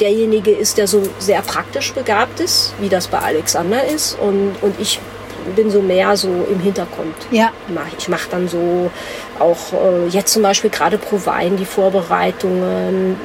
derjenige 0.00 0.50
ist, 0.50 0.78
der 0.78 0.86
so 0.86 1.02
sehr 1.18 1.42
praktisch 1.42 1.92
begabt 1.92 2.40
ist, 2.40 2.72
wie 2.80 2.88
das 2.88 3.08
bei 3.08 3.18
Alexander 3.18 3.84
ist. 3.84 4.18
Und, 4.18 4.56
und 4.60 4.74
ich 4.80 4.98
bin 5.56 5.70
so 5.70 5.80
mehr 5.80 6.16
so 6.16 6.28
im 6.50 6.60
Hintergrund. 6.60 7.14
Ja. 7.30 7.50
Ich 7.98 8.08
mache 8.08 8.28
dann 8.30 8.46
so 8.48 8.90
auch 9.38 9.72
äh, 9.72 10.06
jetzt 10.08 10.32
zum 10.32 10.42
Beispiel 10.42 10.70
gerade 10.70 10.98
pro 10.98 11.24
Wein 11.24 11.56
die 11.56 11.64
Vorbereitungen, 11.64 13.16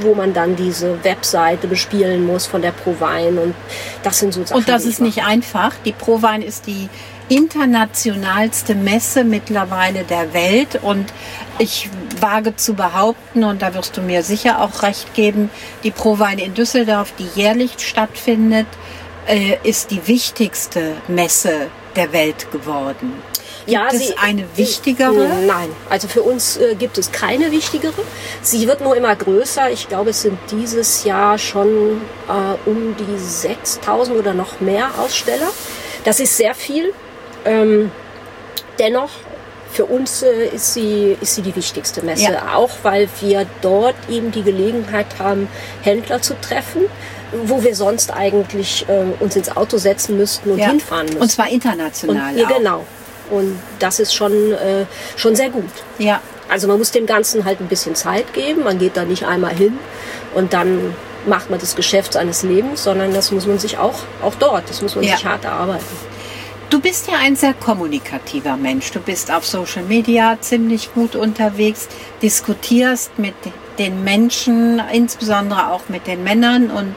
wo 0.00 0.14
man 0.14 0.32
dann 0.32 0.56
diese 0.56 1.02
Webseite 1.04 1.66
bespielen 1.66 2.26
muss 2.26 2.46
von 2.46 2.62
der 2.62 2.72
Pro 2.72 2.94
Wein 2.98 3.38
und 3.38 3.54
das 4.02 4.18
sind 4.18 4.32
so 4.32 4.44
Sachen. 4.44 4.58
Und 4.58 4.68
das 4.68 4.84
ist 4.84 4.94
ich 4.94 5.00
nicht 5.00 5.24
einfach. 5.24 5.72
Die 5.84 5.92
Prowein 5.92 6.42
ist 6.42 6.66
die 6.66 6.88
internationalste 7.28 8.74
Messe 8.74 9.24
mittlerweile 9.24 10.04
der 10.04 10.32
Welt 10.32 10.80
und 10.82 11.12
ich 11.58 11.90
wage 12.20 12.56
zu 12.56 12.74
behaupten, 12.74 13.44
und 13.44 13.62
da 13.62 13.74
wirst 13.74 13.96
du 13.96 14.00
mir 14.00 14.22
sicher 14.22 14.60
auch 14.62 14.82
recht 14.82 15.14
geben, 15.14 15.50
die 15.82 15.90
Prowein 15.90 16.38
in 16.38 16.54
Düsseldorf, 16.54 17.12
die 17.18 17.28
jährlich 17.34 17.72
stattfindet, 17.78 18.66
äh, 19.26 19.56
ist 19.64 19.90
die 19.90 20.06
wichtigste 20.06 20.92
Messe 21.08 21.68
der 21.96 22.12
Welt 22.12 22.52
geworden. 22.52 23.12
Gibt 23.66 23.92
es 23.92 23.98
sie- 24.08 24.14
eine 24.18 24.44
wichtigere? 24.56 25.28
Nein, 25.46 25.68
also 25.90 26.08
für 26.08 26.22
uns 26.22 26.56
äh, 26.56 26.74
gibt 26.76 26.98
es 26.98 27.10
keine 27.12 27.50
wichtigere. 27.50 27.92
Sie 28.42 28.66
wird 28.68 28.80
nur 28.80 28.96
immer 28.96 29.14
größer. 29.16 29.70
Ich 29.70 29.88
glaube, 29.88 30.10
es 30.10 30.22
sind 30.22 30.38
dieses 30.50 31.04
Jahr 31.04 31.36
schon 31.38 32.00
äh, 32.28 32.68
um 32.68 32.94
die 32.96 33.18
6000 33.18 34.16
oder 34.18 34.34
noch 34.34 34.60
mehr 34.60 34.88
Aussteller. 34.98 35.48
Das 36.04 36.20
ist 36.20 36.36
sehr 36.36 36.54
viel. 36.54 36.92
Ähm, 37.44 37.90
dennoch, 38.78 39.10
für 39.72 39.84
uns 39.84 40.22
äh, 40.22 40.46
ist, 40.54 40.74
sie, 40.74 41.16
ist 41.20 41.34
sie 41.34 41.42
die 41.42 41.54
wichtigste 41.54 42.02
Messe. 42.02 42.32
Ja. 42.32 42.54
Auch 42.54 42.70
weil 42.82 43.08
wir 43.20 43.46
dort 43.60 43.96
eben 44.08 44.30
die 44.32 44.42
Gelegenheit 44.42 45.06
haben, 45.18 45.48
Händler 45.82 46.22
zu 46.22 46.34
treffen, 46.40 46.82
wo 47.44 47.62
wir 47.62 47.74
sonst 47.74 48.12
eigentlich 48.12 48.86
äh, 48.88 49.02
uns 49.22 49.36
ins 49.36 49.54
Auto 49.56 49.76
setzen 49.78 50.16
müssten 50.16 50.52
und 50.52 50.58
Ja. 50.58 50.68
hinfahren 50.68 51.06
müssten. 51.06 51.20
Und 51.22 51.30
zwar 51.30 51.48
international. 51.48 52.32
Und, 52.32 52.38
ja, 52.38 52.48
genau. 52.48 52.84
Und 53.30 53.58
das 53.78 53.98
ist 54.00 54.14
schon, 54.14 54.32
äh, 54.52 54.84
schon 55.16 55.34
sehr 55.36 55.50
gut. 55.50 55.68
Ja, 55.98 56.20
Also 56.48 56.68
man 56.68 56.78
muss 56.78 56.92
dem 56.92 57.06
Ganzen 57.06 57.44
halt 57.44 57.60
ein 57.60 57.66
bisschen 57.66 57.94
Zeit 57.96 58.32
geben. 58.32 58.62
Man 58.64 58.78
geht 58.78 58.96
da 58.96 59.04
nicht 59.04 59.24
einmal 59.24 59.52
hin 59.54 59.78
und 60.34 60.52
dann 60.52 60.94
macht 61.26 61.50
man 61.50 61.58
das 61.58 61.74
Geschäft 61.74 62.12
seines 62.12 62.44
Lebens, 62.44 62.84
sondern 62.84 63.12
das 63.12 63.32
muss 63.32 63.46
man 63.46 63.58
sich 63.58 63.78
auch, 63.78 63.98
auch 64.22 64.34
dort, 64.38 64.70
das 64.70 64.80
muss 64.80 64.94
man 64.94 65.04
Ja. 65.04 65.16
sich 65.16 65.26
hart 65.26 65.44
erarbeiten. 65.44 65.84
Du 66.70 66.80
bist 66.80 67.08
ja 67.08 67.14
ein 67.20 67.34
sehr 67.36 67.52
kommunikativer 67.54 68.56
Mensch. 68.56 68.90
Du 68.92 69.00
bist 69.00 69.30
auf 69.32 69.44
Social 69.46 69.82
Media 69.84 70.36
ziemlich 70.40 70.92
gut 70.94 71.16
unterwegs, 71.16 71.88
diskutierst 72.22 73.18
mit 73.18 73.34
den 73.78 74.04
Menschen, 74.04 74.80
insbesondere 74.92 75.70
auch 75.72 75.82
mit 75.88 76.06
den 76.06 76.22
Männern. 76.24 76.70
Und 76.70 76.94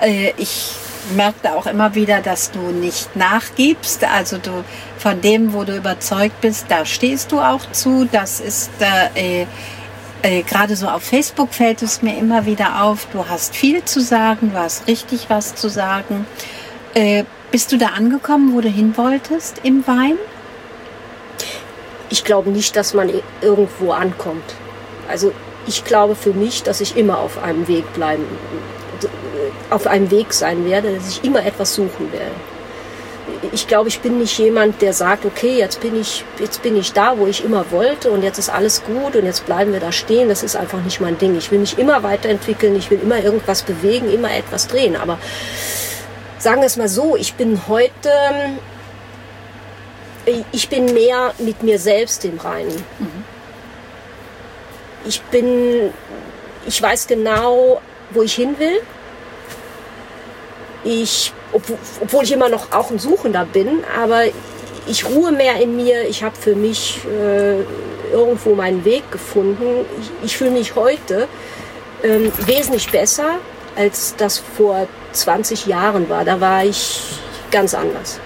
äh, 0.00 0.32
ich 0.38 0.70
merkte 1.16 1.52
auch 1.54 1.66
immer 1.66 1.94
wieder, 1.94 2.20
dass 2.20 2.50
du 2.50 2.60
nicht 2.60 3.16
nachgibst. 3.16 4.04
Also 4.04 4.38
du 4.38 4.64
von 4.98 5.20
dem, 5.20 5.52
wo 5.52 5.64
du 5.64 5.76
überzeugt 5.76 6.40
bist, 6.40 6.66
da 6.68 6.84
stehst 6.84 7.32
du 7.32 7.40
auch 7.40 7.70
zu. 7.72 8.08
Das 8.10 8.40
ist 8.40 8.70
äh, 8.80 9.42
äh, 9.42 9.46
äh, 10.22 10.42
gerade 10.42 10.74
so 10.74 10.88
auf 10.88 11.02
Facebook 11.02 11.54
fällt 11.54 11.82
es 11.82 12.02
mir 12.02 12.18
immer 12.18 12.44
wieder 12.44 12.82
auf, 12.82 13.06
du 13.12 13.28
hast 13.28 13.54
viel 13.54 13.84
zu 13.84 14.00
sagen, 14.00 14.50
du 14.52 14.58
hast 14.58 14.88
richtig 14.88 15.30
was 15.30 15.54
zu 15.54 15.68
sagen. 15.68 16.26
Äh, 16.94 17.24
bist 17.50 17.72
du 17.72 17.78
da 17.78 17.88
angekommen, 17.88 18.54
wo 18.54 18.60
du 18.60 18.68
hin 18.68 18.96
wolltest 18.96 19.60
im 19.62 19.86
Wein? 19.86 20.18
Ich 22.10 22.24
glaube 22.24 22.50
nicht, 22.50 22.74
dass 22.76 22.94
man 22.94 23.10
irgendwo 23.40 23.92
ankommt. 23.92 24.54
Also 25.08 25.32
ich 25.66 25.84
glaube 25.84 26.14
für 26.14 26.32
mich, 26.32 26.62
dass 26.62 26.80
ich 26.80 26.96
immer 26.96 27.18
auf 27.18 27.42
einem 27.42 27.68
Weg 27.68 27.92
bleiben, 27.94 28.24
auf 29.70 29.86
einem 29.86 30.10
Weg 30.10 30.32
sein 30.32 30.64
werde, 30.64 30.94
dass 30.94 31.08
ich 31.08 31.24
immer 31.24 31.44
etwas 31.44 31.74
suchen 31.74 32.12
werde. 32.12 32.34
Ich 33.52 33.68
glaube, 33.68 33.88
ich 33.88 34.00
bin 34.00 34.18
nicht 34.18 34.38
jemand, 34.38 34.80
der 34.80 34.94
sagt, 34.94 35.26
okay, 35.26 35.58
jetzt 35.58 35.80
bin 35.80 36.00
ich, 36.00 36.24
jetzt 36.38 36.62
bin 36.62 36.76
ich 36.76 36.92
da, 36.92 37.18
wo 37.18 37.26
ich 37.26 37.44
immer 37.44 37.70
wollte 37.70 38.10
und 38.10 38.22
jetzt 38.22 38.38
ist 38.38 38.48
alles 38.48 38.82
gut 38.84 39.16
und 39.16 39.26
jetzt 39.26 39.44
bleiben 39.44 39.72
wir 39.72 39.80
da 39.80 39.92
stehen. 39.92 40.28
Das 40.30 40.42
ist 40.42 40.56
einfach 40.56 40.80
nicht 40.82 41.00
mein 41.00 41.18
Ding. 41.18 41.36
Ich 41.36 41.50
will 41.50 41.58
mich 41.58 41.78
immer 41.78 42.02
weiterentwickeln, 42.02 42.74
ich 42.76 42.90
will 42.90 43.00
immer 43.02 43.22
irgendwas 43.22 43.62
bewegen, 43.62 44.10
immer 44.10 44.34
etwas 44.34 44.66
drehen. 44.66 44.96
Aber 44.96 45.18
sagen 46.38 46.62
wir 46.62 46.66
es 46.66 46.76
mal 46.76 46.88
so, 46.88 47.16
ich 47.16 47.34
bin 47.34 47.60
heute, 47.68 48.10
ich 50.52 50.68
bin 50.68 50.86
mehr 50.94 51.34
mit 51.38 51.62
mir 51.62 51.78
selbst 51.78 52.24
im 52.24 52.38
Reinen. 52.38 52.82
Mhm. 52.98 53.24
Ich 55.06 55.20
bin, 55.22 55.92
ich 56.66 56.80
weiß 56.80 57.06
genau, 57.06 57.80
wo 58.10 58.22
ich 58.22 58.34
hin 58.34 58.58
will. 58.58 58.80
Ich, 60.84 61.32
obwohl 62.00 62.24
ich 62.24 62.32
immer 62.32 62.48
noch 62.48 62.72
auch 62.72 62.90
ein 62.90 62.98
Suchender 62.98 63.44
bin, 63.44 63.82
aber 64.00 64.22
ich 64.86 65.06
ruhe 65.06 65.32
mehr 65.32 65.60
in 65.60 65.76
mir. 65.76 66.08
Ich 66.08 66.22
habe 66.22 66.36
für 66.36 66.54
mich 66.54 67.00
äh, 67.06 67.60
irgendwo 68.12 68.54
meinen 68.54 68.84
Weg 68.84 69.10
gefunden. 69.10 69.84
Ich, 70.00 70.26
ich 70.26 70.36
fühle 70.36 70.50
mich 70.50 70.74
heute 70.74 71.28
ähm, 72.02 72.32
wesentlich 72.46 72.90
besser, 72.90 73.38
als 73.76 74.14
das 74.16 74.38
vor 74.38 74.86
20 75.12 75.66
Jahren 75.66 76.08
war. 76.08 76.24
Da 76.24 76.40
war 76.40 76.64
ich 76.64 77.00
ganz 77.50 77.74
anders. 77.74 78.20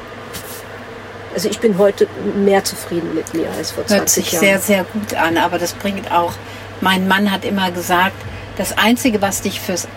Also 1.35 1.49
ich 1.49 1.61
bin 1.61 1.79
heute 1.79 2.07
mehr 2.37 2.63
zufrieden 2.63 3.15
mit 3.15 3.33
mir 3.33 3.49
als 3.57 3.71
vor 3.71 3.87
20 3.87 3.99
Hört 3.99 4.09
sich 4.11 4.33
Jahren. 4.33 4.41
sehr, 4.41 4.61
sehr 4.61 4.85
gut 4.85 5.15
an, 5.15 5.39
aber 5.39 5.59
das 5.59 5.73
bringt 5.73 6.13
auch, 6.13 6.35
mein 6.81 7.09
Mann 7.09 7.31
hat 7.31 7.45
immer 7.45 7.71
gesagt, 7.71 8.17
das 8.59 8.77
Einzige, 8.77 9.23
was 9.23 9.41
dich 9.41 9.61
fürs 9.61 9.89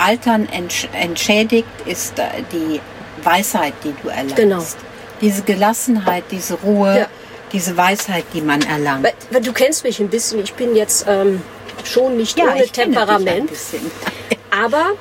Altern, 0.00 0.48
entschädigt, 0.92 1.68
ist 1.86 2.18
äh, 2.18 2.24
die 2.52 2.80
Weisheit, 3.24 3.74
die 3.84 3.94
du 4.02 4.08
erlangst. 4.08 4.36
Genau. 4.36 4.64
Diese 5.20 5.42
Gelassenheit, 5.42 6.24
diese 6.30 6.54
Ruhe, 6.54 7.00
ja. 7.00 7.06
diese 7.52 7.76
Weisheit, 7.76 8.24
die 8.32 8.40
man 8.40 8.62
erlangt. 8.62 9.04
Weil, 9.04 9.12
weil, 9.30 9.42
du 9.42 9.52
kennst 9.52 9.84
mich 9.84 10.00
ein 10.00 10.08
bisschen, 10.08 10.42
ich 10.42 10.54
bin 10.54 10.74
jetzt 10.74 11.04
ähm, 11.06 11.42
schon 11.84 12.16
nicht 12.16 12.38
ja, 12.38 12.46
ohne 12.46 12.66
Temperament. 12.66 13.50
Aber 14.50 14.92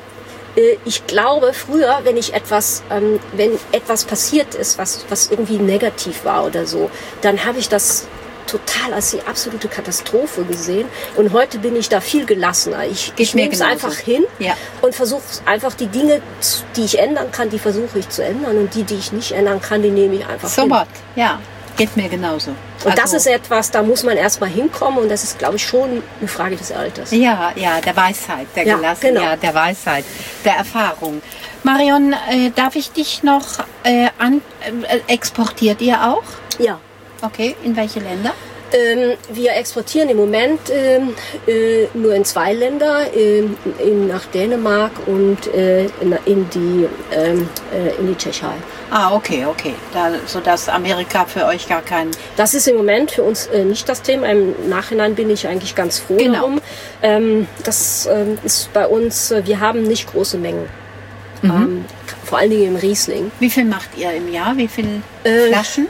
äh, 0.56 0.78
ich 0.86 1.08
glaube, 1.08 1.54
früher, 1.54 2.00
wenn 2.04 2.18
ich 2.18 2.34
etwas, 2.34 2.84
ähm, 2.92 3.20
wenn 3.34 3.52
etwas 3.72 4.04
passiert 4.04 4.56
ist, 4.56 4.78
was, 4.78 5.06
was 5.10 5.32
irgendwie 5.32 5.58
negativ 5.58 6.26
war 6.26 6.46
oder 6.46 6.66
so, 6.66 6.92
dann 7.22 7.46
habe 7.46 7.60
ich 7.60 7.70
das 7.70 8.08
total 8.50 8.94
als 8.94 9.12
die 9.12 9.22
absolute 9.22 9.68
Katastrophe 9.68 10.44
gesehen. 10.44 10.88
Und 11.16 11.34
heute 11.34 11.60
bin 11.60 11.76
ich 11.76 11.90
da 11.90 12.02
viel 12.02 12.26
gelassener. 12.26 12.86
Ich, 12.86 13.14
ich 13.18 13.36
nehme 13.36 13.54
es 13.54 13.62
einfach 13.62 13.96
hin 13.96 14.26
ja. 14.40 14.54
und 14.82 14.96
versuche 14.96 15.22
einfach 15.46 15.74
die 15.74 15.88
Dinge, 15.88 16.22
die 16.76 16.86
ich 16.86 17.00
ändern 17.00 17.32
kann, 17.32 17.50
die 17.50 17.60
versuche 17.60 18.00
ich 18.00 18.10
zu 18.10 18.24
ändern. 18.24 18.58
Und 18.58 18.76
die, 18.76 18.84
die 18.84 18.96
ich 18.96 19.12
nicht 19.12 19.32
ändern 19.32 19.62
kann, 19.62 19.82
die 19.82 19.92
nehme 19.92 20.16
ich 20.16 20.26
einfach 20.26 20.50
so 20.50 20.64
hin. 20.64 20.72
What? 20.72 20.88
Ja, 21.16 21.40
geht 21.78 21.96
mir 21.96 22.10
genauso. 22.10 22.52
Und 22.52 22.92
also, 22.92 23.02
das 23.02 23.14
ist 23.14 23.28
etwas, 23.28 23.72
da 23.72 23.84
muss 23.84 24.04
man 24.04 24.18
erstmal 24.18 24.50
hinkommen 24.50 25.00
und 25.00 25.10
das 25.10 25.24
ist, 25.24 25.40
glaube 25.40 25.58
ich, 25.58 25.66
schon 25.66 26.02
eine 26.20 26.28
Frage 26.28 26.56
des 26.56 26.72
Alters. 26.72 27.12
Ja, 27.12 27.52
ja, 27.56 27.82
der 27.82 27.96
Weisheit, 27.96 28.48
der 28.56 28.66
ja, 28.66 28.76
Gelassenheit, 28.78 29.16
genau. 29.16 29.26
ja, 29.26 29.36
der 29.36 29.54
Weisheit, 29.54 30.06
der 30.46 30.56
Erfahrung. 30.56 31.22
Marion, 31.64 32.14
äh, 32.32 32.52
darf 32.56 32.76
ich 32.76 32.92
dich 32.92 33.24
noch 33.24 33.60
äh, 33.84 34.08
an, 34.18 34.42
äh, 34.62 35.00
exportiert 35.08 35.82
ihr 35.82 36.02
auch? 36.04 36.24
Ja. 36.58 36.80
Okay, 37.22 37.56
in 37.64 37.76
welche 37.76 38.00
Länder? 38.00 38.34
Ähm, 38.72 39.18
wir 39.34 39.56
exportieren 39.56 40.10
im 40.10 40.18
Moment 40.18 40.60
ähm, 40.72 41.16
äh, 41.48 41.88
nur 41.96 42.14
in 42.14 42.24
zwei 42.24 42.54
Länder, 42.54 43.12
ähm, 43.16 43.58
in, 43.80 44.08
nach 44.08 44.26
Dänemark 44.26 44.92
und 45.08 45.48
äh, 45.54 45.86
in, 46.02 46.16
in, 46.26 46.50
die, 46.52 46.88
ähm, 47.12 47.50
äh, 47.74 48.00
in 48.00 48.08
die 48.08 48.16
Tschechei. 48.16 48.54
Ah, 48.92 49.14
okay, 49.14 49.46
okay. 49.46 49.74
Da, 49.92 50.12
sodass 50.28 50.70
Amerika 50.70 51.26
für 51.26 51.46
euch 51.46 51.68
gar 51.68 51.82
kein... 51.82 52.12
Das 52.38 52.54
ist 52.54 52.68
im 52.68 52.78
Moment 52.78 53.12
für 53.12 53.24
uns 53.24 53.48
äh, 53.48 53.64
nicht 53.64 53.90
das 53.90 54.04
Thema. 54.04 54.28
Im 54.28 54.70
Nachhinein 54.70 55.16
bin 55.16 55.32
ich 55.32 55.48
eigentlich 55.48 55.74
ganz 55.74 55.98
froh 55.98 56.18
genau. 56.18 56.34
darum. 56.34 56.62
Ähm, 57.02 57.48
das 57.64 58.08
ähm, 58.12 58.38
ist 58.44 58.72
bei 58.74 58.86
uns, 58.86 59.32
äh, 59.32 59.46
wir 59.48 59.60
haben 59.60 59.84
nicht 59.84 60.12
große 60.12 60.38
Mengen. 60.38 60.68
Mhm. 61.42 61.86
vor 62.26 62.40
allen 62.40 62.50
Dingen 62.50 62.68
im 62.68 62.76
Riesling. 62.76 63.32
Wie 63.40 63.50
viel 63.50 63.64
macht 63.64 63.98
ihr 63.98 64.12
im 64.12 64.30
Jahr? 64.30 64.58
Wie 64.58 64.68
viele 64.68 65.02
äh, 65.24 65.48
Flaschen? 65.48 65.88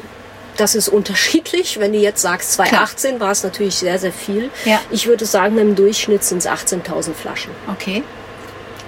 Das 0.59 0.75
ist 0.75 0.89
unterschiedlich. 0.89 1.79
Wenn 1.79 1.93
du 1.93 1.99
jetzt 1.99 2.21
sagst 2.21 2.53
2018, 2.53 3.19
war 3.19 3.31
es 3.31 3.43
natürlich 3.43 3.75
sehr, 3.75 3.97
sehr 3.97 4.11
viel. 4.11 4.49
Ja. 4.65 4.79
Ich 4.91 5.07
würde 5.07 5.25
sagen, 5.25 5.57
im 5.57 5.75
Durchschnitt 5.75 6.23
sind 6.23 6.39
es 6.39 6.47
18.000 6.47 7.13
Flaschen. 7.13 7.51
Okay. 7.71 8.03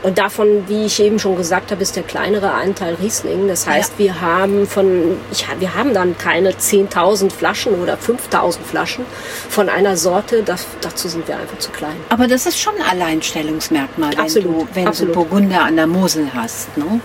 Und 0.04 0.18
davon, 0.18 0.68
wie 0.68 0.86
ich 0.86 1.00
eben 1.00 1.20
schon 1.20 1.38
gesagt 1.38 1.72
habe, 1.72 1.82
ist 1.82 1.96
der 1.96 2.04
kleinere 2.04 2.52
Anteil 2.52 2.96
Riesling. 2.96 3.48
Das 3.48 3.68
heißt, 3.68 3.94
ja. 3.98 4.06
wir 4.06 4.22
haben 4.22 4.68
von, 4.68 5.18
ich, 5.32 5.46
wir 5.60 5.76
haben 5.76 5.94
dann 5.94 6.18
keine 6.18 6.52
10.000 6.52 7.32
Flaschen 7.32 7.76
oder 7.76 7.96
5.000 7.96 8.58
Flaschen 8.64 9.06
von 9.48 9.70
einer 9.70 9.98
Sorte. 9.98 10.42
Das, 10.44 10.66
dazu 10.82 11.08
sind 11.08 11.28
wir 11.28 11.38
einfach 11.38 11.60
zu 11.60 11.72
klein. 11.72 11.96
Aber 12.10 12.28
das 12.28 12.48
ist 12.48 12.60
schon 12.60 12.74
ein 12.76 12.82
Alleinstellungsmerkmal, 12.82 14.16
absolut, 14.16 14.46
wenn, 14.46 14.54
du, 14.54 14.68
wenn 14.76 14.88
absolut. 14.88 15.16
du 15.16 15.20
Burgunder 15.20 15.62
an 15.62 15.76
der 15.76 15.88
Mosel 15.88 16.32
hast. 16.34 16.76
Ne? 16.78 17.00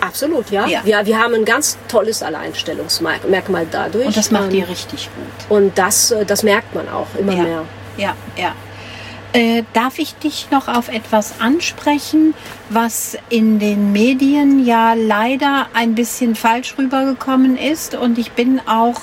Absolut, 0.00 0.50
ja. 0.50 0.66
ja. 0.66 0.80
Wir, 0.84 1.04
wir 1.04 1.18
haben 1.18 1.34
ein 1.34 1.44
ganz 1.44 1.78
tolles 1.88 2.22
Alleinstellungsmerkmal 2.22 3.66
dadurch. 3.70 4.06
Und 4.06 4.16
das 4.16 4.30
macht 4.30 4.52
ähm, 4.52 4.60
ihr 4.60 4.68
richtig 4.68 5.08
gut. 5.14 5.56
Und 5.56 5.76
das, 5.78 6.10
äh, 6.10 6.24
das 6.24 6.42
merkt 6.42 6.74
man 6.74 6.88
auch 6.88 7.08
immer 7.18 7.34
ja. 7.34 7.42
mehr. 7.42 7.64
Ja, 7.96 8.14
ja. 8.36 8.54
Äh, 9.32 9.62
darf 9.74 10.00
ich 10.00 10.14
dich 10.16 10.48
noch 10.50 10.66
auf 10.66 10.88
etwas 10.88 11.40
ansprechen, 11.40 12.34
was 12.68 13.16
in 13.28 13.60
den 13.60 13.92
Medien 13.92 14.64
ja 14.64 14.94
leider 14.94 15.68
ein 15.72 15.94
bisschen 15.94 16.34
falsch 16.34 16.74
rübergekommen 16.76 17.56
ist? 17.56 17.94
Und 17.94 18.18
ich 18.18 18.32
bin 18.32 18.60
auch 18.66 19.00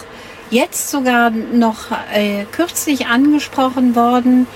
jetzt 0.50 0.92
sogar 0.92 1.30
noch 1.30 1.92
äh, 2.14 2.44
kürzlich 2.52 3.08
angesprochen 3.08 3.96
worden, 3.96 4.48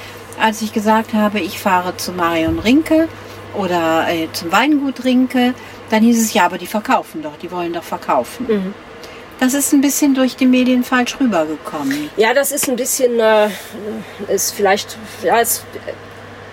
als 0.42 0.62
ich 0.62 0.74
gesagt 0.74 1.14
habe, 1.14 1.40
ich 1.40 1.60
fahre 1.60 1.96
zu 1.96 2.12
Marion 2.12 2.60
Rinke 2.60 3.08
oder 3.58 4.08
äh, 4.10 4.28
zum 4.34 4.52
Weingut 4.52 5.06
Rinke. 5.06 5.54
Dann 5.92 6.04
hieß 6.04 6.22
es, 6.22 6.34
ja, 6.34 6.46
aber 6.46 6.58
die 6.58 6.68
verkaufen 6.68 7.22
doch, 7.22 7.38
die 7.38 7.52
wollen 7.52 7.74
doch 7.74 7.84
verkaufen. 7.84 8.48
Mhm. 8.48 8.74
Das 9.42 9.54
ist 9.54 9.74
ein 9.74 9.82
bisschen 9.82 10.16
durch 10.16 10.36
die 10.36 10.46
Medien 10.46 10.84
falsch 10.84 11.20
rübergekommen. 11.20 12.10
Ja, 12.16 12.34
das 12.34 12.52
ist 12.52 12.70
ein 12.70 12.76
bisschen, 12.78 13.20
äh, 13.20 13.50
ist 14.28 14.54
vielleicht, 14.54 14.98
ja, 15.24 15.42
es, 15.42 15.66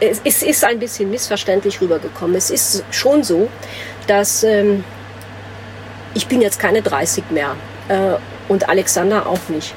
es 0.00 0.42
ist 0.42 0.64
ein 0.64 0.78
bisschen 0.78 1.10
missverständlich 1.10 1.80
rübergekommen. 1.80 2.34
Es 2.34 2.50
ist 2.50 2.84
schon 2.90 3.22
so, 3.22 3.48
dass 4.06 4.42
ähm, 4.42 4.82
ich 6.14 6.26
bin 6.26 6.40
jetzt 6.40 6.58
keine 6.58 6.82
30 6.82 7.30
mehr 7.30 7.54
äh, 7.88 8.14
und 8.48 8.68
Alexander 8.68 9.26
auch 9.26 9.48
nicht. 9.48 9.74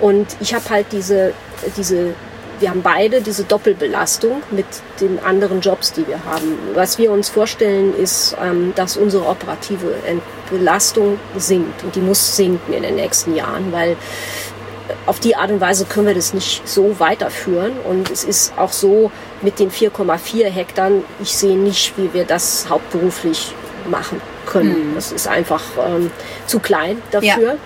Und 0.00 0.26
ich 0.40 0.54
habe 0.54 0.68
halt 0.68 0.86
diese, 0.92 1.32
diese 1.76 2.14
wir 2.60 2.70
haben 2.70 2.82
beide 2.82 3.22
diese 3.22 3.44
Doppelbelastung 3.44 4.42
mit 4.50 4.66
den 5.00 5.18
anderen 5.18 5.60
Jobs, 5.60 5.92
die 5.92 6.06
wir 6.06 6.24
haben. 6.24 6.58
Was 6.74 6.98
wir 6.98 7.10
uns 7.10 7.28
vorstellen, 7.28 7.96
ist, 7.96 8.36
ähm, 8.40 8.72
dass 8.76 8.96
unsere 8.96 9.26
operative 9.26 9.94
Belastung 10.50 11.18
sinkt 11.36 11.82
und 11.82 11.96
die 11.96 12.00
muss 12.00 12.36
sinken 12.36 12.72
in 12.72 12.82
den 12.82 12.96
nächsten 12.96 13.34
Jahren, 13.34 13.72
weil 13.72 13.96
auf 15.06 15.20
die 15.20 15.36
Art 15.36 15.50
und 15.50 15.60
Weise 15.60 15.84
können 15.84 16.06
wir 16.06 16.14
das 16.14 16.34
nicht 16.34 16.66
so 16.68 16.98
weiterführen. 16.98 17.72
Und 17.88 18.10
es 18.10 18.24
ist 18.24 18.52
auch 18.56 18.72
so 18.72 19.10
mit 19.40 19.58
den 19.58 19.70
4,4 19.70 20.46
Hektar, 20.46 20.90
ich 21.20 21.36
sehe 21.36 21.56
nicht, 21.56 21.96
wie 21.96 22.12
wir 22.12 22.24
das 22.24 22.68
hauptberuflich 22.68 23.54
machen 23.88 24.20
können. 24.46 24.90
Mhm. 24.90 24.94
Das 24.94 25.12
ist 25.12 25.28
einfach 25.28 25.62
ähm, 25.78 26.10
zu 26.46 26.58
klein 26.58 27.00
dafür. 27.10 27.52
Ja. 27.52 27.56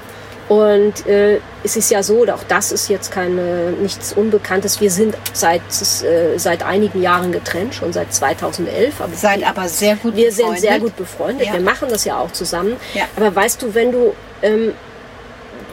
Und 0.49 1.07
äh, 1.07 1.41
es 1.63 1.77
ist 1.77 1.91
ja 1.91 2.03
so, 2.03 2.25
auch 2.29 2.43
das 2.49 2.71
ist 2.71 2.89
jetzt 2.89 3.11
keine, 3.11 3.73
nichts 3.81 4.13
Unbekanntes. 4.13 4.81
Wir 4.81 4.91
sind 4.91 5.17
seit, 5.33 5.63
äh, 5.63 6.39
seit 6.39 6.63
einigen 6.63 7.01
Jahren 7.01 7.33
getrennt, 7.33 7.75
schon 7.75 7.93
seit 7.95 8.13
2011. 8.13 9.01
Aber 9.01 9.15
Seid 9.15 9.41
wir, 9.41 9.49
aber 9.49 9.69
sehr 9.69 9.97
gut 9.97 10.15
Wir 10.15 10.27
befreundet. 10.27 10.59
sind 10.61 10.69
sehr 10.69 10.79
gut 10.81 10.97
befreundet. 10.97 11.47
Ja. 11.47 11.55
Wir 11.55 11.61
machen 11.61 11.89
das 11.89 12.05
ja 12.05 12.19
auch 12.19 12.31
zusammen. 12.33 12.77
Ja. 12.93 13.05
Aber 13.17 13.35
weißt 13.35 13.63
du, 13.63 13.75
wenn 13.75 13.91
du, 13.93 14.15
ähm, 14.43 14.73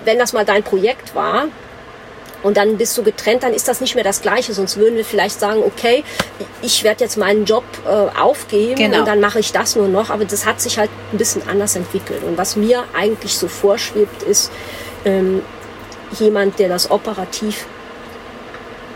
wenn 0.06 0.18
das 0.18 0.32
mal 0.32 0.46
dein 0.46 0.64
Projekt 0.64 1.14
war, 1.16 1.48
und 2.44 2.58
dann 2.58 2.78
bist 2.78 2.98
du 2.98 3.04
getrennt, 3.04 3.44
dann 3.44 3.54
ist 3.54 3.68
das 3.68 3.82
nicht 3.82 3.96
mehr 3.96 4.04
das 4.04 4.22
Gleiche. 4.22 4.54
Sonst 4.54 4.78
würden 4.78 4.96
wir 4.96 5.06
vielleicht 5.06 5.40
sagen, 5.40 5.62
okay, 5.64 6.04
ich 6.62 6.84
werde 6.84 7.04
jetzt 7.04 7.18
meinen 7.18 7.46
Job 7.46 7.64
äh, 7.86 8.20
aufgeben 8.20 8.76
genau. 8.76 9.00
und 9.00 9.08
dann 9.08 9.20
mache 9.20 9.40
ich 9.40 9.52
das 9.52 9.76
nur 9.76 9.88
noch. 9.88 10.10
Aber 10.10 10.26
das 10.26 10.46
hat 10.46 10.62
sich 10.62 10.78
halt 10.78 10.90
ein 11.12 11.18
bisschen 11.18 11.48
anders 11.48 11.76
entwickelt. 11.76 12.24
Und 12.24 12.38
was 12.38 12.56
mir 12.56 12.84
eigentlich 12.94 13.38
so 13.38 13.48
vorschwebt, 13.48 14.24
ist 14.24 14.52
ähm, 15.06 15.42
jemand, 16.20 16.60
der 16.60 16.70
das 16.70 16.90
operativ 16.90 17.66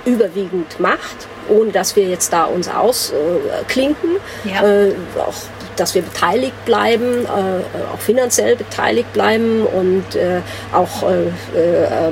überwiegend 0.06 0.80
macht, 0.80 1.28
ohne 1.50 1.72
dass 1.72 1.96
wir 1.96 2.08
jetzt 2.08 2.32
da 2.34 2.46
uns 2.46 2.68
ausklinken. 2.68 4.18
Ja. 4.44 4.64
Äh, 4.64 4.94
auch 5.20 5.34
dass 5.76 5.96
wir 5.96 6.02
beteiligt 6.02 6.66
bleiben, 6.66 7.26
äh, 7.26 7.94
auch 7.94 8.00
finanziell 8.00 8.56
beteiligt 8.56 9.12
bleiben 9.14 9.66
und 9.66 10.16
äh, 10.16 10.42
auch 10.74 11.04
äh, 11.04 11.28
äh, 11.28 12.12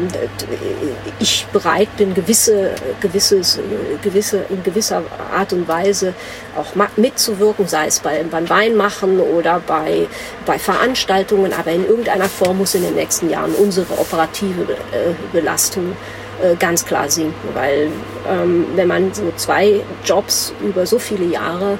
ich 1.19 1.45
bereit 1.51 1.95
bin, 1.97 2.13
gewisse, 2.13 2.71
gewisses, 3.01 3.59
gewisse, 4.01 4.45
in 4.49 4.63
gewisser 4.63 5.03
Art 5.33 5.53
und 5.53 5.67
Weise 5.67 6.13
auch 6.57 6.73
mitzuwirken, 6.97 7.67
sei 7.67 7.87
es 7.87 7.99
bei, 7.99 8.23
beim 8.29 8.49
Weinmachen 8.49 9.19
oder 9.19 9.61
bei, 9.65 10.07
bei 10.45 10.59
Veranstaltungen, 10.59 11.53
aber 11.53 11.71
in 11.71 11.87
irgendeiner 11.87 12.29
Form 12.29 12.59
muss 12.59 12.75
in 12.75 12.83
den 12.83 12.95
nächsten 12.95 13.29
Jahren 13.29 13.53
unsere 13.55 13.97
operative 13.97 14.63
äh, 14.63 15.13
Belastung 15.31 15.95
äh, 16.41 16.55
ganz 16.55 16.85
klar 16.85 17.09
sinken, 17.09 17.49
weil 17.53 17.89
ähm, 18.29 18.67
wenn 18.75 18.87
man 18.87 19.13
so 19.13 19.31
zwei 19.35 19.81
Jobs 20.03 20.53
über 20.61 20.85
so 20.85 20.99
viele 20.99 21.25
Jahre 21.25 21.77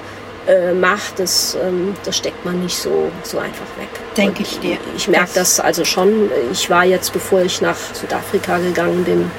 äh, 0.48 0.74
macht, 0.74 1.20
das, 1.20 1.58
ähm, 1.62 1.96
das 2.04 2.18
steckt 2.18 2.44
man 2.46 2.62
nicht 2.62 2.76
so, 2.76 3.12
so 3.24 3.38
einfach 3.40 3.66
weg. 3.78 3.90
Denke 4.18 4.44
ich 4.44 4.60
dir. 4.60 4.78
Ich 4.96 5.08
merke 5.08 5.32
das, 5.36 5.60
also 5.60 5.86
schon. 5.86 6.30
Ich 6.52 6.70
war 6.70 6.84
jetzt, 6.84 7.14
bevor 7.14 7.42
ich 7.42 7.62
nach 7.62 7.78
Südafrika 7.94 8.58
gegangen 8.58 9.04
bin, 9.04 9.32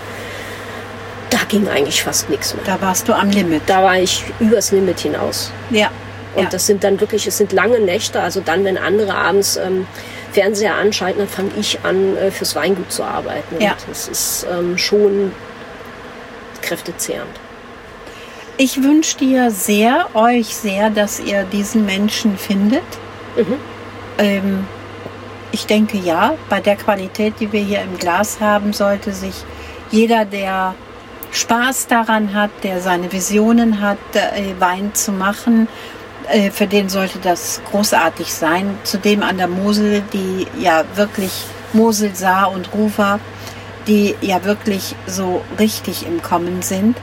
da 1.30 1.38
ging 1.48 1.68
eigentlich 1.68 2.02
fast 2.02 2.30
nichts 2.30 2.54
mehr. 2.54 2.64
Da 2.64 2.80
warst 2.80 3.08
du 3.08 3.12
am 3.12 3.30
Limit. 3.30 3.62
Da 3.66 3.82
war 3.82 3.98
ich 3.98 4.24
übers 4.40 4.72
Limit 4.72 5.00
hinaus. 5.00 5.50
Ja. 5.70 5.90
Und 6.34 6.44
ja. 6.44 6.48
das 6.48 6.66
sind 6.66 6.82
dann 6.82 7.00
wirklich, 7.00 7.26
es 7.26 7.38
sind 7.38 7.52
lange 7.52 7.80
Nächte. 7.80 8.20
Also 8.20 8.40
dann, 8.40 8.64
wenn 8.64 8.78
andere 8.78 9.14
abends 9.14 9.56
ähm, 9.56 9.86
Fernseher 10.32 10.74
anschalten, 10.74 11.18
dann 11.20 11.28
fange 11.28 11.50
ich 11.58 11.78
an, 11.84 12.16
äh, 12.16 12.30
fürs 12.30 12.54
Weingut 12.56 12.90
zu 12.90 13.04
arbeiten. 13.04 13.60
Ja. 13.60 13.72
Und 13.72 13.78
das 13.88 14.08
ist 14.08 14.46
ähm, 14.50 14.78
schon 14.78 15.32
kräftezehrend. 16.62 17.43
Ich 18.56 18.82
wünsche 18.84 19.16
dir 19.18 19.50
sehr, 19.50 20.06
euch 20.14 20.54
sehr, 20.54 20.90
dass 20.90 21.18
ihr 21.18 21.42
diesen 21.42 21.86
Menschen 21.86 22.38
findet. 22.38 22.84
Mhm. 23.36 23.56
Ähm, 24.18 24.66
ich 25.50 25.66
denke 25.66 25.98
ja, 25.98 26.34
bei 26.48 26.60
der 26.60 26.76
Qualität, 26.76 27.34
die 27.40 27.50
wir 27.50 27.60
hier 27.60 27.82
im 27.82 27.98
Glas 27.98 28.40
haben, 28.40 28.72
sollte 28.72 29.12
sich 29.12 29.34
jeder, 29.90 30.24
der 30.24 30.74
Spaß 31.32 31.88
daran 31.88 32.32
hat, 32.32 32.50
der 32.62 32.80
seine 32.80 33.12
Visionen 33.12 33.80
hat, 33.80 33.98
äh, 34.12 34.54
Wein 34.60 34.94
zu 34.94 35.10
machen, 35.10 35.66
äh, 36.28 36.50
für 36.50 36.68
den 36.68 36.88
sollte 36.88 37.18
das 37.18 37.60
großartig 37.72 38.32
sein. 38.32 38.78
Zudem 38.84 39.24
an 39.24 39.36
der 39.36 39.48
Mosel, 39.48 40.04
die 40.12 40.46
ja 40.62 40.84
wirklich 40.94 41.32
Mosel, 41.72 42.14
Saar 42.14 42.52
und 42.52 42.72
Rufer, 42.72 43.18
die 43.88 44.14
ja 44.20 44.44
wirklich 44.44 44.94
so 45.08 45.42
richtig 45.58 46.06
im 46.06 46.22
Kommen 46.22 46.62
sind 46.62 46.96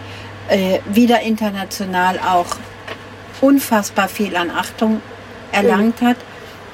äh, 0.52 0.80
wieder 0.86 1.22
international 1.22 2.20
auch 2.20 2.46
unfassbar 3.40 4.08
viel 4.08 4.36
an 4.36 4.52
Achtung 4.52 5.02
erlangt 5.52 6.02
mhm. 6.02 6.08
hat. 6.08 6.18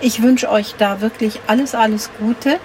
Ich 0.02 0.22
wünsche 0.22 0.50
euch 0.50 0.76
da 0.78 1.00
wirklich 1.00 1.40
alles, 1.48 1.74
alles 1.76 2.10
Gute. 2.20 2.60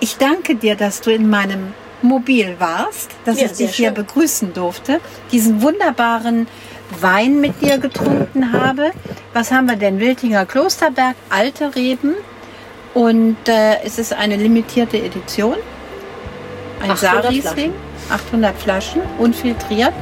Ich 0.00 0.16
danke 0.16 0.56
dir, 0.56 0.74
dass 0.74 1.00
du 1.00 1.10
in 1.12 1.30
meinem 1.30 1.72
Mobil 2.02 2.56
warst, 2.58 3.10
dass 3.24 3.40
Ja, 3.40 3.46
ich 3.46 3.52
dich 3.52 3.74
hier 3.74 3.88
schön. 3.88 3.94
begrüßen 3.94 4.52
durfte, 4.52 5.00
diesen 5.32 5.62
wunderbaren 5.62 6.46
Wein 7.00 7.40
mit 7.40 7.62
dir 7.62 7.78
getrunken 7.78 8.52
habe. 8.52 8.90
Was 9.32 9.50
haben 9.50 9.68
wir 9.68 9.76
denn? 9.76 10.00
Wiltinger 10.00 10.44
Klosterberg, 10.44 11.14
alte 11.30 11.74
Reben. 11.74 12.14
Und 12.92 13.36
äh, 13.48 13.82
es 13.84 13.98
ist 13.98 14.12
eine 14.12 14.36
limitierte 14.36 14.98
Edition. 14.98 15.56
Ein 16.82 16.90
800 16.90 16.98
Saarriesling, 16.98 17.72
800 18.10 18.56
Flaschen, 18.56 19.02
unfiltriert. 19.18 19.94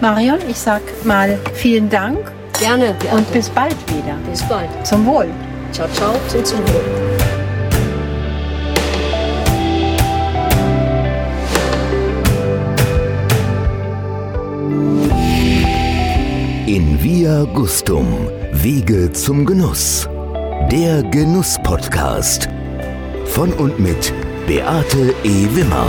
Marion, 0.00 0.38
ich 0.48 0.56
sag 0.56 0.80
mal 1.04 1.38
vielen 1.52 1.90
Dank 1.90 2.32
Gerne. 2.58 2.94
Beate. 2.98 3.16
und 3.16 3.32
bis 3.32 3.50
bald 3.50 3.76
wieder. 3.88 4.16
bis 4.30 4.42
bald. 4.42 4.68
Zum 4.86 5.04
Wohl. 5.06 5.28
Ciao, 5.72 5.88
ciao. 5.92 6.14
Zum 6.28 6.44
zum 6.44 6.58
Wohl. 6.60 7.20
In 16.66 17.02
Via 17.02 17.44
Gustum, 17.52 18.28
Wege 18.52 19.12
zum 19.12 19.44
Genuss. 19.44 20.08
Der 20.70 21.02
Genuss-Podcast. 21.02 22.48
Von 23.26 23.52
und 23.54 23.78
mit 23.78 24.12
Beate 24.46 25.14
E. 25.24 25.46
Wimmer. 25.54 25.86